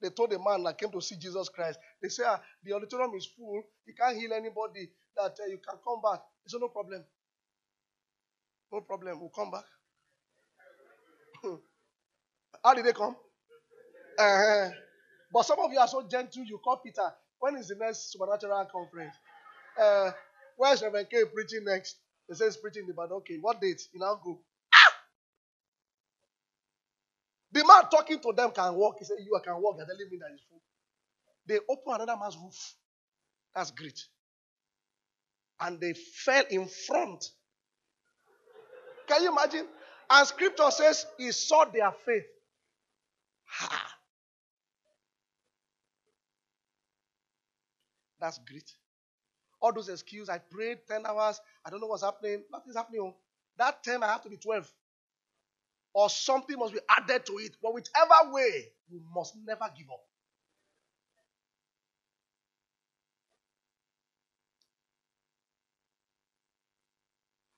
They 0.00 0.10
told 0.10 0.32
a 0.32 0.38
man 0.38 0.62
that 0.64 0.78
came 0.78 0.90
to 0.92 1.00
see 1.00 1.16
Jesus 1.16 1.48
Christ, 1.50 1.78
they 2.02 2.08
say, 2.08 2.22
ah, 2.26 2.40
the 2.64 2.72
auditorium 2.72 3.12
is 3.16 3.26
full. 3.26 3.62
You 3.86 3.94
can't 3.94 4.16
heal 4.16 4.32
anybody. 4.32 4.90
That 5.16 5.32
uh, 5.32 5.46
you 5.50 5.58
can 5.58 5.78
come 5.84 6.00
back. 6.02 6.20
He 6.44 6.50
said, 6.50 6.60
no 6.60 6.68
problem. 6.68 7.04
No 8.72 8.80
problem. 8.80 9.20
We'll 9.20 9.30
come 9.30 9.50
back. 9.50 9.64
How 12.64 12.74
did 12.74 12.86
they 12.86 12.92
come? 12.92 13.16
Uh-huh. 14.18 14.70
But 15.32 15.44
some 15.44 15.58
of 15.60 15.72
you 15.72 15.78
are 15.78 15.88
so 15.88 16.02
gentle, 16.08 16.44
you 16.44 16.58
call 16.58 16.78
Peter. 16.78 17.12
When 17.40 17.56
is 17.56 17.68
the 17.68 17.76
next 17.76 18.12
supernatural 18.12 18.66
conference? 18.72 19.14
Uh, 19.80 20.10
where's 20.56 20.82
Reverend 20.82 21.08
K 21.10 21.24
preaching 21.32 21.64
next? 21.64 21.96
He 22.28 22.34
says 22.34 22.56
preaching 22.56 22.86
the 22.86 22.94
band. 22.94 23.12
Okay, 23.12 23.38
what 23.40 23.60
date? 23.60 23.82
You 23.92 24.00
now 24.00 24.20
go. 24.24 24.40
The 27.52 27.64
man 27.66 27.88
talking 27.90 28.20
to 28.20 28.32
them 28.36 28.50
can 28.52 28.74
walk. 28.74 28.96
He 28.98 29.04
said, 29.04 29.16
You 29.20 29.38
can 29.44 29.60
walk. 29.62 29.76
You're 29.78 29.86
telling 29.86 30.08
me 30.10 30.18
that 30.18 30.30
it's 30.34 30.42
full. 30.48 30.60
They 31.46 31.58
open 31.68 31.94
another 32.02 32.20
man's 32.20 32.36
roof. 32.36 32.74
That's 33.54 33.70
great. 33.72 34.00
And 35.60 35.80
they 35.80 35.94
fell 35.94 36.44
in 36.50 36.68
front. 36.68 37.24
Can 39.08 39.22
you 39.24 39.32
imagine? 39.32 39.66
And 40.10 40.26
scripture 40.28 40.70
says 40.70 41.06
he 41.18 41.32
saw 41.32 41.64
their 41.66 41.92
faith. 41.92 42.24
Ha. 43.46 43.89
That's 48.20 48.38
great. 48.38 48.70
All 49.60 49.72
those 49.72 49.88
excuses, 49.90 50.28
I 50.28 50.38
prayed 50.38 50.80
10 50.88 51.06
hours, 51.06 51.40
I 51.64 51.70
don't 51.70 51.80
know 51.80 51.86
what's 51.88 52.02
happening. 52.04 52.44
Nothing's 52.52 52.76
happening. 52.76 53.00
Oh. 53.02 53.16
That 53.58 53.84
time 53.84 54.02
I 54.02 54.08
have 54.08 54.22
to 54.22 54.30
be 54.30 54.36
12 54.38 54.70
or 55.94 56.10
something 56.10 56.58
must 56.58 56.74
be 56.74 56.80
added 56.88 57.26
to 57.26 57.34
it. 57.38 57.56
But 57.62 57.74
whichever 57.74 58.32
way, 58.32 58.72
you 58.88 59.00
must 59.14 59.34
never 59.44 59.66
give 59.76 59.90
up. 59.90 60.00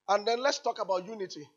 And 0.09 0.27
then 0.27 0.41
let's 0.41 0.59
talk 0.61 0.81
about 0.81 1.07
unity. 1.07 1.49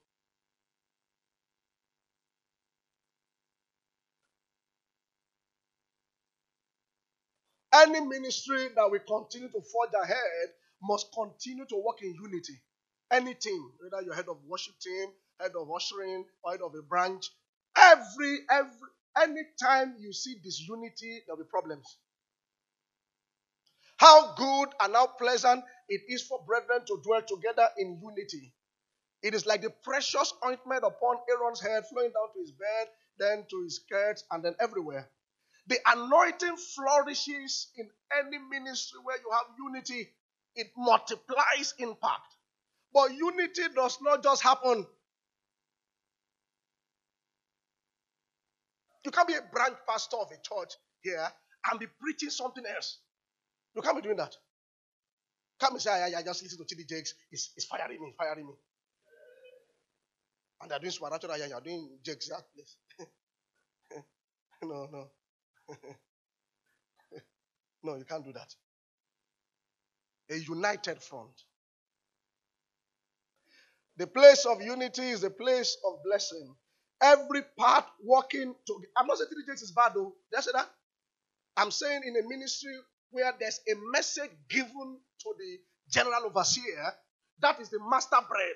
Any 7.76 8.00
ministry 8.02 8.70
that 8.76 8.90
we 8.90 9.00
continue 9.00 9.50
to 9.50 9.62
forge 9.62 9.92
ahead 10.02 10.50
must 10.82 11.08
continue 11.14 11.66
to 11.66 11.76
work 11.86 12.02
in 12.02 12.16
unity. 12.16 12.54
Any 13.12 13.34
team, 13.34 13.72
whether 13.80 14.04
you're 14.04 14.16
head 14.16 14.30
of 14.30 14.38
worship 14.48 14.76
team, 14.80 15.08
head 15.40 15.52
of 15.60 15.70
ushering, 15.70 16.26
or 16.44 16.52
head 16.52 16.62
of 16.62 16.74
a 16.76 16.82
branch. 16.82 17.30
Every, 17.78 18.40
every, 18.50 18.90
anytime 19.22 19.96
you 20.00 20.14
see 20.14 20.36
disunity, 20.42 21.22
there'll 21.28 21.42
be 21.44 21.50
problems. 21.50 21.98
How 23.98 24.36
good 24.36 24.70
and 24.82 24.94
how 24.94 25.08
pleasant 25.08 25.64
it 25.90 26.02
is 26.08 26.24
for 26.24 26.44
brethren 26.46 26.82
to 26.88 27.02
dwell 27.04 27.22
together 27.28 27.68
in 27.78 28.00
unity. 28.02 28.54
It 29.22 29.34
is 29.34 29.46
like 29.46 29.62
the 29.62 29.70
precious 29.84 30.34
ointment 30.46 30.84
upon 30.84 31.18
Aaron's 31.30 31.62
head, 31.62 31.84
flowing 31.88 32.12
down 32.12 32.34
to 32.34 32.40
his 32.40 32.52
bed, 32.52 32.88
then 33.20 33.46
to 33.50 33.64
his 33.64 33.78
skirts, 33.78 34.24
and 34.32 34.44
then 34.44 34.56
everywhere. 34.60 35.10
The 35.68 35.78
anointing 35.88 36.58
flourishes 36.58 37.68
in 37.78 37.90
any 38.20 38.38
ministry 38.52 39.00
where 39.04 39.18
you 39.18 39.32
have 39.32 39.46
unity, 39.58 40.10
it 40.56 40.68
multiplies 40.78 41.74
impact. 41.80 42.36
But 42.94 43.14
unity 43.14 43.64
does 43.76 43.98
not 44.02 44.24
just 44.24 44.44
happen. 44.44 44.86
You 49.06 49.12
can't 49.12 49.28
be 49.28 49.36
a 49.36 49.42
branch 49.42 49.76
pastor 49.88 50.18
of 50.18 50.30
a 50.32 50.38
church 50.42 50.74
here 51.02 51.28
and 51.72 51.80
be 51.80 51.88
preaching 52.02 52.30
something 52.30 52.64
else. 52.76 53.00
You 53.76 53.82
can't 53.82 53.96
be 53.96 54.02
doing 54.04 54.18
that. 54.18 54.36
Can't 55.60 55.74
be 55.74 55.80
saying, 55.80 56.16
I, 56.16 56.20
I 56.20 56.24
just 56.24 56.44
listen 56.44 56.66
to 56.66 56.76
TD 56.76 56.88
Jakes. 56.90 57.14
It's, 57.32 57.52
it's 57.56 57.66
firing 57.66 58.02
me, 58.02 58.14
firing 58.18 58.48
me. 58.48 58.54
And 60.62 60.72
they're 60.72 60.80
doing 60.80 60.92
supernatural, 60.92 61.34
and 61.34 61.50
you're 61.50 61.62
doing 61.62 61.90
Jakes 62.04 62.30
that 62.30 62.44
place. 62.54 62.78
no, 64.64 64.88
no. 64.92 65.10
no, 67.84 67.96
you 67.96 68.06
can't 68.06 68.26
do 68.26 68.34
that. 68.34 68.54
A 70.32 70.38
united 70.40 71.02
front. 71.02 71.32
The 73.98 74.08
place 74.08 74.46
of 74.46 74.62
unity 74.62 75.04
is 75.10 75.24
a 75.24 75.30
place 75.30 75.78
of 75.88 76.04
blessing. 76.04 76.56
Every 77.02 77.44
part 77.58 77.86
working 78.04 78.56
together. 78.66 78.92
I'm 78.98 79.08
not 79.08 79.18
saying 79.18 79.30
Jakes 79.48 79.62
is 79.64 79.72
bad 79.72 79.94
though. 79.96 80.16
Did 80.32 80.38
I 80.38 80.42
say 80.42 80.52
that? 80.54 80.70
I'm 81.58 81.72
saying 81.72 82.02
in 82.06 82.16
a 82.18 82.28
ministry 82.28 82.76
where 83.12 83.34
there's 83.40 83.60
a 83.70 83.76
message 83.94 84.32
given 84.50 84.98
to 85.22 85.34
the 85.38 85.58
general 85.92 86.26
overseer, 86.26 86.94
that 87.42 87.60
is 87.62 87.70
the 87.70 87.80
master 87.90 88.18
bread. 88.30 88.56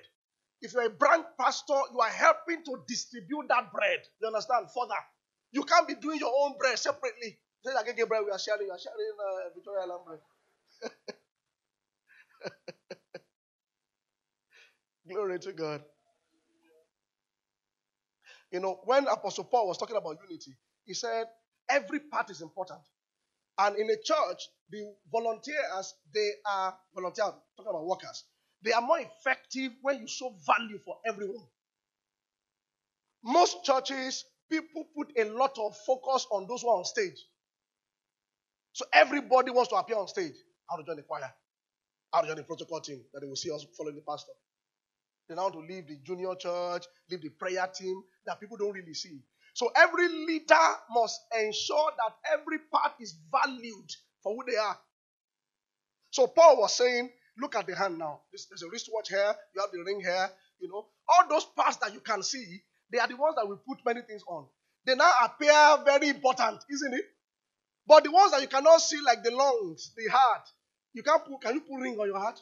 If 0.62 0.74
you're 0.74 0.86
a 0.88 0.90
branch 0.90 1.26
pastor, 1.40 1.80
you 1.94 2.00
are 2.02 2.10
helping 2.10 2.64
to 2.66 2.84
distribute 2.88 3.48
that 3.50 3.72
bread. 3.72 4.00
You 4.22 4.28
understand? 4.28 4.68
Further. 4.76 5.19
You 5.52 5.64
can't 5.64 5.88
be 5.88 5.96
doing 5.96 6.20
your 6.20 6.34
own 6.44 6.56
bread 6.60 6.80
separately. 6.80 7.38
Say 7.66 7.72
get 7.96 8.08
bread, 8.10 8.24
we 8.26 8.32
are 8.32 8.40
sharing, 8.40 8.68
we 8.68 8.72
are 8.72 8.80
sharing 8.80 8.98
uh, 9.20 9.50
Victoria 9.56 9.84
Island 9.84 10.02
bread. 10.06 10.20
Glory 15.12 15.40
to 15.40 15.54
God. 15.54 15.84
You 18.52 18.60
know, 18.62 18.82
when 18.86 19.08
Apostle 19.08 19.46
Paul 19.46 19.68
was 19.68 19.78
talking 19.78 19.98
about 19.98 20.18
unity, 20.30 20.54
he 20.86 20.94
said 20.94 21.28
every 21.70 22.00
part 22.00 22.30
is 22.32 22.42
important. 22.42 22.82
And 23.60 23.78
in 23.78 23.90
a 23.90 23.98
church, 23.98 24.44
the 24.72 24.94
volunteers, 25.12 25.96
they 26.14 26.32
are 26.48 26.76
volunteers, 26.96 27.34
talking 27.58 27.70
about 27.70 27.86
workers. 27.88 28.26
They 28.64 28.74
are 28.74 28.82
more 28.82 29.00
effective 29.00 29.74
when 29.82 30.00
you 30.00 30.08
show 30.08 30.36
value 30.46 30.80
for 30.86 30.98
everyone. 31.06 31.46
Most 33.24 33.64
churches, 33.66 34.26
people 34.50 34.86
put 34.96 35.12
a 35.18 35.26
lot 35.26 35.58
of 35.60 35.76
focus 35.86 36.28
on 36.32 36.48
those 36.48 36.62
who 36.62 36.70
are 36.70 36.78
on 36.78 36.86
stage. 36.86 37.26
So 38.74 38.86
everybody 38.94 39.52
wants 39.52 39.70
to 39.70 39.76
appear 39.76 39.98
on 39.98 40.08
stage. 40.08 40.36
How 40.70 40.78
to 40.78 40.84
join 40.84 40.98
the 40.98 41.04
choir? 41.04 41.32
How 42.14 42.22
to 42.22 42.28
join 42.28 42.38
the 42.38 42.44
protocol 42.44 42.82
team 42.82 43.02
that 43.14 43.22
they 43.22 43.28
will 43.28 43.36
see 43.36 43.52
us 43.52 43.66
following 43.78 43.96
the 43.96 44.02
pastor. 44.02 44.34
They 45.28 45.36
now 45.36 45.44
want 45.44 45.54
to 45.56 45.60
leave 45.60 45.88
the 45.88 45.98
junior 46.04 46.36
church, 46.36 46.86
leave 47.10 47.22
the 47.22 47.30
prayer 47.30 47.68
team 47.74 48.02
that 48.26 48.40
people 48.40 48.58
don't 48.58 48.74
really 48.74 48.94
see. 48.94 49.22
So 49.54 49.70
every 49.76 50.08
leader 50.08 50.56
must 50.92 51.20
ensure 51.38 51.92
that 51.98 52.16
every 52.34 52.60
part 52.72 52.94
is 53.00 53.16
valued 53.32 53.92
for 54.24 54.34
who 54.36 54.44
they 54.50 54.58
are. 54.58 54.78
So 56.12 56.28
Paul 56.28 56.62
was 56.62 56.74
saying, 56.76 57.10
look 57.38 57.56
at 57.56 57.68
the 57.68 57.76
hand 57.76 58.00
now. 58.00 58.22
There's 58.32 58.64
a 58.64 58.70
wristwatch 58.70 59.10
here, 59.10 59.36
you 59.54 59.62
have 59.62 59.72
the 59.72 59.84
ring 59.84 60.02
here, 60.02 60.30
you 60.60 60.70
know. 60.70 60.88
All 61.08 61.30
those 61.30 61.46
parts 61.46 61.78
that 61.78 61.94
you 61.94 62.00
can 62.00 62.24
see, 62.24 62.62
they 62.92 63.00
are 63.00 63.08
the 63.08 63.16
ones 63.18 63.36
that 63.36 63.48
we 63.48 63.56
put 63.68 63.84
many 63.86 64.02
things 64.02 64.24
on. 64.28 64.46
They 64.86 64.96
now 64.96 65.12
appear 65.24 65.84
very 65.86 66.10
important, 66.10 66.64
isn't 66.70 66.94
it? 66.94 67.06
But 67.88 68.04
the 68.04 68.12
ones 68.12 68.32
that 68.32 68.42
you 68.42 68.48
cannot 68.48 68.82
see, 68.82 69.00
like 69.02 69.24
the 69.24 69.32
lungs, 69.32 69.92
the 69.96 70.08
heart, 70.12 70.48
you 70.94 71.04
can't 71.04 71.24
put, 71.26 71.42
can 71.42 71.56
you 71.56 71.62
put 71.62 71.82
ring 71.82 71.98
on 72.00 72.08
your 72.08 72.20
heart? 72.20 72.40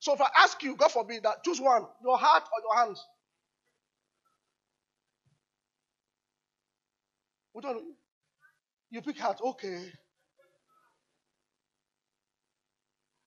So 0.00 0.14
if 0.14 0.20
I 0.20 0.28
ask 0.38 0.62
you, 0.62 0.76
God 0.76 0.92
forbid, 0.92 1.24
that 1.24 1.42
choose 1.44 1.60
one, 1.60 1.84
your 2.04 2.18
heart 2.18 2.44
or 2.44 2.60
your 2.62 2.86
hands. 2.86 3.04
You 8.90 9.02
pick 9.02 9.18
heart, 9.18 9.40
okay. 9.44 9.92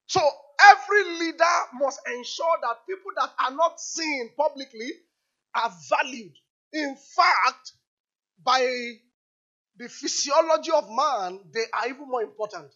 So 0.08 0.22
every 0.72 1.04
leader 1.20 1.44
must 1.74 2.00
ensure 2.08 2.58
that 2.62 2.86
people 2.88 3.12
that 3.18 3.32
are 3.40 3.52
not 3.52 3.80
seen 3.80 4.30
publicly 4.38 4.92
are 5.56 5.72
valued. 5.90 6.34
In 6.74 6.96
fact, 6.96 7.74
by 8.44 8.62
the 9.78 9.90
physiology 9.90 10.72
of 10.74 10.90
man, 10.90 11.40
they 11.54 11.66
are 11.74 11.90
even 11.90 12.08
more 12.10 12.24
important. 12.24 12.72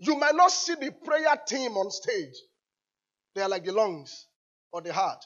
You 0.00 0.16
might 0.16 0.36
not 0.36 0.52
see 0.52 0.74
the 0.76 0.92
prayer 0.92 1.36
team 1.46 1.72
on 1.72 1.90
stage. 1.90 2.34
They 3.34 3.42
are 3.42 3.48
like 3.50 3.64
the 3.64 3.72
lungs 3.72 4.26
or 4.72 4.82
the 4.82 4.92
heart. 4.92 5.24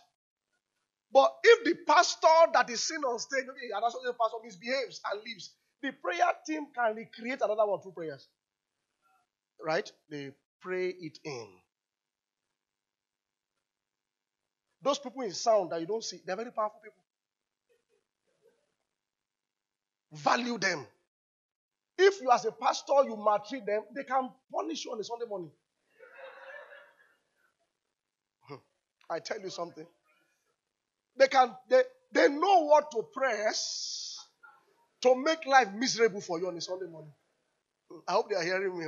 But 1.13 1.33
if 1.45 1.65
the 1.65 1.77
pastor 1.87 2.29
that 2.55 2.71
is 2.71 2.83
seen 2.83 3.01
on 3.05 3.19
stage, 3.19 3.45
and 3.47 3.83
that's 3.85 3.95
what 3.95 4.05
the 4.05 4.15
pastor 4.15 4.39
misbehaves 4.45 5.01
and 5.13 5.23
leaves, 5.25 5.55
the 5.83 5.93
prayer 5.93 6.33
team 6.47 6.67
can 6.75 6.97
recreate 6.97 7.41
another 7.43 7.67
one 7.67 7.81
through 7.83 7.93
prayers. 7.93 8.29
right? 9.65 9.91
They 10.11 10.33
pray 10.61 10.89
it 10.91 11.19
in. 11.25 11.49
Those 14.83 14.99
people 14.99 15.23
in 15.23 15.33
sound 15.33 15.71
that 15.71 15.81
you 15.81 15.87
don't 15.87 16.05
see, 16.05 16.21
they're 16.27 16.37
very 16.37 16.53
powerful 16.53 16.81
people. 16.83 17.03
Value 20.13 20.59
them. 20.59 20.87
If 21.99 22.21
you, 22.21 22.31
as 22.31 22.45
a 22.45 22.53
pastor, 22.53 23.05
you 23.05 23.17
maltreat 23.17 23.65
them, 23.67 23.83
they 23.95 24.05
can 24.05 24.31
punish 24.53 24.85
you 24.85 24.93
on 24.93 25.01
a 25.01 25.05
Sunday 25.05 25.27
morning. 25.27 25.51
Hmm. 28.49 28.57
I 29.11 29.21
tell 29.21 29.41
you 29.41 29.51
something. 29.51 29.87
They 31.17 31.29
can 31.29 31.55
they, 31.69 31.83
they 32.13 32.29
know 32.29 32.65
what 32.67 32.91
to 32.93 33.03
press 33.15 34.19
to 35.03 35.15
make 35.15 35.47
life 35.47 35.69
miserable 35.75 36.21
for 36.21 36.41
you 36.41 36.49
on 36.49 36.57
a 36.57 36.61
Sunday 36.61 36.87
morning. 36.87 37.13
Hmm. 37.91 37.99
I 38.09 38.13
hope 38.13 38.31
they 38.31 38.37
are 38.37 38.43
hearing 38.43 38.79
me. 38.79 38.87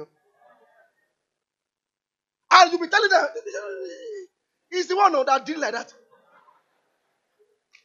And 2.50 2.72
you'll 2.72 2.80
be 2.80 2.88
telling 2.88 3.10
them, 3.10 3.26
he's 4.74 4.88
the 4.88 4.96
one 4.96 5.12
that 5.24 5.46
did 5.46 5.58
like 5.58 5.72
that. 5.72 5.92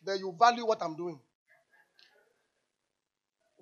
Then 0.03 0.19
you 0.19 0.35
value 0.37 0.65
what 0.65 0.81
I'm 0.81 0.95
doing. 0.95 1.19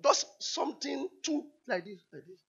Does 0.00 0.24
something 0.38 1.08
too 1.22 1.44
like 1.66 1.84
this, 1.84 2.00
like 2.12 2.22
this. 2.26 2.40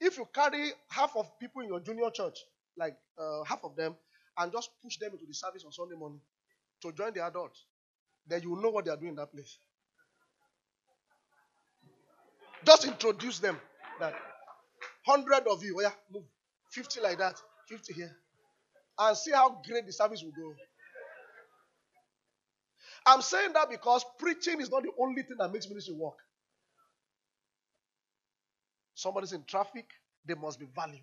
If 0.00 0.16
you 0.16 0.28
carry 0.32 0.70
half 0.90 1.16
of 1.16 1.38
people 1.40 1.62
in 1.62 1.68
your 1.68 1.80
junior 1.80 2.10
church, 2.10 2.38
like 2.76 2.96
uh, 3.18 3.42
half 3.44 3.64
of 3.64 3.74
them, 3.74 3.96
and 4.36 4.52
just 4.52 4.70
push 4.82 4.96
them 4.98 5.12
into 5.12 5.26
the 5.26 5.34
service 5.34 5.64
on 5.64 5.72
Sunday 5.72 5.96
morning 5.96 6.20
to 6.82 6.92
join 6.92 7.12
the 7.12 7.24
adults, 7.24 7.64
then 8.26 8.42
you 8.42 8.60
know 8.60 8.70
what 8.70 8.84
they 8.84 8.92
are 8.92 8.96
doing 8.96 9.10
in 9.10 9.16
that 9.16 9.32
place. 9.32 9.58
Just 12.64 12.84
introduce 12.86 13.40
them. 13.40 13.58
That 13.98 14.14
hundred 15.08 15.48
of 15.50 15.64
you, 15.64 15.76
oh 15.78 15.82
yeah, 15.82 15.92
move. 16.12 16.24
Fifty 16.70 17.00
like 17.00 17.18
that, 17.18 17.36
fifty 17.68 17.94
here, 17.94 18.16
and 18.98 19.16
see 19.16 19.32
how 19.32 19.60
great 19.66 19.86
the 19.86 19.92
service 19.92 20.22
will 20.24 20.32
go. 20.32 20.54
I'm 23.06 23.22
saying 23.22 23.52
that 23.54 23.70
because 23.70 24.04
preaching 24.18 24.60
is 24.60 24.70
not 24.70 24.82
the 24.84 24.92
only 25.00 25.22
thing 25.22 25.36
that 25.38 25.52
makes 25.52 25.68
ministry 25.68 25.94
work. 25.94 26.16
Somebody's 28.94 29.32
in 29.32 29.44
traffic, 29.44 29.86
they 30.26 30.34
must 30.34 30.60
be 30.60 30.68
valued. 30.74 31.02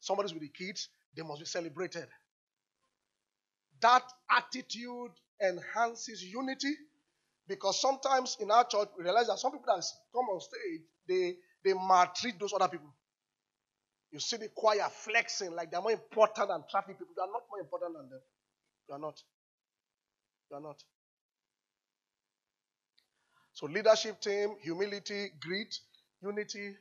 Somebody's 0.00 0.34
with 0.34 0.42
the 0.42 0.48
kids, 0.48 0.88
they 1.16 1.22
must 1.22 1.40
be 1.40 1.46
celebrated. 1.46 2.06
That 3.82 4.04
attitude 4.30 5.12
enhances 5.42 6.24
unity 6.24 6.74
because 7.48 7.80
sometimes 7.80 8.36
in 8.40 8.50
our 8.50 8.64
church 8.66 8.88
we 8.98 9.04
realize 9.04 9.28
that 9.28 9.38
some 9.38 9.52
people 9.52 9.66
that 9.74 9.84
come 10.14 10.26
on 10.26 10.40
stage, 10.40 10.82
they, 11.08 11.36
they 11.64 11.74
maltreat 11.74 12.38
those 12.40 12.52
other 12.52 12.68
people. 12.68 12.92
You 14.12 14.20
see 14.20 14.36
the 14.36 14.48
choir 14.48 14.86
flexing 14.90 15.54
like 15.54 15.70
they're 15.70 15.80
more 15.80 15.92
important 15.92 16.48
than 16.48 16.64
traffic 16.70 16.98
people. 16.98 17.14
You 17.16 17.22
are 17.22 17.32
not 17.32 17.42
more 17.50 17.60
important 17.60 17.94
than 17.96 18.10
them. 18.10 18.20
You 18.88 18.94
are 18.94 18.98
not. 18.98 19.20
You 20.50 20.56
are 20.56 20.60
not. 20.60 20.82
So, 23.54 23.66
leadership 23.66 24.20
team, 24.20 24.56
humility, 24.62 25.30
grit, 25.40 25.74
unity. 26.22 26.74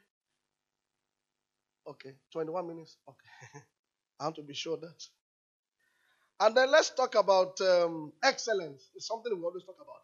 Okay, 1.87 2.11
21 2.31 2.67
minutes. 2.67 2.97
Okay. 3.07 3.61
I 4.19 4.25
want 4.25 4.35
to 4.37 4.43
be 4.43 4.53
sure 4.53 4.77
that. 4.77 5.03
And 6.39 6.55
then 6.57 6.71
let's 6.71 6.89
talk 6.91 7.15
about 7.15 7.59
um, 7.61 8.13
excellence. 8.23 8.89
It's 8.95 9.07
something 9.07 9.31
we 9.37 9.43
always 9.43 9.63
talk 9.63 9.77
about. 9.81 10.01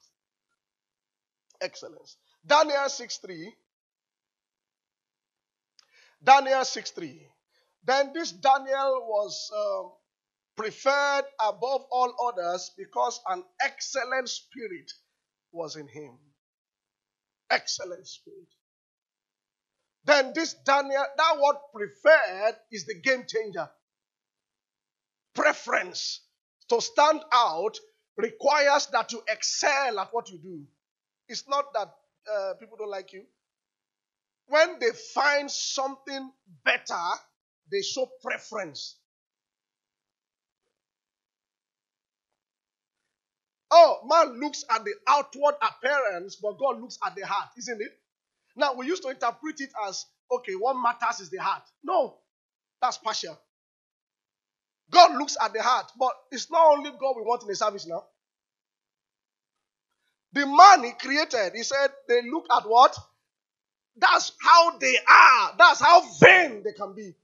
Excellence. 1.62 2.18
Daniel 2.46 2.88
6 2.90 3.18
3. 3.18 3.54
Daniel 6.24 6.66
6 6.66 6.92
3. 6.92 7.28
Then 7.86 8.12
this 8.14 8.32
Daniel 8.34 9.06
was 9.08 9.52
um, 9.56 9.92
preferred 10.58 11.26
above 11.42 11.86
all 11.92 12.14
others 12.30 12.72
because 12.78 13.20
an 13.30 13.44
excellent 13.64 14.30
spirit 14.30 14.92
was 15.52 15.76
in 15.76 15.88
him. 15.88 16.18
Excellent 17.50 18.08
spirit. 18.08 18.50
Then 20.06 20.34
this 20.36 20.54
Daniel, 20.66 21.06
that 21.18 21.38
word 21.42 21.58
preferred 21.74 22.56
is 22.72 22.86
the 22.86 22.96
game 23.02 23.26
changer. 23.28 23.70
Preference 25.36 26.22
to 26.70 26.82
stand 26.82 27.22
out 27.34 27.78
requires 28.18 28.88
that 28.88 29.12
you 29.14 29.22
excel 29.30 30.00
at 30.00 30.10
what 30.14 30.30
you 30.30 30.40
do. 30.40 30.64
It's 31.30 31.48
not 31.48 31.74
that 31.74 31.94
uh, 32.34 32.54
people 32.60 32.78
don't 32.78 32.90
like 32.90 33.14
you. 33.14 33.24
When 34.48 34.80
they 34.80 34.92
find 35.14 35.52
something 35.52 36.32
better, 36.64 37.04
they 37.72 37.82
show 37.82 38.10
preference. 38.24 38.96
Oh, 43.70 44.00
man 44.08 44.40
looks 44.40 44.64
at 44.70 44.86
the 44.86 44.94
outward 45.08 45.56
appearance, 45.62 46.38
but 46.38 46.58
God 46.58 46.80
looks 46.80 46.98
at 47.06 47.16
the 47.16 47.26
heart, 47.26 47.50
isn't 47.58 47.82
it? 47.82 47.92
Now, 48.56 48.74
we 48.74 48.88
used 48.88 49.04
to 49.04 49.10
interpret 49.10 49.60
it 49.60 49.72
as 49.88 50.06
okay, 50.32 50.54
what 50.54 50.76
matters 50.76 51.20
is 51.20 51.30
the 51.30 51.38
heart. 51.38 51.64
No, 51.84 52.18
that's 52.82 52.98
partial. 52.98 53.38
God 54.90 55.18
looks 55.18 55.36
at 55.42 55.54
the 55.54 55.62
heart, 55.62 55.92
but 56.00 56.14
it's 56.32 56.50
not 56.50 56.78
only 56.78 56.92
God 56.92 57.16
we 57.18 57.24
want 57.24 57.42
in 57.42 57.50
the 57.50 57.56
service 57.56 57.86
now. 57.86 58.06
The 60.34 60.46
man 60.46 60.84
he 60.86 60.92
created, 60.94 61.54
he 61.56 61.64
said 61.64 61.90
they 62.08 62.22
look 62.30 62.46
at 62.56 62.64
what? 62.64 62.98
That's 64.00 64.34
how 64.42 64.78
they 64.80 64.96
are. 65.10 65.52
That's 65.58 65.82
how 65.82 66.04
vain 66.22 66.64
they 66.64 66.74
can 66.74 66.96
be. 66.96 67.16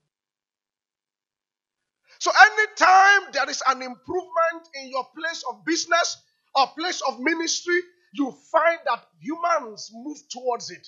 So 2.19 2.31
anytime 2.31 3.31
there 3.33 3.49
is 3.49 3.63
an 3.67 3.81
improvement 3.83 4.69
in 4.75 4.89
your 4.89 5.05
place 5.17 5.43
of 5.51 5.65
business 5.65 6.17
or 6.55 6.67
place 6.77 7.01
of 7.07 7.19
ministry, 7.19 7.79
you 8.13 8.33
find 8.51 8.79
that 8.85 9.05
humans 9.21 9.91
move 9.93 10.17
towards 10.31 10.71
it. 10.71 10.87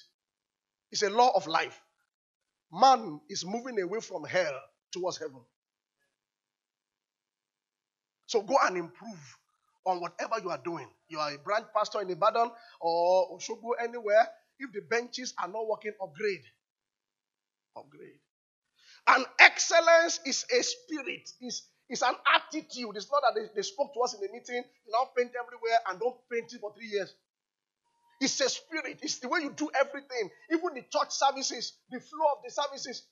It's 0.91 1.03
a 1.03 1.09
law 1.11 1.31
of 1.35 1.47
life. 1.47 1.79
Man 2.73 3.21
is 3.29 3.45
moving 3.45 3.79
away 3.81 4.01
from 4.01 4.25
hell 4.25 4.59
towards 4.93 5.19
heaven. 5.19 5.41
So 8.27 8.41
go 8.41 8.55
and 8.65 8.77
improve 8.77 9.37
on 9.85 10.01
whatever 10.01 10.35
you 10.43 10.49
are 10.51 10.61
doing. 10.63 10.87
You 11.09 11.19
are 11.19 11.33
a 11.33 11.37
branch 11.39 11.67
pastor 11.75 12.01
in 12.01 12.09
Ibadan 12.09 12.51
or 12.81 13.37
Oshogbo, 13.37 13.71
anywhere. 13.83 14.27
If 14.59 14.71
the 14.73 14.81
benches 14.81 15.33
are 15.41 15.47
not 15.49 15.67
working, 15.67 15.93
upgrade. 16.01 16.43
Upgrade. 17.77 18.19
And 19.07 19.25
excellence 19.39 20.19
is 20.25 20.45
a 20.57 20.63
spirit, 20.63 21.29
is 21.41 21.63
it's 21.89 22.01
an 22.01 22.15
attitude. 22.35 22.95
It's 22.95 23.11
not 23.11 23.21
that 23.21 23.35
they, 23.39 23.47
they 23.55 23.61
spoke 23.61 23.93
to 23.93 23.99
us 24.01 24.15
in 24.15 24.21
the 24.21 24.29
meeting, 24.33 24.63
you 24.85 24.91
now 24.91 25.09
paint 25.15 25.31
everywhere 25.39 25.79
and 25.89 25.99
don't 25.99 26.17
paint 26.31 26.53
it 26.53 26.61
for 26.61 26.73
three 26.73 26.87
years. 26.87 27.13
It's 28.21 28.39
a 28.41 28.49
spirit. 28.49 28.99
It's 29.03 29.19
the 29.19 29.29
way 29.29 29.41
you 29.41 29.51
do 29.51 29.69
everything. 29.79 30.29
Even 30.51 30.73
the 30.75 30.81
church 30.83 31.11
services, 31.11 31.73
the 31.91 31.99
flow 31.99 32.25
of 32.37 32.43
the 32.45 32.51
services. 32.51 33.03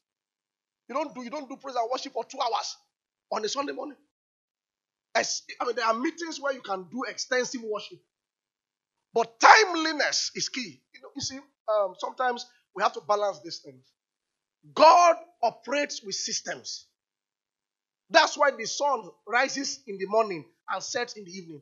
You 0.89 0.95
don't 0.95 1.13
do 1.15 1.23
you 1.23 1.29
don't 1.29 1.49
do 1.49 1.57
praise 1.57 1.75
and 1.75 1.89
worship 1.91 2.13
for 2.13 2.25
two 2.25 2.39
hours 2.39 2.77
on 3.31 3.45
a 3.45 3.49
Sunday 3.49 3.73
morning. 3.73 3.97
I 5.61 5.65
mean, 5.65 5.75
there 5.75 5.85
are 5.85 5.93
meetings 5.93 6.39
where 6.41 6.53
you 6.53 6.61
can 6.61 6.85
do 6.91 7.03
extensive 7.09 7.61
worship, 7.63 7.99
but 9.13 9.39
timeliness 9.39 10.31
is 10.35 10.49
key. 10.49 10.81
You 10.93 11.01
know, 11.01 11.09
you 11.15 11.21
see, 11.21 11.39
um, 11.69 11.95
sometimes 11.99 12.45
we 12.75 12.83
have 12.83 12.93
to 12.93 13.01
balance 13.01 13.39
these 13.43 13.59
things. 13.59 13.85
God 14.73 15.17
operates 15.43 16.03
with 16.03 16.15
systems. 16.15 16.87
That's 18.09 18.37
why 18.37 18.51
the 18.51 18.65
sun 18.65 19.09
rises 19.27 19.79
in 19.87 19.97
the 19.97 20.07
morning 20.07 20.45
and 20.69 20.83
sets 20.83 21.13
in 21.13 21.25
the 21.25 21.31
evening. 21.31 21.61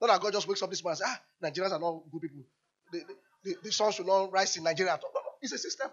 Not 0.00 0.08
that 0.08 0.20
God 0.20 0.32
just 0.32 0.48
wakes 0.48 0.62
up 0.62 0.70
this 0.70 0.82
morning 0.84 1.00
and 1.02 1.08
says, 1.08 1.18
ah, 1.42 1.48
Nigerians 1.48 1.72
are 1.72 1.80
not 1.80 2.02
good 2.12 2.22
people 2.22 2.44
the, 2.92 3.02
the, 3.44 3.56
the 3.64 3.72
sun 3.72 3.92
should 3.92 4.06
not 4.06 4.32
rise 4.32 4.56
in 4.56 4.64
Nigeria. 4.64 4.92
No, 5.02 5.08
no, 5.14 5.20
it's 5.42 5.52
a 5.52 5.58
system. 5.58 5.90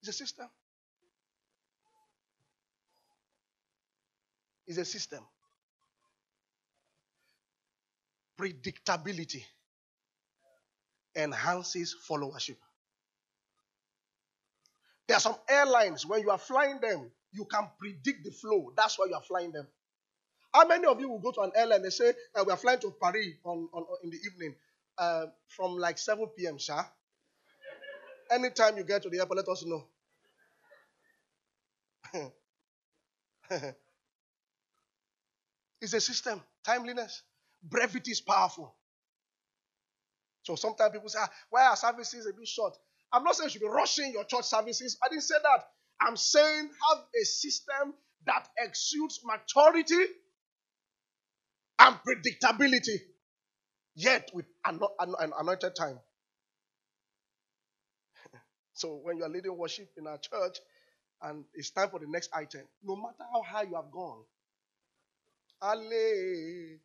It's 0.00 0.10
a 0.10 0.12
system. 0.12 0.48
It's 4.66 4.78
a 4.78 4.84
system. 4.84 5.20
Predictability 8.40 9.44
enhances 11.16 11.96
followership. 12.08 12.56
There 15.08 15.16
are 15.16 15.20
some 15.20 15.36
airlines, 15.48 16.06
when 16.06 16.22
you 16.22 16.30
are 16.30 16.38
flying 16.38 16.80
them, 16.80 17.10
you 17.32 17.44
can 17.46 17.68
predict 17.78 18.24
the 18.24 18.30
flow. 18.32 18.72
That's 18.76 18.98
why 18.98 19.06
you 19.08 19.14
are 19.14 19.22
flying 19.22 19.52
them. 19.52 19.66
How 20.54 20.66
many 20.66 20.86
of 20.86 21.00
you 21.00 21.08
will 21.10 21.20
go 21.20 21.32
to 21.32 21.40
an 21.42 21.52
airline? 21.56 21.82
They 21.82 21.90
say, 21.90 22.14
uh, 22.34 22.44
We 22.46 22.52
are 22.52 22.56
flying 22.58 22.80
to 22.80 22.94
Paris 23.00 23.34
on, 23.44 23.68
on, 23.72 23.82
on 23.84 23.98
in 24.04 24.10
the 24.10 24.18
evening 24.26 24.54
uh, 24.98 25.26
from 25.48 25.76
like 25.76 25.98
7 25.98 26.26
p.m., 26.38 26.58
sir. 26.58 26.84
Anytime 28.30 28.76
you 28.78 28.84
get 28.84 29.02
to 29.04 29.10
the 29.10 29.20
airport, 29.20 29.38
let 29.38 29.48
us 29.48 29.64
know. 29.66 29.84
it's 35.80 35.94
a 35.94 36.00
system. 36.00 36.42
Timeliness. 36.64 37.22
Brevity 37.62 38.12
is 38.12 38.20
powerful. 38.20 38.74
So 40.44 40.56
sometimes 40.56 40.92
people 40.92 41.10
say, 41.10 41.20
ah, 41.22 41.30
why 41.50 41.66
are 41.66 41.76
services 41.76 42.26
a 42.26 42.34
bit 42.34 42.48
short? 42.48 42.76
I'm 43.12 43.24
not 43.24 43.36
saying 43.36 43.48
you 43.48 43.52
should 43.52 43.62
be 43.62 43.68
rushing 43.68 44.12
your 44.12 44.24
church 44.24 44.46
services. 44.46 44.98
I 45.04 45.10
didn't 45.10 45.24
say 45.24 45.36
that. 45.42 45.64
I'm 46.02 46.16
saying 46.18 46.70
have 46.90 47.04
a 47.20 47.26
system 47.26 47.94
that 48.26 48.48
exudes 48.58 49.20
maturity 49.24 50.04
and 51.80 51.96
predictability, 52.08 52.98
yet 53.96 54.30
with 54.34 54.46
an 54.66 54.80
anointed 55.40 55.76
time. 55.76 55.98
so 58.74 59.00
when 59.04 59.18
you 59.18 59.24
are 59.24 59.30
leading 59.30 59.56
worship 59.56 59.90
in 59.98 60.06
our 60.06 60.18
church 60.18 60.58
and 61.22 61.44
it's 61.54 61.70
time 61.70 61.90
for 61.90 62.00
the 62.00 62.08
next 62.08 62.30
item, 62.34 62.62
no 62.84 62.96
matter 62.96 63.24
how 63.32 63.42
high 63.42 63.64
you 63.64 63.76
have 63.76 63.90
gone, 63.92 64.22
Ale. 65.64 66.78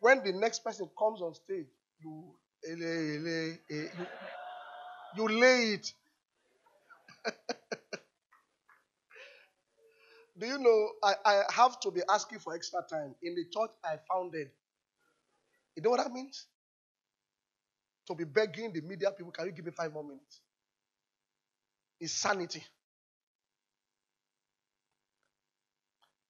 When 0.00 0.24
the 0.24 0.32
next 0.32 0.64
person 0.64 0.88
comes 0.98 1.22
on 1.22 1.34
stage, 1.34 1.66
you, 2.00 2.36
ele, 2.64 3.60
eh, 3.70 3.90
you, 3.98 4.06
you 5.16 5.28
lay 5.28 5.74
it. 5.74 5.92
Do 10.38 10.46
you 10.46 10.58
know 10.58 10.90
I, 11.02 11.14
I 11.24 11.42
have 11.52 11.78
to 11.80 11.90
be 11.90 12.02
asking 12.10 12.40
for 12.40 12.54
extra 12.54 12.80
time 12.90 13.14
in 13.22 13.34
the 13.34 13.44
church 13.44 13.70
I 13.84 13.96
founded? 14.10 14.50
You 15.76 15.82
know 15.82 15.90
what 15.90 16.02
that 16.04 16.12
means? 16.12 16.46
To 18.08 18.14
be 18.14 18.24
begging 18.24 18.72
the 18.72 18.80
media 18.82 19.10
people, 19.12 19.32
can 19.32 19.46
you 19.46 19.52
give 19.52 19.64
me 19.66 19.72
five 19.72 19.92
more 19.92 20.04
minutes? 20.04 20.40
It's 22.00 22.12
sanity. 22.12 22.62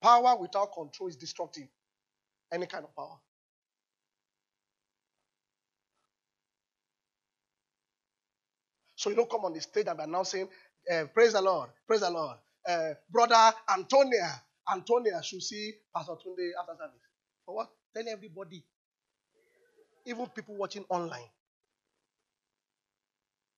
Power 0.02 0.36
without 0.36 0.72
control 0.72 1.08
is 1.08 1.16
destructive. 1.16 1.68
Any 2.52 2.66
kind 2.66 2.84
of 2.84 2.94
power. 2.96 3.18
So 9.07 9.11
you 9.11 9.16
don't 9.16 9.30
come 9.30 9.44
on 9.44 9.52
the 9.52 9.61
stage 9.61 9.86
and 9.86 9.96
be 9.96 10.02
announcing, 10.02 10.48
uh, 10.92 11.04
praise 11.14 11.32
the 11.34 11.40
Lord, 11.40 11.70
praise 11.86 12.00
the 12.00 12.11
Lord. 12.11 12.38
Uh, 12.68 12.94
brother 13.09 13.52
Antonia, 13.72 14.42
Antonia 14.68 15.22
should 15.22 15.44
see 15.44 15.74
Pastor 15.94 16.14
Tunde 16.14 16.50
after 16.61 16.72
service. 16.76 16.98
For 17.46 17.54
what? 17.54 17.68
Tell 17.96 18.02
everybody. 18.09 18.64
Even 20.07 20.26
people 20.26 20.57
watching 20.57 20.84
online. 20.88 21.30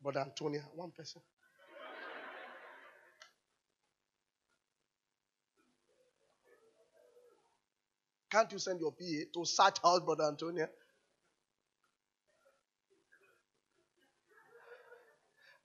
Brother 0.03 0.21
Antonia, 0.21 0.65
one 0.75 0.91
person. 0.91 1.23
Can't 8.31 8.53
you 8.53 8.59
send 8.59 8.81
your 8.81 8.93
PA 8.93 9.25
to 9.35 9.45
search 9.47 9.79
out 9.85 10.05
Brother 10.05 10.25
Antonia? 10.25 10.69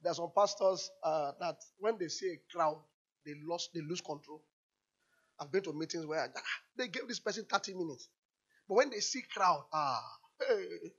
There 0.04 0.12
are 0.12 0.16
some 0.16 0.32
pastors 0.36 0.92
uh, 1.02 1.32
that 1.40 1.56
when 1.80 1.98
they 1.98 2.10
see 2.10 2.34
a 2.34 2.40
crowd, 2.54 2.78
they 3.26 3.34
lost, 3.48 3.70
they 3.74 3.80
lose 3.82 4.02
control. 4.02 4.44
I've 5.40 5.52
been 5.52 5.64
to 5.64 5.74
meetings 5.74 6.06
where 6.06 6.30
ah, 6.36 6.42
they 6.78 6.90
gave 6.90 7.08
this 7.08 7.20
person 7.20 7.46
30 7.50 7.74
minutes, 7.74 8.10
but 8.68 8.76
when 8.76 8.90
they 8.90 9.00
see 9.00 9.24
crowd, 9.34 9.64
ah, 9.74 10.02
hey. 10.46 10.92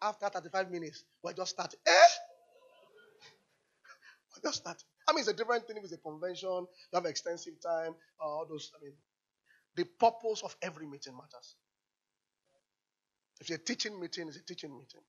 After 0.00 0.28
35 0.28 0.70
minutes, 0.70 1.02
we're 1.24 1.32
just 1.32 1.50
starting. 1.50 1.80
Eh? 1.84 1.90
we're 4.36 4.48
just 4.48 4.58
starting. 4.58 4.84
I 5.08 5.12
mean, 5.12 5.20
it's 5.20 5.28
a 5.28 5.32
different 5.32 5.66
thing 5.66 5.78
if 5.78 5.84
it's 5.84 5.92
a 5.92 5.98
convention, 5.98 6.48
you 6.48 6.94
have 6.94 7.06
extensive 7.06 7.54
time, 7.60 7.94
all 8.20 8.46
those. 8.48 8.70
I 8.78 8.84
mean, 8.84 8.92
the 9.74 9.84
purpose 9.84 10.42
of 10.44 10.54
every 10.62 10.86
meeting 10.86 11.16
matters. 11.16 11.56
If 13.40 13.50
it's 13.50 13.62
a 13.62 13.64
teaching 13.64 14.00
meeting, 14.00 14.28
it's 14.28 14.36
a 14.36 14.42
teaching 14.42 14.70
meeting. 14.72 15.00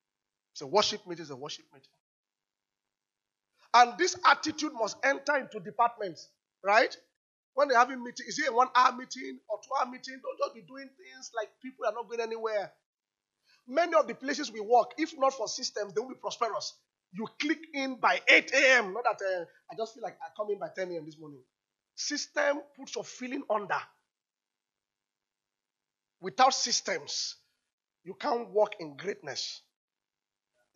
It's 0.52 0.62
a 0.62 0.66
worship 0.66 1.06
meeting, 1.06 1.22
it's 1.22 1.30
a 1.30 1.36
worship 1.36 1.66
meeting. 1.72 1.90
And 3.74 3.98
this 3.98 4.16
attitude 4.24 4.72
must 4.74 4.96
enter 5.04 5.36
into 5.36 5.60
departments, 5.60 6.28
right? 6.64 6.94
When 7.54 7.68
they're 7.68 7.78
having 7.78 8.02
meeting, 8.02 8.26
is 8.28 8.38
it 8.38 8.48
a 8.48 8.52
one 8.52 8.68
hour 8.74 8.92
meeting 8.92 9.38
or 9.48 9.58
two 9.62 9.70
hour 9.80 9.90
meeting? 9.90 10.20
Don't 10.22 10.38
just 10.38 10.54
be 10.54 10.62
doing 10.62 10.88
things 10.88 11.30
like 11.36 11.50
people 11.62 11.86
are 11.86 11.92
not 11.92 12.08
going 12.08 12.20
anywhere. 12.20 12.72
Many 13.68 13.94
of 13.94 14.06
the 14.08 14.14
places 14.14 14.52
we 14.52 14.60
work, 14.60 14.92
if 14.98 15.12
not 15.18 15.34
for 15.34 15.48
systems, 15.48 15.92
they 15.94 16.00
will 16.00 16.08
be 16.08 16.14
prosperous. 16.16 16.74
You 17.12 17.26
click 17.40 17.60
in 17.74 17.96
by 17.96 18.20
8 18.28 18.52
a.m. 18.54 18.94
Not 18.94 19.04
that 19.04 19.24
uh, 19.24 19.44
I 19.70 19.76
just 19.76 19.94
feel 19.94 20.02
like 20.02 20.16
I 20.22 20.28
come 20.36 20.50
in 20.50 20.58
by 20.58 20.68
10 20.74 20.90
a.m. 20.92 21.04
this 21.04 21.18
morning. 21.18 21.40
System 21.94 22.60
puts 22.76 22.94
your 22.94 23.04
feeling 23.04 23.42
under. 23.50 23.80
Without 26.20 26.54
systems, 26.54 27.36
you 28.04 28.14
can't 28.14 28.50
walk 28.50 28.74
in 28.80 28.96
greatness. 28.96 29.62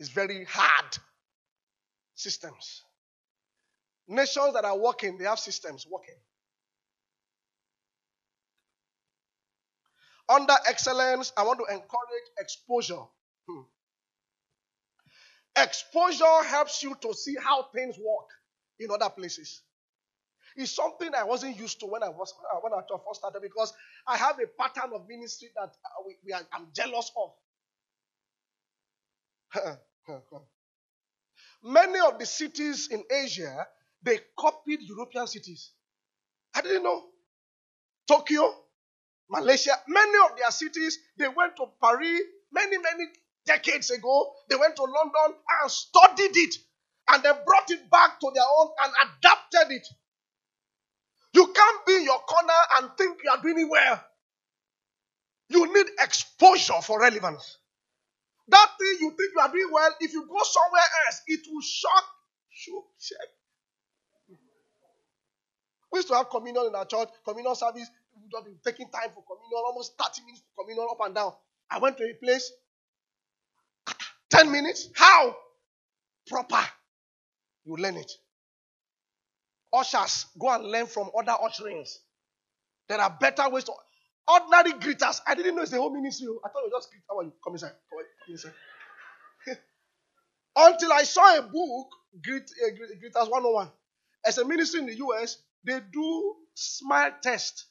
It's 0.00 0.10
very 0.10 0.44
hard. 0.48 0.98
Systems. 2.14 2.82
Nations 4.08 4.54
that 4.54 4.64
are 4.64 4.78
working, 4.78 5.18
they 5.18 5.24
have 5.24 5.38
systems 5.38 5.86
working. 5.90 6.16
Under 10.28 10.54
excellence, 10.68 11.32
I 11.36 11.44
want 11.44 11.60
to 11.60 11.66
encourage 11.66 12.28
exposure. 12.38 13.02
Hmm. 13.48 13.62
Exposure 15.56 16.44
helps 16.46 16.82
you 16.82 16.96
to 17.02 17.14
see 17.14 17.36
how 17.42 17.64
things 17.74 17.96
work 17.98 18.28
in 18.80 18.90
other 18.90 19.10
places. 19.10 19.62
It's 20.57 20.72
something 20.74 21.11
I 21.16 21.24
wasn't 21.24 21.57
used 21.59 21.80
to 21.80 21.86
when 21.86 22.02
I 22.02 22.09
was 22.11 22.34
when 22.62 22.72
I 22.72 22.82
first 23.07 23.20
started 23.20 23.42
because 23.42 23.72
I 24.07 24.16
have 24.16 24.38
a 24.40 24.46
pattern 24.46 24.92
of 24.94 25.09
ministry 25.09 25.48
that 25.57 25.68
uh, 25.70 26.02
we, 26.07 26.16
we 26.24 26.32
are, 26.32 26.42
I'm 26.52 26.68
jealous 26.74 27.11
of. 27.16 27.32
Many 31.64 32.00
of 32.00 32.18
the 32.18 32.26
cities 32.26 32.88
in 32.90 33.05
Asia 33.11 33.66
they 34.02 34.20
copied 34.38 34.80
European 34.82 35.26
cities. 35.26 35.72
I 36.55 36.61
didn't 36.62 36.82
know. 36.84 37.05
Tokyo, 38.09 38.55
Malaysia, 39.30 39.72
many 39.88 40.18
of 40.30 40.36
their 40.38 40.50
cities 40.50 40.98
they 41.18 41.28
went 41.28 41.57
to 41.57 41.66
Paris 41.82 42.20
many 42.52 42.78
many 42.78 43.05
decades 43.46 43.90
ago. 43.90 44.32
They 44.50 44.57
went 44.57 44.76
to 44.76 44.82
London 44.84 45.36
and 45.62 45.70
studied 45.70 46.36
it 46.36 46.57
and 47.09 47.22
they 47.22 47.32
brought 47.46 47.70
it 47.70 47.90
back 47.90 48.20
to 48.20 48.30
their 48.34 48.44
own 48.59 48.68
and 48.84 48.92
adapted 49.09 49.76
it. 49.76 49.88
You 51.35 51.47
can't 51.53 51.87
be 51.87 51.97
in 51.97 52.05
your 52.05 52.20
corner 52.20 52.61
and 52.78 52.91
think 52.97 53.18
you 53.24 53.30
are 53.30 53.43
doing 53.43 53.68
well. 53.68 54.05
You 55.49 55.74
need 55.74 55.87
exposure 56.01 56.80
for 56.82 57.01
relevance. 57.01 57.59
That 58.49 58.68
thing 58.78 58.97
you 59.01 59.11
think 59.11 59.32
you 59.35 59.41
are 59.41 59.51
doing 59.51 59.68
well, 59.72 59.91
if 60.01 60.12
you 60.12 60.22
go 60.26 60.39
somewhere 60.43 60.82
else, 61.07 61.22
it 61.26 61.41
will 61.51 61.62
shock 61.62 62.05
you. 62.66 62.85
Check. 63.01 63.28
We 65.93 65.99
used 65.99 66.09
to 66.09 66.14
have 66.14 66.28
communion 66.30 66.66
in 66.66 66.74
our 66.74 66.87
church, 66.87 67.09
communion 67.24 67.55
service. 67.55 67.89
We 68.14 68.22
would 68.22 68.32
have 68.37 68.45
been 68.45 68.59
taking 68.64 68.91
time 68.91 69.11
for 69.14 69.24
communion, 69.24 69.62
almost 69.66 69.95
30 69.99 70.22
minutes 70.26 70.43
for 70.55 70.64
communion 70.64 70.89
up 70.91 70.99
and 71.05 71.14
down. 71.14 71.32
I 71.70 71.78
went 71.78 71.97
to 71.99 72.05
a 72.05 72.14
place, 72.14 72.53
10 74.30 74.51
minutes. 74.51 74.89
How? 74.95 75.37
Proper. 76.28 76.64
You 77.64 77.76
learn 77.76 77.97
it. 77.97 78.12
Ushers, 79.74 80.26
go 80.38 80.50
and 80.50 80.64
learn 80.64 80.86
from 80.86 81.10
other 81.18 81.36
usherings. 81.44 81.98
There 82.88 83.00
are 83.00 83.16
better 83.20 83.48
ways 83.48 83.64
to. 83.64 83.72
Ordinary 84.26 84.72
greeters. 84.78 85.20
I 85.26 85.34
didn't 85.34 85.56
know 85.56 85.62
it's 85.62 85.70
the 85.70 85.78
whole 85.78 85.92
ministry. 85.92 86.28
Oh. 86.30 86.40
I 86.44 86.48
thought 86.48 86.60
it 86.64 86.72
was 86.72 86.84
just 86.84 86.90
greet. 86.90 87.02
How 87.08 87.18
are 87.18 87.24
you? 87.24 87.32
Come 87.42 87.54
inside. 87.54 87.72
Come 87.90 88.32
inside. 88.32 88.52
Until 90.56 90.92
I 90.92 91.02
saw 91.02 91.38
a 91.38 91.42
book, 91.42 91.88
Greet, 92.22 92.50
uh, 92.64 92.70
Greeters 92.70 93.30
101. 93.30 93.68
As 94.24 94.38
a 94.38 94.44
ministry 94.46 94.80
in 94.80 94.86
the 94.86 94.96
US, 94.96 95.38
they 95.64 95.80
do 95.92 96.36
smile 96.54 97.12
test. 97.22 97.66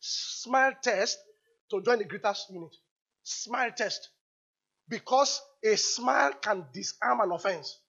Smile 0.00 0.72
test 0.82 1.18
to 1.70 1.82
join 1.82 1.98
the 1.98 2.04
greeters 2.04 2.38
unit. 2.50 2.74
Smile 3.24 3.72
test. 3.76 4.10
Because 4.88 5.40
a 5.64 5.76
smile 5.76 6.32
can 6.40 6.64
disarm 6.72 7.20
an 7.20 7.32
offense. 7.32 7.80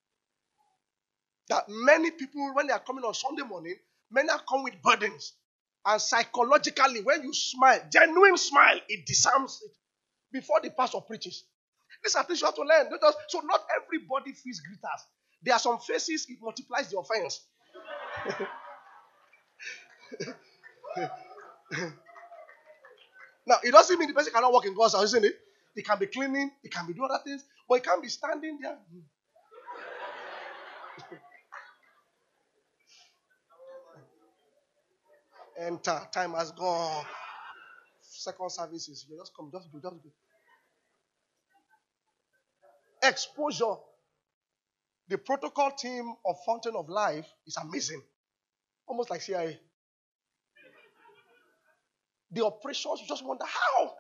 That 1.50 1.66
many 1.68 2.12
people, 2.12 2.54
when 2.54 2.68
they 2.68 2.74
are 2.74 2.80
coming 2.80 3.04
on 3.04 3.14
Sunday 3.14 3.44
morning, 3.44 3.76
many 4.12 4.30
are 4.30 4.42
come 4.48 4.64
with 4.64 4.82
burdens. 4.84 5.34
And 5.86 6.02
psychologically, 6.02 7.02
when 7.02 7.24
you 7.24 7.34
smile, 7.34 7.82
genuine 7.92 8.38
smile, 8.38 8.80
it 8.88 9.06
disarms 9.06 9.60
it 9.66 9.72
before 10.32 10.60
the 10.62 10.70
pastor 10.72 11.00
preaches. 11.02 11.44
These 12.04 12.16
are 12.16 12.24
things 12.24 12.42
you 12.42 12.48
have 12.48 12.56
to 12.56 12.62
learn. 12.62 12.88
So 13.30 13.42
not 13.44 13.62
everybody 13.84 14.34
feels 14.34 14.62
greeters. 14.62 15.02
There 15.44 15.54
are 15.54 15.60
some 15.60 15.80
faces, 15.80 16.28
it 16.30 16.38
multiplies 16.42 16.90
the 16.90 17.00
offense. 17.00 17.42
now, 23.48 23.58
it 23.64 23.72
doesn't 23.72 23.98
mean 24.00 24.10
the 24.10 24.14
person 24.14 24.34
cannot 24.34 24.54
work 24.54 24.66
in 24.66 24.76
God's 24.76 24.94
house, 24.96 25.06
isn't 25.06 25.26
it? 25.26 25.36
He 25.76 25.82
can 25.82 25.98
be 25.98 26.08
cleaning, 26.08 26.52
it 26.64 26.72
can 26.74 26.86
be 26.88 26.94
doing 26.94 27.10
other 27.12 27.24
things, 27.24 27.44
but 27.68 27.76
it 27.76 27.84
can't 27.86 28.02
be 28.02 28.10
standing 28.10 28.60
there. 28.62 28.78
Enter. 35.60 36.02
Time 36.12 36.34
has 36.34 36.52
gone. 36.52 37.04
second 38.02 38.50
services. 38.50 39.06
You 39.10 39.18
just 39.18 39.34
come, 39.36 39.50
just 39.52 39.72
go, 39.72 39.80
just 39.80 40.04
go. 40.04 40.10
Exposure. 43.04 43.76
The 45.10 45.18
protocol 45.18 45.72
team 45.72 46.14
of 46.26 46.36
Fountain 46.46 46.76
of 46.76 46.88
Life 46.88 47.28
is 47.46 47.58
amazing. 47.58 48.02
Almost 48.88 49.10
like 49.10 49.22
CIA. 49.22 49.60
The 52.32 52.46
operations, 52.46 53.02
you 53.02 53.08
just 53.08 53.26
wonder 53.26 53.46
how. 53.46 53.92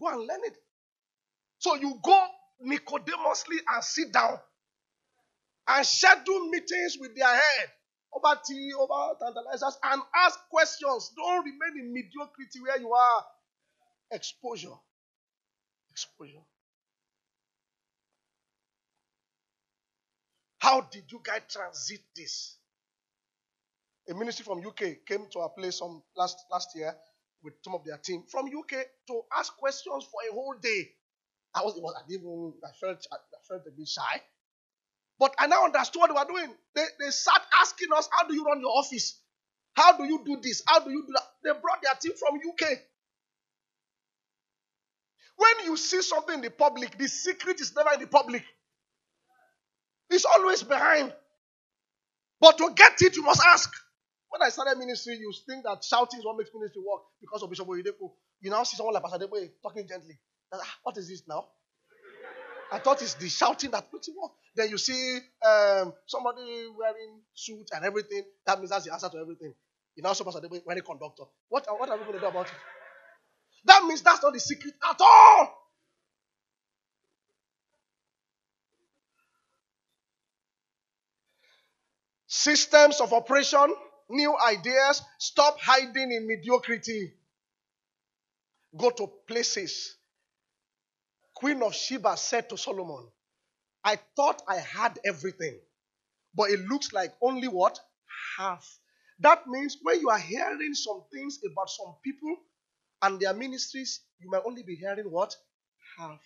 Go 0.00 0.08
and 0.08 0.20
learn 0.20 0.40
it. 0.44 0.56
So 1.58 1.76
you 1.76 1.98
go 2.02 2.26
Nicodemously 2.62 3.56
and 3.72 3.82
sit 3.82 4.12
down 4.12 4.38
and 5.66 5.86
schedule 5.86 6.48
meetings 6.50 6.98
with 7.00 7.16
their 7.16 7.28
head 7.28 7.70
over 8.14 8.40
tea, 8.46 8.72
over 8.78 9.14
tantalizers, 9.20 9.78
and 9.84 10.02
ask 10.14 10.38
questions. 10.50 11.12
Don't 11.16 11.44
remain 11.44 11.86
in 11.86 11.92
mediocrity 11.92 12.60
where 12.62 12.78
you 12.80 12.92
are. 12.92 13.24
Exposure. 14.12 14.76
Exposure. 15.90 16.42
How 20.58 20.82
did 20.82 21.04
you 21.10 21.20
guys 21.24 21.42
transit 21.48 22.00
this? 22.14 22.56
A 24.08 24.14
ministry 24.14 24.44
from 24.44 24.66
UK 24.66 25.06
came 25.06 25.26
to 25.32 25.40
our 25.40 25.50
place 25.50 25.78
some 25.78 26.02
last 26.16 26.36
last 26.50 26.70
year 26.74 26.94
with 27.42 27.54
some 27.62 27.74
of 27.74 27.84
their 27.84 27.98
team 27.98 28.24
from 28.30 28.46
UK 28.46 28.84
to 29.06 29.22
ask 29.38 29.56
questions 29.56 30.04
for 30.10 30.20
a 30.28 30.34
whole 30.34 30.54
day. 30.60 30.90
I 31.54 31.62
was, 31.62 31.76
it 31.76 31.82
was 31.82 31.94
I 31.96 32.06
didn't 32.08 32.22
even 32.22 32.52
I 32.64 32.72
felt 32.80 33.06
I 33.12 33.16
felt 33.48 33.62
a 33.66 33.70
bit 33.70 33.88
shy. 33.88 34.20
But 35.20 35.34
I 35.38 35.48
now 35.48 35.66
understood 35.66 36.00
what 36.00 36.08
they 36.28 36.34
were 36.34 36.40
doing. 36.40 36.54
They, 36.76 36.84
they 37.00 37.10
sat 37.12 37.42
asking 37.62 37.90
us, 37.96 38.08
How 38.12 38.28
do 38.28 38.34
you 38.34 38.44
run 38.44 38.60
your 38.62 38.72
office? 38.76 39.20
How 39.74 39.96
do 39.98 40.04
you 40.06 40.22
do 40.26 40.38
this? 40.42 40.62
How 40.66 40.80
do 40.80 40.90
you 40.90 41.04
do 41.06 41.14
that? 41.14 41.24
They 41.44 41.60
brought 41.60 41.82
their 41.82 41.94
team 42.02 42.14
from 42.18 42.36
UK. 42.38 42.78
When 45.36 45.66
you 45.66 45.76
see 45.76 46.02
something 46.02 46.36
in 46.36 46.42
the 46.42 46.50
public, 46.50 46.98
the 46.98 47.08
secret 47.08 47.60
is 47.60 47.74
never 47.76 47.90
in 47.94 48.00
the 48.00 48.08
public. 48.08 48.44
It's 50.10 50.26
always 50.26 50.62
behind. 50.62 51.14
But 52.40 52.58
to 52.58 52.70
get 52.76 53.02
it, 53.02 53.16
you 53.16 53.24
must 53.24 53.42
ask. 53.46 53.70
When 54.30 54.42
I 54.42 54.50
started 54.50 54.78
ministry, 54.78 55.16
you 55.18 55.32
think 55.48 55.64
that 55.64 55.84
shouting 55.84 56.20
is 56.20 56.26
what 56.26 56.38
makes 56.38 56.50
ministry 56.54 56.82
work 56.86 57.02
because 57.20 57.42
of 57.42 57.50
Bishop 57.50 57.68
Oyedepo. 57.68 58.12
You 58.42 58.50
now 58.50 58.64
see 58.64 58.76
someone 58.76 58.94
like 58.94 59.04
Pastor 59.04 59.18
Adeboye 59.26 59.50
talking 59.62 59.88
gently. 59.88 60.18
Ah, 60.52 60.60
what 60.84 60.96
is 60.98 61.08
this 61.08 61.22
now? 61.28 61.46
I 62.72 62.78
thought 62.78 63.02
it's 63.02 63.14
the 63.14 63.28
shouting 63.28 63.70
that 63.72 63.86
makes 63.92 64.08
it 64.08 64.14
work. 64.20 64.32
Then 64.54 64.68
you 64.70 64.78
see 64.78 65.18
um, 65.46 65.92
somebody 66.06 66.66
wearing 66.76 67.20
suit 67.34 67.68
and 67.72 67.84
everything. 67.84 68.24
That 68.46 68.58
means 68.58 68.70
that's 68.70 68.84
the 68.84 68.92
answer 68.92 69.08
to 69.08 69.18
everything. 69.18 69.54
You 69.96 70.02
now 70.02 70.12
supposed 70.12 70.40
to 70.40 70.48
be 70.48 70.60
wearing 70.64 70.82
conductor. 70.82 71.24
What, 71.48 71.66
what 71.78 71.88
are 71.90 71.96
we 71.98 72.04
going 72.04 72.14
to 72.14 72.20
do 72.20 72.26
about 72.26 72.46
it? 72.46 72.52
That 73.64 73.84
means 73.84 74.02
that's 74.02 74.22
not 74.22 74.32
the 74.32 74.40
secret 74.40 74.74
at 74.88 74.96
all. 75.00 75.54
Systems 82.26 83.00
of 83.00 83.12
operation, 83.12 83.74
new 84.08 84.36
ideas. 84.38 85.02
Stop 85.18 85.58
hiding 85.60 86.12
in 86.12 86.26
mediocrity. 86.26 87.12
Go 88.76 88.90
to 88.90 89.08
places. 89.26 89.96
Queen 91.40 91.62
of 91.62 91.74
Sheba 91.74 92.18
said 92.18 92.50
to 92.50 92.58
Solomon, 92.58 93.08
I 93.82 93.98
thought 94.14 94.42
I 94.46 94.56
had 94.56 94.98
everything, 95.06 95.58
but 96.34 96.50
it 96.50 96.60
looks 96.68 96.92
like 96.92 97.14
only 97.22 97.48
what? 97.48 97.80
Half. 98.36 98.78
That 99.20 99.46
means 99.46 99.78
when 99.82 100.00
you 100.00 100.10
are 100.10 100.18
hearing 100.18 100.74
some 100.74 101.02
things 101.10 101.40
about 101.50 101.70
some 101.70 101.94
people 102.04 102.36
and 103.00 103.18
their 103.18 103.32
ministries, 103.32 104.00
you 104.18 104.30
might 104.30 104.42
only 104.46 104.62
be 104.62 104.76
hearing 104.76 105.10
what? 105.10 105.34
Half. 105.98 106.20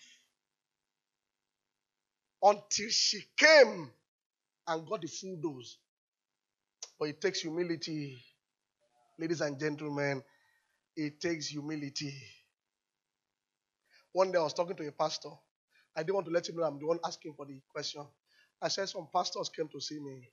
Until 2.43 2.89
she 2.89 3.21
came 3.37 3.89
and 4.67 4.87
got 4.87 5.01
the 5.01 5.07
full 5.07 5.37
dose. 5.41 5.77
But 6.99 7.09
it 7.09 7.21
takes 7.21 7.39
humility. 7.39 8.17
Ladies 9.17 9.39
and 9.39 9.57
gentlemen, 9.57 10.21
it 10.97 11.21
takes 11.21 11.47
humility. 11.47 12.13
One 14.15 14.31
day 14.31 14.39
I 14.39 14.43
was 14.43 14.53
talking 14.53 14.77
to 14.77 14.87
a 14.87 14.93
pastor. 14.93 15.27
I 15.93 15.99
didn't 16.01 16.15
want 16.15 16.27
to 16.27 16.31
let 16.31 16.47
him 16.47 16.55
know 16.55 16.63
I'm 16.63 16.79
the 16.79 16.87
one 16.87 16.99
asking 17.05 17.33
for 17.33 17.45
the 17.45 17.59
question. 17.69 18.07
I 18.61 18.69
said 18.69 18.87
some 18.87 19.09
pastors 19.13 19.49
came 19.49 19.67
to 19.67 19.81
see 19.81 19.99
me 19.99 20.29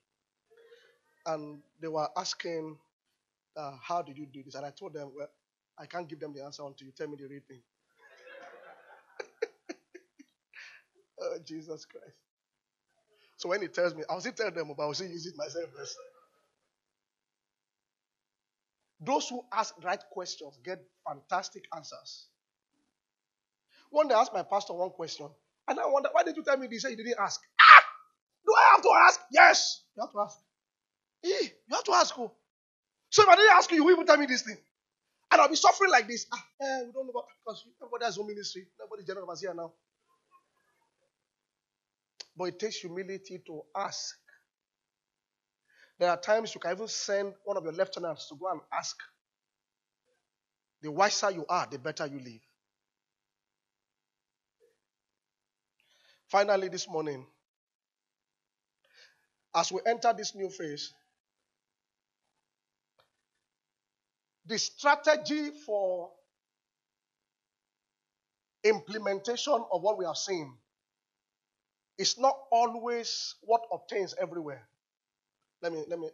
and 1.26 1.60
they 1.80 1.88
were 1.88 2.08
asking, 2.16 2.78
uh, 3.56 3.72
How 3.82 4.02
did 4.02 4.16
you 4.18 4.26
do 4.26 4.44
this? 4.44 4.54
And 4.54 4.64
I 4.64 4.70
told 4.70 4.94
them, 4.94 5.10
Well, 5.16 5.26
I 5.76 5.86
can't 5.86 6.08
give 6.08 6.20
them 6.20 6.32
the 6.32 6.44
answer 6.44 6.62
until 6.64 6.86
you 6.86 6.92
tell 6.96 7.08
me 7.08 7.16
the 7.18 7.26
real 7.26 7.40
thing. 7.48 7.62
oh, 11.20 11.38
Jesus 11.44 11.84
Christ. 11.84 12.16
So 13.38 13.48
when 13.48 13.62
he 13.62 13.68
tells 13.68 13.96
me, 13.96 14.04
I'll 14.08 14.20
still 14.20 14.32
tell 14.32 14.52
them, 14.52 14.72
but 14.76 14.84
I'll 14.84 14.94
still 14.94 15.08
use 15.08 15.26
it 15.26 15.34
myself 15.36 15.70
first. 15.76 15.96
Those 19.00 19.28
who 19.28 19.42
ask 19.52 19.74
right 19.84 20.02
questions 20.12 20.58
get 20.64 20.80
fantastic 21.08 21.64
answers. 21.76 22.28
One 23.92 24.08
day 24.08 24.14
I 24.14 24.20
asked 24.22 24.32
my 24.32 24.42
pastor 24.42 24.72
one 24.72 24.90
question, 24.90 25.28
and 25.68 25.78
I 25.78 25.86
wonder, 25.86 26.08
why 26.12 26.24
did 26.24 26.36
you 26.36 26.42
tell 26.42 26.56
me 26.56 26.66
this? 26.66 26.84
You 26.84 26.96
didn't 26.96 27.14
ask. 27.20 27.40
Ah! 27.60 27.84
Do 28.46 28.54
I 28.54 28.70
have 28.72 28.82
to 28.82 28.90
ask? 29.06 29.20
Yes. 29.30 29.84
You 29.94 30.02
have 30.02 30.12
to 30.12 30.20
ask. 30.20 30.38
Eh, 31.24 31.48
you 31.68 31.74
have 31.76 31.84
to 31.84 31.92
ask 31.92 32.14
who? 32.14 32.30
So 33.10 33.22
if 33.22 33.28
I 33.28 33.36
didn't 33.36 33.52
ask 33.52 33.70
you, 33.70 33.76
you 33.84 33.90
even 33.92 34.06
tell 34.06 34.16
me 34.16 34.26
this 34.26 34.42
thing. 34.42 34.56
And 35.30 35.40
I'll 35.40 35.48
be 35.48 35.56
suffering 35.56 35.90
like 35.90 36.08
this. 36.08 36.26
Ah, 36.32 36.44
eh, 36.62 36.82
we 36.86 36.92
don't 36.92 37.06
know 37.06 37.10
about 37.10 37.24
because 37.44 37.64
nobody 37.80 38.04
has 38.06 38.18
no 38.18 38.24
ministry. 38.24 38.66
Nobody's 38.80 39.06
general 39.06 39.30
of 39.30 39.38
here 39.38 39.54
now. 39.54 39.72
But 42.36 42.44
it 42.44 42.58
takes 42.58 42.76
humility 42.76 43.42
to 43.46 43.62
ask. 43.76 44.16
There 45.98 46.10
are 46.10 46.16
times 46.16 46.54
you 46.54 46.60
can 46.60 46.72
even 46.72 46.88
send 46.88 47.34
one 47.44 47.58
of 47.58 47.64
your 47.64 47.72
lieutenants 47.72 48.28
to 48.30 48.36
go 48.36 48.50
and 48.50 48.60
ask. 48.72 48.96
The 50.80 50.90
wiser 50.90 51.30
you 51.30 51.44
are, 51.48 51.68
the 51.70 51.78
better 51.78 52.06
you 52.06 52.18
live. 52.18 52.40
Finally, 56.32 56.68
this 56.68 56.88
morning, 56.88 57.26
as 59.54 59.70
we 59.70 59.82
enter 59.84 60.14
this 60.16 60.34
new 60.34 60.48
phase, 60.48 60.94
the 64.46 64.58
strategy 64.58 65.50
for 65.66 66.10
implementation 68.64 69.62
of 69.70 69.82
what 69.82 69.98
we 69.98 70.06
are 70.06 70.14
seeing 70.14 70.56
is 71.98 72.18
not 72.18 72.34
always 72.50 73.34
what 73.42 73.60
obtains 73.70 74.14
everywhere. 74.18 74.66
Let 75.60 75.74
me 75.74 75.84
let 75.86 75.98
me 75.98 76.08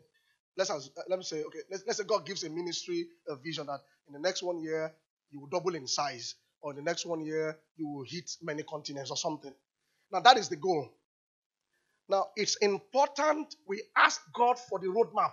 let's 0.57 0.91
let 1.09 1.17
me 1.17 1.25
say 1.25 1.45
okay. 1.45 1.61
Let's, 1.71 1.85
let's 1.87 1.99
say 2.01 2.05
God 2.05 2.27
gives 2.27 2.43
a 2.43 2.51
ministry 2.51 3.07
a 3.29 3.37
vision 3.37 3.67
that 3.67 3.83
in 4.09 4.15
the 4.15 4.19
next 4.19 4.43
one 4.43 4.59
year 4.59 4.93
you 5.31 5.39
will 5.39 5.47
double 5.47 5.77
in 5.77 5.87
size, 5.87 6.35
or 6.61 6.73
in 6.73 6.77
the 6.77 6.83
next 6.83 7.07
one 7.07 7.21
year 7.21 7.57
you 7.77 7.87
will 7.87 8.05
hit 8.05 8.33
many 8.43 8.65
continents 8.65 9.13
or 9.13 9.17
something. 9.17 9.55
Now, 10.13 10.21
that 10.21 10.39
is 10.39 10.49
the 10.49 10.57
goal. 10.57 10.91
Now, 12.09 12.29
it's 12.37 12.57
important 12.57 13.55
we 13.69 13.83
ask 13.97 14.21
God 14.35 14.59
for 14.59 14.79
the 14.79 14.89
roadmap. 14.89 15.33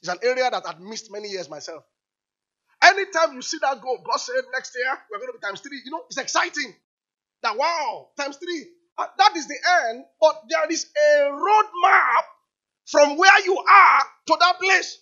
It's 0.00 0.10
an 0.10 0.18
area 0.22 0.50
that 0.50 0.64
I've 0.66 0.80
missed 0.80 1.12
many 1.12 1.28
years 1.28 1.50
myself. 1.50 1.84
Anytime 2.82 3.34
you 3.34 3.42
see 3.42 3.58
that 3.62 3.80
goal, 3.82 3.98
God 4.04 4.18
said 4.18 4.42
next 4.54 4.76
year 4.76 4.92
we're 5.10 5.18
going 5.18 5.32
to 5.32 5.38
be 5.38 5.46
times 5.46 5.60
three. 5.60 5.80
You 5.84 5.90
know, 5.92 6.02
it's 6.08 6.18
exciting. 6.18 6.74
That 7.42 7.56
wow, 7.58 8.08
times 8.18 8.36
three. 8.38 8.66
Uh, 8.98 9.06
that 9.18 9.36
is 9.36 9.48
the 9.48 9.56
end, 9.88 10.04
but 10.20 10.42
there 10.50 10.70
is 10.70 10.86
a 10.96 11.22
roadmap 11.30 12.24
from 12.86 13.16
where 13.18 13.44
you 13.44 13.56
are 13.58 14.02
to 14.28 14.36
that 14.40 14.58
place. 14.60 14.98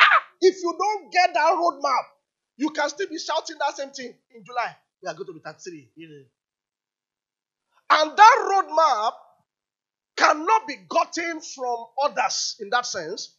Ah, 0.00 0.22
if 0.40 0.56
you 0.62 0.76
don't 0.78 1.12
get 1.12 1.34
that 1.34 1.52
roadmap, 1.54 2.04
you 2.56 2.70
can 2.70 2.88
still 2.90 3.08
be 3.08 3.18
shouting 3.18 3.56
that 3.60 3.76
same 3.76 3.90
thing 3.90 4.14
in 4.34 4.44
July. 4.44 4.76
We 5.02 5.08
are 5.10 5.14
going 5.14 5.26
to 5.28 5.34
be 5.34 5.40
33. 5.40 5.90
And 7.96 8.16
that 8.16 8.48
roadmap 8.50 9.12
cannot 10.16 10.66
be 10.66 10.76
gotten 10.88 11.40
from 11.40 11.86
others 12.02 12.56
in 12.60 12.70
that 12.70 12.86
sense 12.86 13.36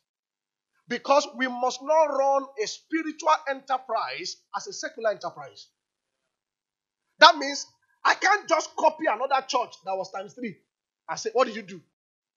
because 0.88 1.28
we 1.36 1.48
must 1.48 1.82
not 1.84 2.06
run 2.06 2.46
a 2.64 2.68
spiritual 2.68 3.30
enterprise 3.50 4.38
as 4.56 4.68
a 4.68 4.74
secular 4.74 5.12
enterprise. 5.12 5.68
That 7.20 7.38
means 7.38 7.66
I 8.04 8.14
can't 8.14 8.48
just 8.48 8.76
copy 8.78 9.06
another 9.08 9.46
church 9.48 9.76
that 9.86 9.96
was 9.98 10.12
times 10.12 10.34
three 10.34 10.58
and 11.10 11.20
say, 11.20 11.32
What 11.34 11.48
did 11.48 11.56
you 11.56 11.64
do? 11.64 11.82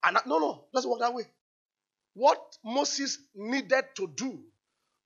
And 0.05 0.17
I, 0.17 0.21
no, 0.27 0.39
no, 0.39 0.65
doesn't 0.75 0.91
work 0.91 1.01
that 1.01 1.15
way. 1.15 1.25
What 2.15 2.41
Moses 2.65 3.19
needed 3.35 3.85
to 3.97 4.09
do 4.17 4.41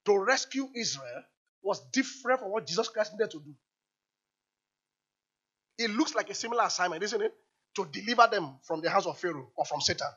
to 0.07 0.19
rescue 0.19 0.69
Israel 0.75 1.25
was 1.63 1.81
different 1.93 2.41
from 2.41 2.53
what 2.53 2.67
Jesus 2.67 2.89
Christ 2.89 3.13
needed 3.13 3.31
to 3.33 3.41
do. 3.41 3.55
It 5.83 5.91
looks 5.91 6.15
like 6.15 6.31
a 6.31 6.35
similar 6.35 6.65
assignment, 6.65 7.03
isn't 7.03 7.23
it? 7.23 7.35
To 7.77 7.87
deliver 7.93 8.29
them 8.31 8.57
from 8.65 8.81
the 8.83 8.91
hands 8.91 9.07
of 9.07 9.19
Pharaoh 9.19 9.51
or 9.57 9.65
from 9.67 9.81
Satan. 9.81 10.09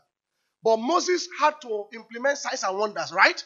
But 0.63 0.77
Moses 0.77 1.27
had 1.39 1.55
to 1.61 1.85
implement 1.93 2.37
signs 2.37 2.63
and 2.63 2.77
wonders, 2.77 3.11
right? 3.13 3.43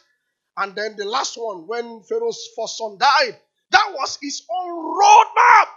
And 0.58 0.76
then 0.76 0.96
the 0.98 1.06
last 1.06 1.36
one, 1.38 1.68
when 1.68 2.02
Pharaoh's 2.04 2.48
first 2.58 2.78
son 2.78 2.98
died, 3.00 3.38
that 3.72 3.94
was 3.98 4.18
his 4.22 4.44
own 4.52 5.00
roadmap. 5.00 5.68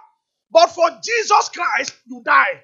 But 0.50 0.68
for 0.68 0.90
Jesus 1.04 1.50
Christ, 1.50 1.94
you 2.06 2.22
die. 2.24 2.62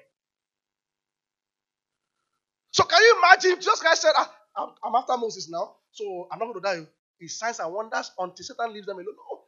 So 2.71 2.83
can 2.85 3.01
you 3.01 3.17
imagine? 3.19 3.57
Jesus 3.61 3.79
Christ 3.81 4.03
said, 4.03 4.13
ah, 4.17 4.33
I'm, 4.57 4.69
I'm 4.83 4.95
after 4.95 5.17
Moses 5.17 5.49
now, 5.49 5.75
so 5.91 6.27
I'm 6.31 6.39
not 6.39 6.53
going 6.53 6.55
to 6.55 6.61
die. 6.85 6.91
His 7.19 7.37
signs 7.39 7.59
and 7.59 7.73
wonders 7.73 8.11
until 8.19 8.45
Satan 8.45 8.73
leaves 8.73 8.87
them 8.87 8.97
alone. 8.97 9.15
No. 9.17 9.41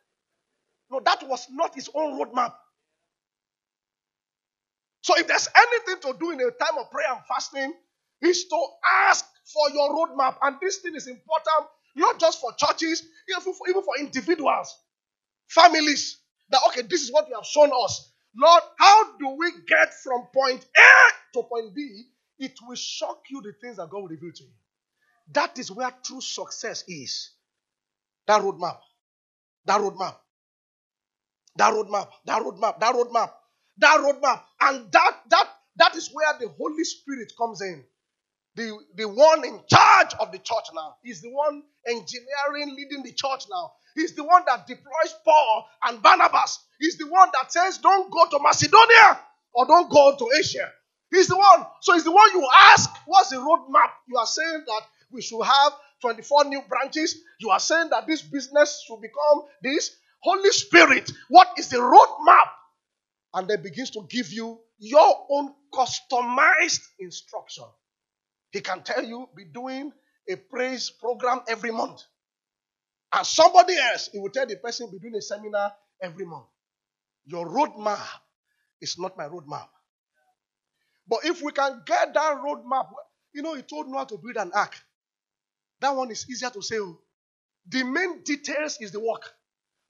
No, 0.91 1.01
that 1.05 1.27
was 1.27 1.47
not 1.51 1.75
his 1.75 1.89
own 1.95 2.19
roadmap. 2.19 2.53
So 5.01 5.17
if 5.17 5.27
there's 5.27 5.49
anything 5.55 6.01
to 6.11 6.19
do 6.19 6.31
in 6.31 6.41
a 6.41 6.51
time 6.51 6.77
of 6.79 6.91
prayer 6.91 7.11
and 7.11 7.21
fasting, 7.27 7.73
is 8.21 8.45
to 8.49 8.67
ask 9.07 9.25
for 9.53 9.69
your 9.75 9.89
roadmap. 9.95 10.37
And 10.43 10.57
this 10.61 10.77
thing 10.79 10.95
is 10.95 11.07
important, 11.07 11.69
not 11.95 12.19
just 12.19 12.41
for 12.41 12.53
churches, 12.57 13.03
even 13.29 13.41
for, 13.41 13.53
even 13.69 13.83
for 13.83 13.97
individuals, 13.99 14.75
families. 15.49 16.17
That 16.51 16.61
okay, 16.69 16.83
this 16.83 17.01
is 17.03 17.11
what 17.13 17.29
you 17.29 17.35
have 17.35 17.45
shown 17.45 17.71
us. 17.85 18.11
Lord, 18.37 18.63
how 18.79 19.17
do 19.17 19.29
we 19.37 19.51
get 19.67 19.93
from 20.03 20.27
point 20.33 20.65
A 20.77 21.13
to 21.35 21.43
point 21.43 21.75
B? 21.75 22.05
It 22.39 22.53
will 22.67 22.75
shock 22.75 23.23
you 23.29 23.41
the 23.41 23.53
things 23.61 23.77
that 23.77 23.89
God 23.89 24.01
will 24.03 24.09
reveal 24.09 24.31
to 24.33 24.43
you. 24.43 24.49
That 25.33 25.59
is 25.59 25.71
where 25.71 25.91
true 26.03 26.21
success 26.21 26.83
is. 26.87 27.31
That 28.27 28.41
roadmap. 28.41 28.79
That 29.65 29.81
roadmap. 29.81 30.15
That 31.57 31.73
roadmap. 31.73 32.09
That 32.25 32.41
roadmap. 32.43 32.79
That 32.79 32.95
roadmap. 32.95 33.31
That 33.79 33.99
roadmap. 33.99 34.41
And 34.61 34.91
that 34.91 35.11
that 35.29 35.47
that 35.77 35.95
is 35.95 36.09
where 36.13 36.33
the 36.39 36.49
Holy 36.49 36.83
Spirit 36.83 37.33
comes 37.37 37.61
in. 37.61 37.83
The, 38.55 38.77
the 38.95 39.07
one 39.09 39.45
in 39.45 39.61
charge 39.67 40.13
of 40.19 40.31
the 40.31 40.37
church 40.39 40.65
now. 40.75 40.97
He's 41.03 41.21
the 41.21 41.31
one 41.31 41.63
engineering, 41.87 42.75
leading 42.77 43.03
the 43.03 43.13
church 43.13 43.45
now. 43.51 43.73
He's 43.95 44.15
the 44.15 44.23
one 44.25 44.43
that 44.47 44.67
deploys 44.67 45.15
Paul 45.25 45.67
and 45.85 46.03
Barnabas. 46.03 46.59
He's 46.79 46.97
the 46.97 47.07
one 47.07 47.29
that 47.33 47.51
says, 47.51 47.79
don't 47.79 48.11
go 48.11 48.27
to 48.29 48.39
Macedonia 48.43 49.19
or 49.53 49.65
don't 49.67 49.89
go 49.89 50.15
to 50.17 50.29
Asia. 50.39 50.69
He's 51.11 51.27
the 51.29 51.37
one. 51.37 51.65
So 51.81 51.93
he's 51.93 52.03
the 52.05 52.11
one 52.11 52.29
you 52.33 52.47
ask, 52.71 52.89
what's 53.07 53.31
the 53.31 53.37
roadmap? 53.37 53.91
You 54.07 54.17
are 54.17 54.27
saying 54.27 54.63
that 54.67 54.81
we 55.11 55.21
should 55.23 55.43
have 55.43 55.73
24 56.01 56.45
new 56.45 56.61
branches. 56.69 57.17
You 57.39 57.51
are 57.51 57.59
saying 57.59 57.89
that 57.91 58.07
this 58.07 58.21
business 58.21 58.83
should 58.87 59.01
become 59.01 59.43
this. 59.63 59.95
Holy 60.21 60.51
Spirit, 60.51 61.11
what 61.29 61.49
is 61.57 61.69
the 61.69 61.77
roadmap? 61.77 62.49
And 63.33 63.47
then 63.47 63.61
begins 63.63 63.91
to 63.91 64.05
give 64.09 64.31
you 64.33 64.59
your 64.79 65.25
own 65.29 65.53
customized 65.73 66.81
instruction. 66.99 67.65
He 68.51 68.61
can 68.61 68.83
tell 68.83 69.03
you, 69.03 69.29
be 69.35 69.45
doing 69.45 69.91
a 70.29 70.35
praise 70.35 70.89
program 70.89 71.41
every 71.47 71.71
month. 71.71 72.01
And 73.13 73.25
somebody 73.25 73.75
else, 73.77 74.09
he 74.11 74.19
will 74.19 74.29
tell 74.29 74.45
the 74.45 74.57
person, 74.57 74.89
be 74.91 74.99
doing 74.99 75.15
a 75.15 75.21
seminar 75.21 75.73
every 76.01 76.25
month. 76.25 76.45
Your 77.25 77.47
roadmap 77.47 77.99
is 78.81 78.97
not 78.99 79.17
my 79.17 79.25
roadmap. 79.25 79.67
But 81.07 81.19
if 81.25 81.41
we 81.41 81.51
can 81.51 81.81
get 81.85 82.13
that 82.13 82.37
roadmap, 82.37 82.87
you 83.33 83.41
know, 83.41 83.53
he 83.55 83.61
told 83.63 83.87
Noah 83.89 84.07
to 84.07 84.17
build 84.17 84.37
an 84.37 84.51
ark. 84.53 84.75
That 85.81 85.95
one 85.95 86.11
is 86.11 86.25
easier 86.29 86.49
to 86.49 86.61
say. 86.61 86.77
Oh. 86.79 86.99
The 87.67 87.83
main 87.83 88.23
details 88.23 88.77
is 88.79 88.91
the 88.91 88.99
work. 88.99 89.33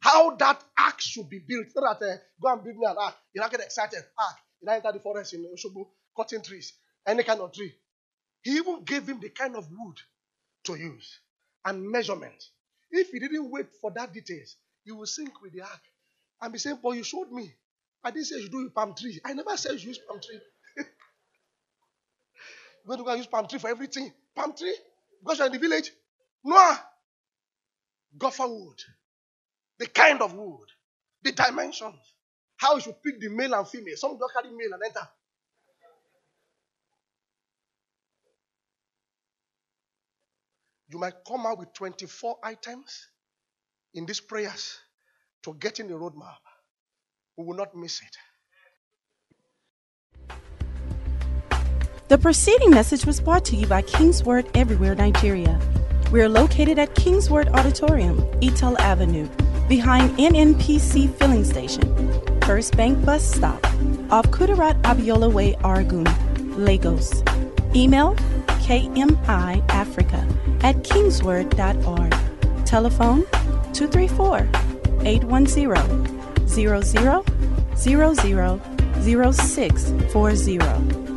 How 0.01 0.35
that 0.37 0.63
ark 0.79 1.01
should 1.01 1.29
be 1.29 1.39
built. 1.39 1.67
Not 1.75 1.99
that 2.01 2.07
uh, 2.07 2.17
go 2.41 2.53
and 2.53 2.63
build 2.63 2.77
me 2.77 2.87
an 2.87 2.97
ark. 2.99 3.15
You 3.33 3.41
not 3.41 3.51
get 3.51 3.61
excited. 3.61 3.99
Ark. 4.19 4.37
You 4.61 4.67
not 4.67 4.77
enter 4.77 4.93
the 4.93 4.99
forest 5.01 5.33
in 5.35 5.45
Oshogbo, 5.45 5.87
cutting 6.17 6.43
trees, 6.43 6.73
any 7.07 7.23
kind 7.23 7.41
of 7.41 7.53
tree. 7.53 7.73
He 8.43 8.53
even 8.57 8.83
gave 8.85 9.07
him 9.07 9.19
the 9.21 9.29
kind 9.29 9.55
of 9.55 9.67
wood 9.71 9.97
to 10.65 10.75
use 10.75 11.19
and 11.65 11.89
measurement. 11.89 12.43
If 12.91 13.11
he 13.11 13.19
didn't 13.19 13.51
wait 13.51 13.67
for 13.81 13.91
that 13.91 14.13
details, 14.13 14.57
he 14.85 14.91
will 14.93 15.05
sink 15.07 15.41
with 15.41 15.53
the 15.53 15.61
ark 15.61 15.81
and 16.41 16.53
be 16.53 16.59
saying, 16.59 16.79
But 16.83 16.91
you 16.91 17.03
showed 17.03 17.31
me. 17.31 17.53
I 18.03 18.11
didn't 18.11 18.25
say 18.27 18.39
you 18.39 18.49
do 18.49 18.63
with 18.63 18.73
palm 18.75 18.95
tree. 18.95 19.19
I 19.25 19.33
never 19.33 19.55
said 19.57 19.73
you 19.81 19.89
use 19.89 19.99
palm 19.99 20.19
tree. 20.19 20.39
Where 22.85 22.97
do 22.97 23.07
I 23.07 23.15
use 23.15 23.27
palm 23.27 23.47
tree 23.47 23.59
for 23.59 23.69
everything? 23.69 24.11
Palm 24.35 24.53
tree? 24.55 24.75
Because 25.23 25.39
you're 25.39 25.47
in 25.47 25.53
the 25.53 25.59
village? 25.59 25.91
Noah. 26.43 26.83
Gopher 28.17 28.47
wood. 28.47 28.79
The 29.82 29.88
kind 29.88 30.21
of 30.21 30.36
wood. 30.36 30.67
The 31.23 31.32
dimensions. 31.32 31.95
How 32.57 32.75
you 32.75 32.82
should 32.82 33.01
pick 33.01 33.19
the 33.19 33.29
male 33.29 33.55
and 33.55 33.67
female. 33.67 33.95
Some 33.97 34.15
don't 34.19 34.32
carry 34.32 34.55
male 34.55 34.73
and 34.73 34.84
enter. 34.86 35.07
You 40.88 40.99
might 40.99 41.15
come 41.27 41.47
out 41.47 41.57
with 41.57 41.73
24 41.73 42.38
items 42.43 43.07
in 43.95 44.05
these 44.05 44.19
prayers 44.19 44.77
to 45.41 45.55
get 45.55 45.79
in 45.79 45.88
the 45.88 45.95
roadmap. 45.95 46.36
We 47.36 47.45
will 47.45 47.55
not 47.55 47.75
miss 47.75 48.01
it. 48.03 48.17
The 52.07 52.19
preceding 52.19 52.69
message 52.69 53.03
was 53.07 53.19
brought 53.19 53.45
to 53.45 53.55
you 53.55 53.65
by 53.65 53.82
King's 53.82 54.23
Word 54.23 54.45
Everywhere 54.53 54.93
Nigeria. 54.93 55.59
We 56.11 56.21
are 56.21 56.29
located 56.29 56.77
at 56.77 56.93
King's 56.93 57.32
Word 57.32 57.47
Auditorium, 57.47 58.17
Etel 58.41 58.77
Avenue, 58.79 59.27
behind 59.72 60.11
NNPC 60.17 61.15
Filling 61.15 61.45
Station, 61.45 61.82
First 62.41 62.76
Bank 62.76 63.05
Bus 63.05 63.24
Stop, 63.24 63.65
off 64.11 64.28
Kudirat 64.28 64.82
Abiola 64.82 65.32
Way, 65.32 65.53
Oregun, 65.63 66.05
Lagos. 66.57 67.24
Email 67.74 68.15
kmiafrica 68.65 70.26
at 70.61 70.76
kingsword.org. 70.84 72.13
Telephone 72.65 73.24
234 73.72 74.49
810 75.05 76.49
00 76.49 76.82
00 76.82 77.24
0640. 79.01 81.11